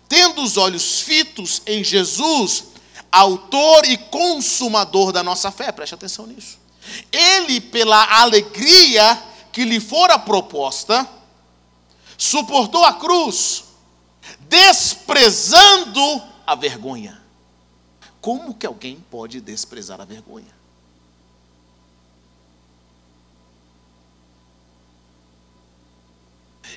tendo 0.09 0.43
os 0.43 0.57
olhos 0.57 1.01
fitos 1.01 1.63
em 1.67 1.85
Jesus, 1.85 2.65
autor 3.13 3.85
e 3.85 3.97
consumador 3.97 5.13
da 5.13 5.23
nossa 5.23 5.51
fé, 5.51 5.71
preste 5.71 5.95
atenção 5.95 6.27
nisso. 6.27 6.59
Ele, 7.13 7.61
pela 7.61 8.21
alegria 8.21 9.23
que 9.53 9.65
lhe 9.65 9.79
fora 9.79 10.19
proposta, 10.19 11.07
suportou 12.17 12.85
a 12.85 12.95
cruz, 12.95 13.65
desprezando 14.41 16.23
a 16.47 16.55
vergonha. 16.55 17.23
Como 18.21 18.55
que 18.55 18.67
alguém 18.67 19.05
pode 19.11 19.41
desprezar 19.41 20.01
a 20.01 20.05
vergonha? 20.05 20.58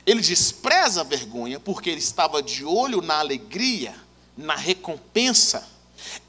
Ele 0.06 0.22
despreza 0.22 1.02
a 1.02 1.04
vergonha 1.04 1.60
porque 1.60 1.90
ele 1.90 2.00
estava 2.00 2.42
de 2.42 2.66
olho 2.66 3.02
na 3.02 3.20
alegria, 3.20 3.96
na 4.38 4.56
recompensa 4.56 5.72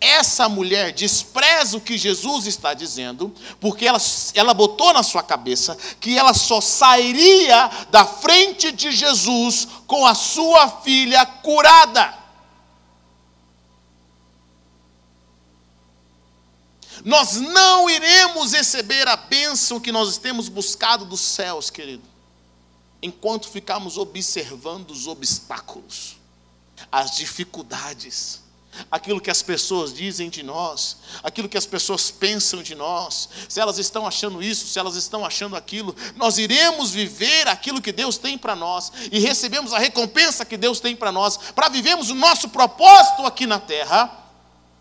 essa 0.01 0.49
mulher 0.49 0.93
despreza 0.93 1.77
o 1.77 1.81
que 1.81 1.97
Jesus 1.97 2.47
está 2.47 2.75
dizendo, 2.75 3.33
porque 3.61 3.87
ela, 3.87 3.99
ela 4.35 4.55
botou 4.55 4.93
na 4.93 5.03
sua 5.03 5.23
cabeça 5.23 5.77
que 6.01 6.19
ela 6.19 6.35
só 6.35 6.61
sairia 6.61 7.71
da 7.91 8.05
frente 8.05 8.73
de 8.73 8.93
Jesus 8.93 9.69
com 9.87 10.07
a 10.07 10.15
sua 10.15 10.69
filha 10.83 11.25
curada. 11.25 12.21
Nós 17.05 17.37
não 17.37 17.91
iremos 17.91 18.53
receber 18.53 19.09
a 19.09 19.17
bênção 19.17 19.81
que 19.81 19.91
nós 19.91 20.19
temos 20.19 20.49
buscado 20.49 21.05
dos 21.05 21.21
céus, 21.21 21.69
querido, 21.69 22.05
enquanto 23.03 23.49
ficarmos 23.49 23.99
observando 23.99 24.93
os 24.93 25.07
obstáculos, 25.07 26.17
as 26.91 27.17
dificuldades 27.17 28.43
aquilo 28.91 29.21
que 29.21 29.31
as 29.31 29.43
pessoas 29.43 29.93
dizem 29.93 30.31
de 30.31 30.43
nós, 30.43 30.97
aquilo 31.23 31.49
que 31.49 31.59
as 31.59 31.67
pessoas 31.67 32.11
pensam 32.11 32.63
de 32.63 32.75
nós, 32.75 33.29
se 33.49 33.61
elas 33.61 33.79
estão 33.79 34.07
achando 34.07 34.43
isso, 34.43 34.67
se 34.67 34.79
elas 34.79 34.97
estão 34.97 35.25
achando 35.25 35.57
aquilo, 35.57 35.95
nós 36.17 36.39
iremos 36.39 36.91
viver 36.91 37.49
aquilo 37.49 37.83
que 37.83 37.93
Deus 37.93 38.17
tem 38.17 38.39
para 38.39 38.57
nós 38.57 38.93
e 39.11 39.19
recebemos 39.19 39.73
a 39.73 39.79
recompensa 39.79 40.45
que 40.45 40.57
Deus 40.57 40.81
tem 40.81 40.97
para 40.97 41.13
nós, 41.13 41.37
para 41.37 41.69
vivermos 41.69 42.11
o 42.11 42.15
nosso 42.15 42.49
propósito 42.49 43.27
aqui 43.27 43.47
na 43.47 43.59
terra, 43.59 44.11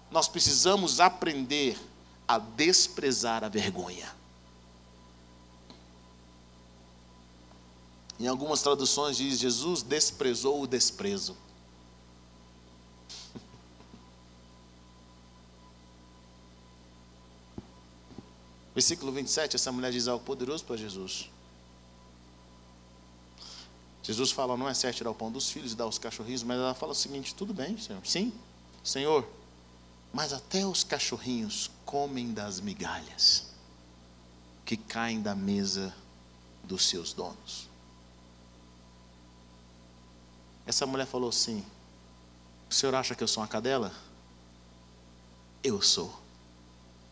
nós 0.09 0.27
precisamos 0.27 0.99
aprender 0.99 1.77
a 2.27 2.37
desprezar 2.37 3.43
a 3.43 3.49
vergonha. 3.49 4.20
Em 8.21 8.27
algumas 8.27 8.61
traduções 8.61 9.17
diz 9.17 9.39
Jesus 9.39 9.81
desprezou 9.81 10.61
o 10.61 10.67
desprezo. 10.67 11.35
Versículo 18.75 19.11
27, 19.11 19.55
essa 19.55 19.71
mulher 19.71 19.91
diz 19.91 20.07
algo 20.07 20.23
poderoso 20.23 20.63
para 20.63 20.77
Jesus. 20.77 21.31
Jesus 24.03 24.29
fala, 24.29 24.55
não 24.55 24.69
é 24.69 24.75
certo 24.75 24.97
tirar 24.97 25.09
o 25.09 25.15
pão 25.15 25.31
dos 25.31 25.49
filhos 25.49 25.71
e 25.71 25.75
dar 25.75 25.85
aos 25.85 25.97
cachorrinhos, 25.97 26.43
mas 26.43 26.59
ela 26.59 26.75
fala 26.75 26.91
o 26.91 26.95
seguinte: 26.95 27.33
tudo 27.33 27.55
bem, 27.55 27.75
Senhor. 27.79 28.05
Sim, 28.05 28.31
Senhor, 28.83 29.27
mas 30.13 30.31
até 30.31 30.63
os 30.63 30.83
cachorrinhos 30.83 31.71
comem 31.83 32.33
das 32.33 32.59
migalhas 32.59 33.47
que 34.63 34.77
caem 34.77 35.23
da 35.23 35.33
mesa 35.33 35.91
dos 36.63 36.87
seus 36.87 37.13
donos. 37.13 37.70
Essa 40.71 40.85
mulher 40.85 41.05
falou 41.05 41.27
assim: 41.27 41.65
O 42.69 42.73
senhor 42.73 42.95
acha 42.95 43.13
que 43.13 43.21
eu 43.21 43.27
sou 43.27 43.43
uma 43.43 43.49
cadela? 43.49 43.93
Eu 45.61 45.81
sou. 45.81 46.17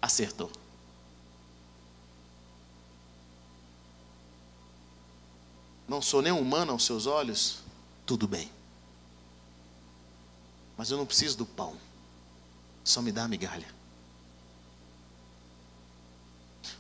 Acertou. 0.02 0.50
não 5.90 6.02
sou 6.04 6.22
nem 6.22 6.32
humano 6.32 6.72
aos 6.72 6.86
seus 6.86 7.08
olhos, 7.08 7.60
tudo 8.06 8.28
bem. 8.28 8.50
Mas 10.78 10.92
eu 10.92 10.98
não 10.98 11.06
preciso 11.06 11.36
do 11.36 11.46
pão, 11.48 11.76
só 12.84 13.02
me 13.02 13.12
dá 13.12 13.24
a 13.24 13.28
migalha. 13.28 13.68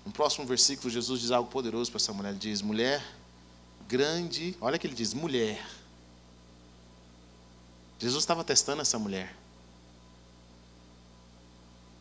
No 0.05 0.11
próximo 0.11 0.45
versículo, 0.45 0.91
Jesus 0.91 1.19
diz 1.21 1.31
algo 1.31 1.49
poderoso 1.49 1.89
para 1.91 1.97
essa 1.97 2.13
mulher. 2.13 2.29
Ele 2.29 2.39
diz: 2.39 2.61
Mulher, 2.61 3.03
grande. 3.87 4.55
Olha 4.61 4.77
que 4.77 4.85
ele 4.85 4.95
diz: 4.95 5.13
Mulher. 5.13 5.78
Jesus 7.99 8.23
estava 8.23 8.43
testando 8.43 8.81
essa 8.81 8.97
mulher. 8.97 9.35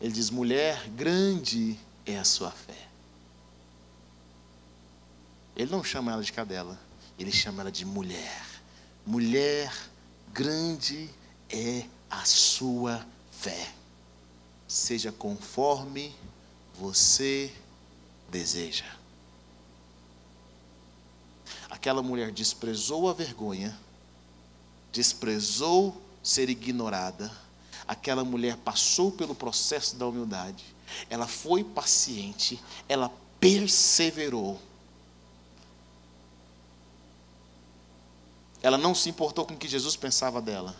Ele 0.01 0.13
diz: 0.13 0.29
Mulher, 0.29 0.89
grande 0.89 1.77
é 2.05 2.17
a 2.17 2.23
sua 2.23 2.51
fé. 2.51 2.87
Ele 5.55 5.69
não 5.69 5.83
chama 5.83 6.11
ela 6.13 6.23
de 6.23 6.31
cadela 6.31 6.79
ele 7.19 7.31
chama 7.31 7.61
ela 7.61 7.71
de 7.71 7.85
mulher. 7.85 8.45
Mulher, 9.05 9.73
grande 10.31 11.09
é 11.49 11.85
a 12.09 12.23
sua 12.23 13.05
fé. 13.29 13.73
Seja 14.67 15.11
conforme 15.11 16.15
você 16.75 17.53
deseja. 18.29 18.85
Aquela 21.69 22.01
mulher 22.01 22.31
desprezou 22.31 23.09
a 23.09 23.13
vergonha, 23.13 23.77
desprezou 24.91 26.01
ser 26.23 26.49
ignorada. 26.49 27.31
Aquela 27.87 28.23
mulher 28.23 28.57
passou 28.57 29.11
pelo 29.11 29.33
processo 29.33 29.95
da 29.95 30.07
humildade. 30.07 30.63
Ela 31.09 31.27
foi 31.27 31.63
paciente, 31.63 32.61
ela 32.87 33.11
perseverou 33.39 34.59
Ela 38.61 38.77
não 38.77 38.93
se 38.93 39.09
importou 39.09 39.45
com 39.45 39.53
o 39.53 39.57
que 39.57 39.67
Jesus 39.67 39.95
pensava 39.95 40.41
dela, 40.41 40.75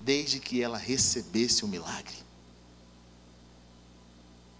desde 0.00 0.38
que 0.38 0.62
ela 0.62 0.78
recebesse 0.78 1.64
o 1.64 1.68
milagre. 1.68 2.14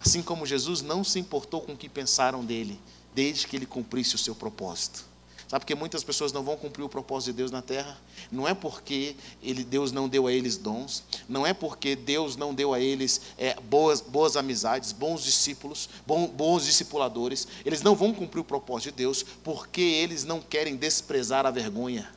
Assim 0.00 0.22
como 0.22 0.46
Jesus 0.46 0.82
não 0.82 1.04
se 1.04 1.18
importou 1.18 1.60
com 1.60 1.72
o 1.72 1.76
que 1.76 1.88
pensaram 1.88 2.44
dele, 2.44 2.80
desde 3.14 3.46
que 3.46 3.56
ele 3.56 3.66
cumprisse 3.66 4.14
o 4.14 4.18
seu 4.18 4.34
propósito. 4.34 5.04
Sabe 5.48 5.60
porque 5.60 5.76
muitas 5.76 6.02
pessoas 6.02 6.32
não 6.32 6.42
vão 6.42 6.56
cumprir 6.56 6.82
o 6.82 6.88
propósito 6.88 7.30
de 7.30 7.36
Deus 7.36 7.52
na 7.52 7.62
terra? 7.62 7.96
Não 8.32 8.48
é 8.48 8.52
porque 8.52 9.14
ele, 9.40 9.62
Deus 9.62 9.92
não 9.92 10.08
deu 10.08 10.26
a 10.26 10.32
eles 10.32 10.56
dons, 10.56 11.04
não 11.28 11.46
é 11.46 11.54
porque 11.54 11.94
Deus 11.94 12.34
não 12.34 12.52
deu 12.52 12.74
a 12.74 12.80
eles 12.80 13.20
é, 13.38 13.54
boas, 13.60 14.00
boas 14.00 14.36
amizades, 14.36 14.90
bons 14.90 15.22
discípulos, 15.22 15.88
bom, 16.04 16.26
bons 16.26 16.64
discipuladores. 16.66 17.46
Eles 17.64 17.80
não 17.80 17.94
vão 17.94 18.12
cumprir 18.12 18.40
o 18.40 18.44
propósito 18.44 18.90
de 18.90 18.96
Deus 18.96 19.24
porque 19.44 19.80
eles 19.80 20.24
não 20.24 20.40
querem 20.40 20.74
desprezar 20.74 21.46
a 21.46 21.50
vergonha. 21.52 22.12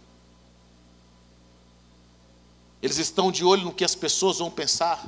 Eles 2.82 2.98
estão 2.98 3.32
de 3.32 3.44
olho 3.44 3.66
no 3.66 3.74
que 3.74 3.86
as 3.86 3.94
pessoas 3.94 4.40
vão 4.40 4.50
pensar. 4.50 5.06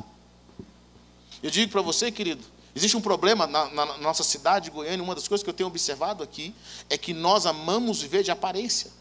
Eu 1.41 1.49
digo 1.49 1.71
para 1.71 1.81
você, 1.81 2.11
querido, 2.11 2.43
existe 2.75 2.95
um 2.95 3.01
problema 3.01 3.45
na, 3.47 3.69
na, 3.69 3.97
nossa 3.97 4.23
cidade 4.23 4.65
de 4.65 4.71
Goiânia. 4.71 5.03
Uma 5.03 5.15
das 5.15 5.27
coisas 5.27 5.43
que 5.43 5.49
eu 5.49 5.53
tenho 5.53 5.67
observado 5.67 6.23
aqui 6.23 6.53
é 6.89 6.97
que 6.97 7.13
nós 7.13 7.45
amamos 7.45 8.01
viver 8.01 8.23
de 8.23 8.31
aparência. 8.31 8.91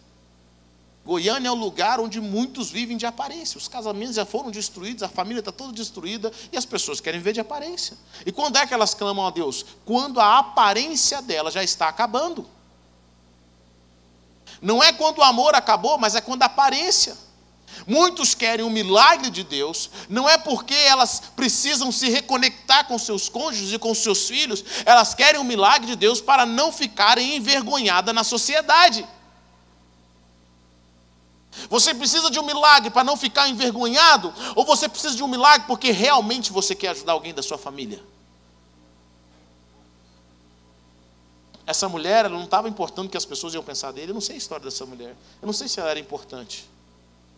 Goiânia 1.04 1.48
é 1.48 1.50
o 1.50 1.54
lugar 1.54 1.98
onde 1.98 2.20
muitos 2.20 2.70
vivem 2.70 2.96
de 2.96 3.06
aparência. 3.06 3.56
Os 3.56 3.68
casamentos 3.68 4.16
já 4.16 4.26
foram 4.26 4.50
destruídos, 4.50 5.02
a 5.02 5.08
família 5.08 5.40
está 5.40 5.50
toda 5.50 5.72
destruída 5.72 6.30
e 6.52 6.58
as 6.58 6.66
pessoas 6.66 7.00
querem 7.00 7.18
viver 7.18 7.32
de 7.32 7.40
aparência. 7.40 7.96
E 8.26 8.30
quando 8.30 8.56
é 8.56 8.66
que 8.66 8.74
elas 8.74 8.92
clamam 8.92 9.26
a 9.26 9.30
Deus? 9.30 9.64
Quando 9.84 10.20
a 10.20 10.38
aparência 10.38 11.22
dela 11.22 11.50
já 11.50 11.64
está 11.64 11.88
acabando. 11.88 12.46
Não 14.60 14.82
é 14.82 14.92
quando 14.92 15.18
o 15.18 15.22
amor 15.22 15.54
acabou, 15.54 15.96
mas 15.96 16.14
é 16.14 16.20
quando 16.20 16.42
a 16.42 16.46
aparência. 16.46 17.16
Muitos 17.86 18.34
querem 18.34 18.64
o 18.64 18.70
milagre 18.70 19.30
de 19.30 19.42
Deus, 19.42 19.90
não 20.08 20.28
é 20.28 20.36
porque 20.36 20.74
elas 20.74 21.22
precisam 21.34 21.90
se 21.90 22.08
reconectar 22.08 22.86
com 22.86 22.98
seus 22.98 23.28
cônjuges 23.28 23.72
e 23.72 23.78
com 23.78 23.94
seus 23.94 24.28
filhos, 24.28 24.64
elas 24.84 25.14
querem 25.14 25.40
o 25.40 25.44
milagre 25.44 25.86
de 25.86 25.96
Deus 25.96 26.20
para 26.20 26.44
não 26.44 26.72
ficarem 26.72 27.36
envergonhadas 27.36 28.14
na 28.14 28.24
sociedade. 28.24 29.06
Você 31.68 31.92
precisa 31.94 32.30
de 32.30 32.38
um 32.38 32.44
milagre 32.44 32.90
para 32.90 33.04
não 33.04 33.16
ficar 33.16 33.48
envergonhado? 33.48 34.32
Ou 34.54 34.64
você 34.64 34.88
precisa 34.88 35.14
de 35.14 35.22
um 35.22 35.28
milagre 35.28 35.66
porque 35.66 35.90
realmente 35.90 36.52
você 36.52 36.74
quer 36.74 36.88
ajudar 36.88 37.12
alguém 37.12 37.34
da 37.34 37.42
sua 37.42 37.58
família? 37.58 38.02
Essa 41.66 41.88
mulher, 41.88 42.24
ela 42.24 42.36
não 42.36 42.44
estava 42.44 42.68
importando 42.68 43.08
que 43.08 43.16
as 43.16 43.24
pessoas 43.24 43.54
iam 43.54 43.62
pensar 43.62 43.92
dele. 43.92 44.10
Eu 44.10 44.14
não 44.14 44.20
sei 44.20 44.34
a 44.34 44.38
história 44.38 44.64
dessa 44.64 44.84
mulher. 44.84 45.14
Eu 45.40 45.46
não 45.46 45.52
sei 45.52 45.68
se 45.68 45.78
ela 45.78 45.90
era 45.90 46.00
importante. 46.00 46.68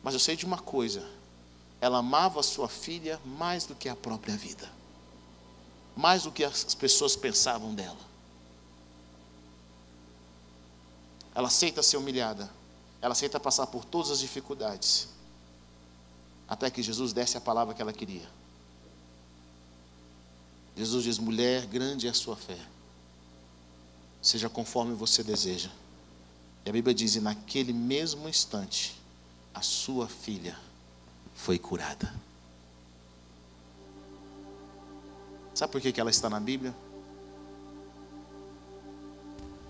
Mas 0.02 0.14
eu 0.14 0.20
sei 0.20 0.36
de 0.36 0.44
uma 0.44 0.58
coisa: 0.58 1.08
ela 1.80 1.98
amava 1.98 2.42
sua 2.42 2.68
filha 2.68 3.20
mais 3.24 3.66
do 3.66 3.74
que 3.74 3.88
a 3.88 3.96
própria 3.96 4.36
vida, 4.36 4.70
mais 5.96 6.24
do 6.24 6.32
que 6.32 6.44
as 6.44 6.74
pessoas 6.74 7.16
pensavam 7.16 7.74
dela. 7.74 8.12
Ela 11.34 11.48
aceita 11.48 11.82
ser 11.82 11.96
humilhada, 11.96 12.50
ela 13.00 13.12
aceita 13.12 13.40
passar 13.40 13.66
por 13.66 13.84
todas 13.84 14.10
as 14.10 14.18
dificuldades, 14.18 15.08
até 16.48 16.70
que 16.70 16.82
Jesus 16.82 17.12
desse 17.12 17.36
a 17.36 17.40
palavra 17.40 17.74
que 17.74 17.82
ela 17.82 17.92
queria. 17.92 18.28
Jesus 20.76 21.04
diz: 21.04 21.18
mulher, 21.18 21.66
grande 21.66 22.06
é 22.06 22.10
a 22.10 22.14
sua 22.14 22.36
fé, 22.36 22.58
seja 24.20 24.48
conforme 24.48 24.94
você 24.94 25.22
deseja. 25.22 25.70
E 26.64 26.70
a 26.70 26.72
Bíblia 26.72 26.94
diz: 26.94 27.14
e 27.16 27.20
naquele 27.20 27.72
mesmo 27.72 28.28
instante, 28.28 29.01
a 29.54 29.62
sua 29.62 30.08
filha 30.08 30.58
foi 31.34 31.58
curada. 31.58 32.12
Sabe 35.54 35.72
por 35.72 35.80
que 35.80 36.00
ela 36.00 36.10
está 36.10 36.30
na 36.30 36.40
Bíblia? 36.40 36.74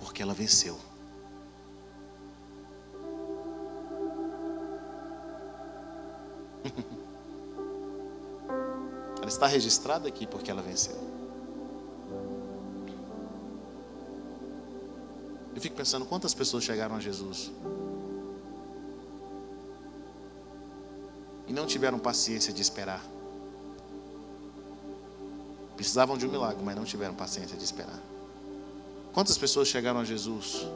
Porque 0.01 0.23
ela 0.23 0.33
venceu. 0.33 0.79
ela 9.19 9.29
está 9.29 9.47
registrada 9.47 10.09
aqui 10.09 10.27
porque 10.27 10.51
ela 10.51 10.63
venceu. 10.63 10.97
Eu 15.55 15.61
fico 15.61 15.77
pensando 15.77 16.07
quantas 16.07 16.33
pessoas 16.33 16.65
chegaram 16.65 16.95
a 16.95 17.01
Jesus 17.01 17.53
e 21.47 21.53
não 21.53 21.67
tiveram 21.67 21.99
paciência 21.99 22.53
de 22.53 22.63
esperar. 22.63 23.05
Precisavam 25.77 26.17
de 26.17 26.27
um 26.27 26.31
milagre, 26.31 26.63
mas 26.65 26.77
não 26.77 26.85
tiveram 26.85 27.15
paciência 27.15 27.57
de 27.57 27.65
esperar. 27.65 28.01
Quantas 29.13 29.37
pessoas 29.37 29.69
chegaram 29.69 30.01
a 30.01 30.05
Jesus 30.05 30.67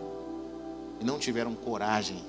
e 1.00 1.04
não 1.04 1.18
tiveram 1.18 1.54
coragem 1.54 2.24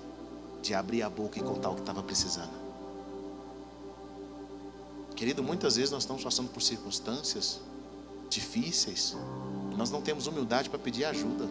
de 0.61 0.73
abrir 0.73 1.01
a 1.01 1.09
boca 1.09 1.39
e 1.39 1.41
contar 1.41 1.69
o 1.69 1.75
que 1.75 1.81
estava 1.81 2.03
precisando? 2.03 2.67
Querido, 5.15 5.41
muitas 5.41 5.75
vezes 5.75 5.91
nós 5.91 6.03
estamos 6.03 6.23
passando 6.23 6.49
por 6.49 6.61
circunstâncias 6.61 7.59
difíceis 8.29 9.15
nós 9.77 9.91
não 9.91 10.01
temos 10.01 10.25
humildade 10.25 10.69
para 10.71 10.79
pedir 10.79 11.05
ajuda. 11.05 11.47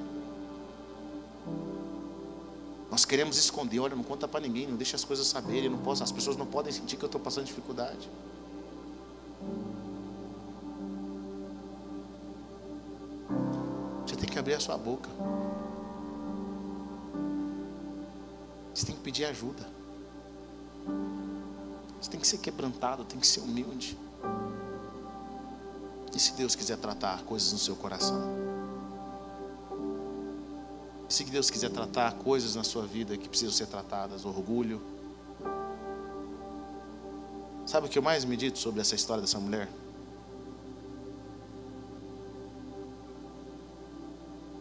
Nós 2.91 3.05
queremos 3.05 3.37
esconder, 3.37 3.81
olha, 3.81 3.97
não 3.97 4.05
conta 4.05 4.29
para 4.29 4.41
ninguém, 4.41 4.67
não 4.67 4.77
deixa 4.77 4.97
as 4.97 5.05
coisas 5.05 5.27
saberem, 5.27 5.69
não 5.69 5.79
posso, 5.79 6.03
as 6.03 6.13
pessoas 6.13 6.37
não 6.37 6.47
podem 6.47 6.73
sentir 6.73 6.97
que 6.97 7.05
eu 7.05 7.09
estou 7.09 7.21
passando 7.21 7.45
dificuldade. 7.45 8.09
Você 14.07 14.15
tem 14.17 14.29
que 14.29 14.39
abrir 14.39 14.55
a 14.55 14.61
sua 14.61 14.79
boca. 14.79 15.11
Você 18.73 18.87
tem 18.87 18.95
que 18.95 19.03
pedir 19.03 19.25
ajuda. 19.25 19.67
Você 22.01 22.11
tem 22.11 22.21
que 22.21 22.27
ser 22.27 22.39
quebrantado, 22.39 23.05
tem 23.05 23.19
que 23.19 23.27
ser 23.27 23.41
humilde. 23.41 23.99
E 26.15 26.21
se 26.21 26.33
Deus 26.35 26.55
quiser 26.55 26.79
tratar 26.79 27.25
coisas 27.25 27.53
no 27.53 27.59
seu 27.59 27.75
coração? 27.75 28.56
E 31.09 31.15
se 31.15 31.25
Deus 31.25 31.51
quiser 31.51 31.71
tratar 31.71 32.15
coisas 32.15 32.55
na 32.55 32.65
sua 32.65 32.85
vida 32.85 33.17
que 33.17 33.29
precisam 33.29 33.55
ser 33.55 33.67
tratadas, 33.67 34.25
orgulho. 34.25 34.83
Sabe 37.65 37.87
o 37.87 37.91
que 37.91 37.99
eu 37.99 38.03
mais 38.03 38.25
medito 38.25 38.59
sobre 38.59 38.81
essa 38.81 38.95
história 38.95 39.21
dessa 39.21 39.39
mulher? 39.39 39.69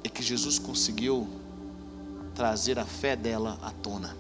É 0.04 0.10
que 0.10 0.22
Jesus 0.22 0.60
conseguiu 0.60 1.28
trazer 2.36 2.78
a 2.78 2.86
fé 2.86 3.16
dela 3.16 3.58
à 3.62 3.72
tona. 3.72 4.16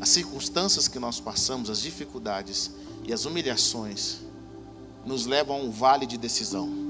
As 0.00 0.08
circunstâncias 0.10 0.86
que 0.86 0.98
nós 0.98 1.18
passamos, 1.18 1.70
as 1.70 1.80
dificuldades 1.80 2.70
e 3.04 3.12
as 3.12 3.24
humilhações, 3.24 4.20
nos 5.04 5.26
levam 5.26 5.56
a 5.56 5.60
um 5.60 5.70
vale 5.70 6.06
de 6.06 6.18
decisão. 6.18 6.87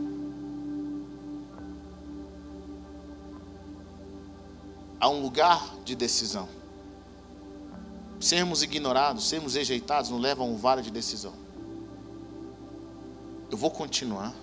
A 5.01 5.09
um 5.09 5.21
lugar 5.23 5.77
de 5.85 5.95
decisão. 5.95 6.49
Sermos 8.21 8.63
ignorados, 8.63 9.29
sermos 9.29 9.55
rejeitados, 9.55 10.11
nos 10.11 10.21
leva 10.21 10.43
a 10.43 10.47
um 10.47 10.57
vale 10.57 10.83
de 10.83 10.91
decisão. 10.91 11.33
Eu 13.51 13.57
vou 13.57 13.71
continuar 13.71 14.35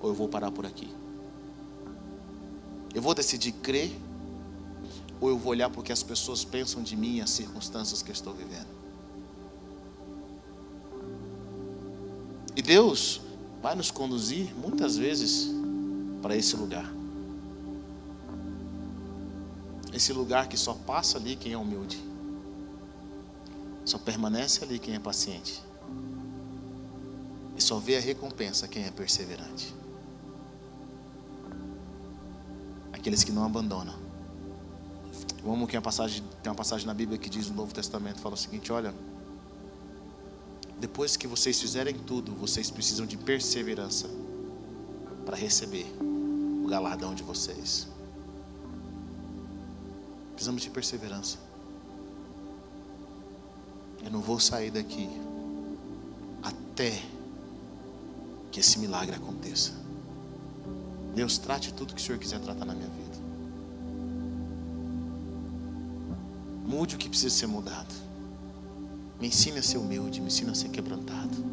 ou 0.00 0.10
eu 0.10 0.14
vou 0.14 0.28
parar 0.28 0.50
por 0.50 0.66
aqui? 0.66 0.92
Eu 2.94 3.00
vou 3.00 3.14
decidir 3.14 3.52
crer 3.52 3.90
ou 5.20 5.30
eu 5.30 5.38
vou 5.38 5.52
olhar 5.52 5.70
porque 5.70 5.92
as 5.92 6.02
pessoas 6.02 6.44
pensam 6.44 6.82
de 6.82 6.96
mim 6.96 7.16
e 7.16 7.20
as 7.20 7.30
circunstâncias 7.30 8.02
que 8.02 8.10
eu 8.10 8.12
estou 8.12 8.34
vivendo? 8.34 8.68
E 12.56 12.62
Deus 12.62 13.20
vai 13.62 13.74
nos 13.74 13.90
conduzir 13.90 14.54
muitas 14.56 14.96
vezes 14.96 15.50
para 16.20 16.36
esse 16.36 16.54
lugar. 16.56 17.03
Esse 19.94 20.12
lugar 20.12 20.48
que 20.48 20.56
só 20.56 20.74
passa 20.74 21.18
ali 21.18 21.36
quem 21.36 21.52
é 21.52 21.56
humilde. 21.56 22.02
Só 23.84 23.96
permanece 23.96 24.64
ali 24.64 24.76
quem 24.76 24.96
é 24.96 24.98
paciente. 24.98 25.62
E 27.56 27.62
só 27.62 27.78
vê 27.78 27.96
a 27.96 28.00
recompensa 28.00 28.66
quem 28.66 28.84
é 28.84 28.90
perseverante. 28.90 29.72
Aqueles 32.92 33.22
que 33.22 33.30
não 33.30 33.44
abandonam. 33.44 33.94
Eu 35.44 35.52
amo 35.52 35.68
que 35.68 35.76
uma 35.76 35.82
passagem, 35.82 36.24
tem 36.42 36.50
uma 36.50 36.56
passagem 36.56 36.86
na 36.86 36.94
Bíblia 36.94 37.16
que 37.16 37.30
diz 37.30 37.48
no 37.48 37.54
Novo 37.54 37.72
Testamento, 37.72 38.18
fala 38.18 38.34
o 38.34 38.38
seguinte, 38.38 38.72
olha, 38.72 38.92
depois 40.80 41.16
que 41.16 41.28
vocês 41.28 41.60
fizerem 41.60 41.94
tudo, 41.94 42.34
vocês 42.34 42.68
precisam 42.68 43.06
de 43.06 43.16
perseverança 43.16 44.08
para 45.24 45.36
receber 45.36 45.86
o 46.00 46.66
galardão 46.66 47.14
de 47.14 47.22
vocês. 47.22 47.93
Precisamos 50.34 50.62
de 50.62 50.70
perseverança. 50.70 51.38
Eu 54.02 54.10
não 54.10 54.20
vou 54.20 54.38
sair 54.38 54.70
daqui 54.70 55.08
até 56.42 57.00
que 58.52 58.60
esse 58.60 58.78
milagre 58.78 59.16
aconteça. 59.16 59.72
Deus 61.14 61.38
trate 61.38 61.72
tudo 61.72 61.94
que 61.94 62.00
o 62.00 62.04
Senhor 62.04 62.18
quiser 62.18 62.40
tratar 62.40 62.64
na 62.64 62.74
minha 62.74 62.88
vida. 62.88 63.16
Mude 66.66 66.96
o 66.96 66.98
que 66.98 67.08
precisa 67.08 67.34
ser 67.34 67.46
mudado. 67.46 67.94
Me 69.20 69.28
ensine 69.28 69.58
a 69.58 69.62
ser 69.62 69.78
humilde, 69.78 70.20
me 70.20 70.26
ensine 70.26 70.50
a 70.50 70.54
ser 70.54 70.68
quebrantado. 70.70 71.44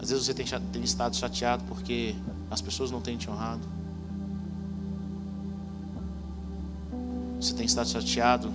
Às 0.00 0.10
vezes 0.10 0.24
você 0.24 0.34
tem, 0.34 0.46
tem 0.72 0.82
estado 0.82 1.14
chateado 1.14 1.64
porque 1.64 2.14
as 2.50 2.60
pessoas 2.60 2.90
não 2.90 3.00
têm 3.00 3.16
te 3.16 3.28
honrado. 3.28 3.75
Você 7.46 7.54
tem 7.54 7.64
estado 7.64 7.88
chateado 7.88 8.52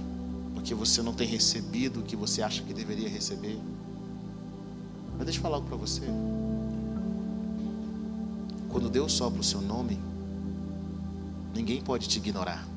porque 0.54 0.76
você 0.76 1.02
não 1.02 1.14
tem 1.14 1.26
recebido 1.26 2.02
o 2.02 2.04
que 2.04 2.14
você 2.14 2.42
acha 2.42 2.62
que 2.62 2.74
deveria 2.74 3.08
receber. 3.08 3.58
Mas 5.16 5.24
deixa 5.24 5.40
eu 5.40 5.42
falar 5.42 5.56
algo 5.56 5.68
para 5.70 5.78
você. 5.78 6.02
Quando 8.68 8.90
Deus 8.90 9.14
sopra 9.14 9.40
o 9.40 9.44
seu 9.46 9.62
nome, 9.62 9.98
ninguém 11.56 11.82
pode 11.82 12.10
te 12.10 12.18
ignorar. 12.18 12.68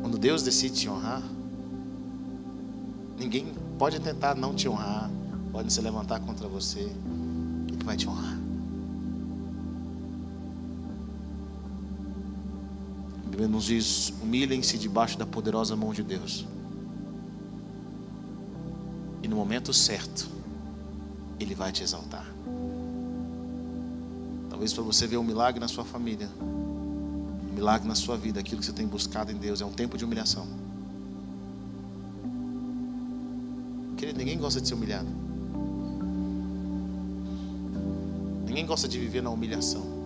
Quando 0.00 0.18
Deus 0.18 0.42
decide 0.42 0.74
te 0.74 0.88
honrar, 0.88 1.22
ninguém 3.16 3.54
pode 3.78 4.00
tentar 4.00 4.34
não 4.34 4.56
te 4.56 4.68
honrar, 4.68 5.08
pode 5.52 5.72
se 5.72 5.80
levantar 5.80 6.18
contra 6.18 6.48
você, 6.48 6.80
Ele 6.80 7.84
vai 7.84 7.96
te 7.96 8.08
honrar. 8.08 8.37
Bíblia 13.38 13.54
nos 13.54 13.66
diz: 13.66 14.12
humilhem-se 14.20 14.76
debaixo 14.76 15.16
da 15.16 15.24
poderosa 15.24 15.76
mão 15.76 15.92
de 15.92 16.02
Deus. 16.02 16.44
E 19.22 19.28
no 19.28 19.36
momento 19.36 19.72
certo, 19.72 20.28
Ele 21.38 21.54
vai 21.54 21.70
te 21.70 21.84
exaltar. 21.84 22.26
Talvez 24.50 24.72
para 24.72 24.82
você 24.82 25.06
ver 25.06 25.18
um 25.18 25.22
milagre 25.22 25.60
na 25.60 25.68
sua 25.68 25.84
família, 25.84 26.28
milagre 27.54 27.86
na 27.86 27.94
sua 27.94 28.16
vida, 28.16 28.40
aquilo 28.40 28.58
que 28.58 28.66
você 28.66 28.72
tem 28.72 28.88
buscado 28.88 29.30
em 29.30 29.36
Deus, 29.36 29.60
é 29.60 29.64
um 29.64 29.72
tempo 29.72 29.96
de 29.96 30.04
humilhação. 30.04 30.44
Querido, 33.96 34.18
ninguém 34.18 34.36
gosta 34.36 34.60
de 34.60 34.66
ser 34.66 34.74
humilhado. 34.74 35.08
Ninguém 38.48 38.66
gosta 38.66 38.88
de 38.88 38.98
viver 38.98 39.22
na 39.22 39.30
humilhação. 39.30 39.97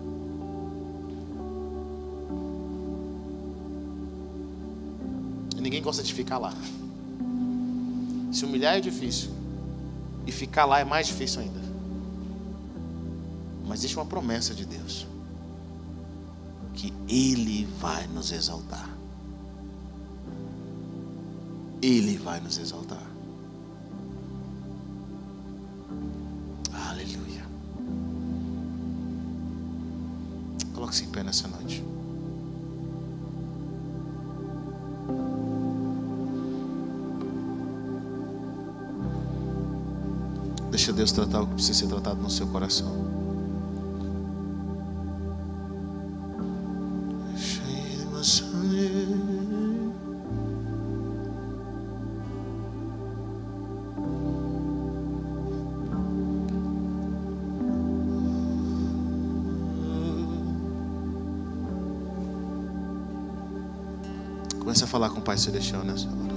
Ninguém 5.83 5.91
gosta 5.91 6.03
de 6.05 6.15
ficar 6.15 6.39
lá. 6.39 6.55
Se 8.31 8.45
humilhar 8.45 8.77
é 8.77 8.81
difícil. 8.81 9.33
E 10.25 10.31
ficar 10.31 10.65
lá 10.65 10.79
é 10.79 10.85
mais 10.85 11.09
difícil 11.09 11.41
ainda. 11.41 11.61
Mas 13.67 13.81
existe 13.81 13.97
uma 13.97 14.07
promessa 14.07 14.55
de 14.55 14.65
Deus 14.65 15.09
que 16.73 16.95
Ele 17.09 17.67
vai 17.81 18.07
nos 18.07 18.31
exaltar. 18.31 18.89
Ele 21.83 22.17
vai 22.17 22.39
nos 22.39 22.59
exaltar. 22.59 23.03
Aleluia. 26.91 27.45
Coloque-se 30.75 31.05
em 31.05 31.11
pé 31.11 31.25
nessa 31.25 31.49
noite. 31.49 31.83
Deixa 40.83 40.93
Deus 40.93 41.13
tratar 41.13 41.43
o 41.43 41.47
que 41.47 41.55
precisa 41.55 41.79
ser 41.79 41.87
tratado 41.87 42.21
no 42.21 42.29
seu 42.29 42.45
coração. 42.49 42.91
Comece 64.59 64.83
a 64.83 64.87
falar 64.89 65.11
com 65.11 65.21
o 65.21 65.23
Pai 65.23 65.39
Celestial 65.39 65.85
nessa 65.85 66.09
hora. 66.09 66.32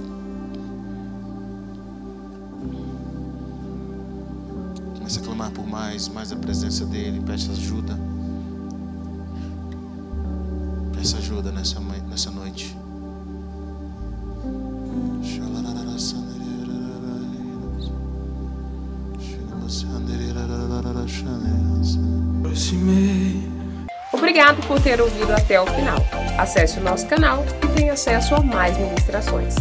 Mais, 5.66 6.08
mais 6.08 6.32
a 6.32 6.36
presença 6.36 6.86
dEle. 6.86 7.20
Peça 7.20 7.52
ajuda. 7.52 7.98
Peça 10.94 11.18
ajuda 11.18 11.52
nessa, 11.52 11.80
nessa 11.80 12.30
noite. 12.30 12.76
Obrigado 24.12 24.66
por 24.66 24.80
ter 24.80 25.00
ouvido 25.00 25.32
até 25.32 25.60
o 25.60 25.66
final. 25.66 25.98
Acesse 26.38 26.78
o 26.78 26.82
nosso 26.82 27.06
canal 27.06 27.44
e 27.62 27.66
tenha 27.74 27.92
acesso 27.92 28.34
a 28.34 28.40
mais 28.40 28.76
ministrações. 28.76 29.54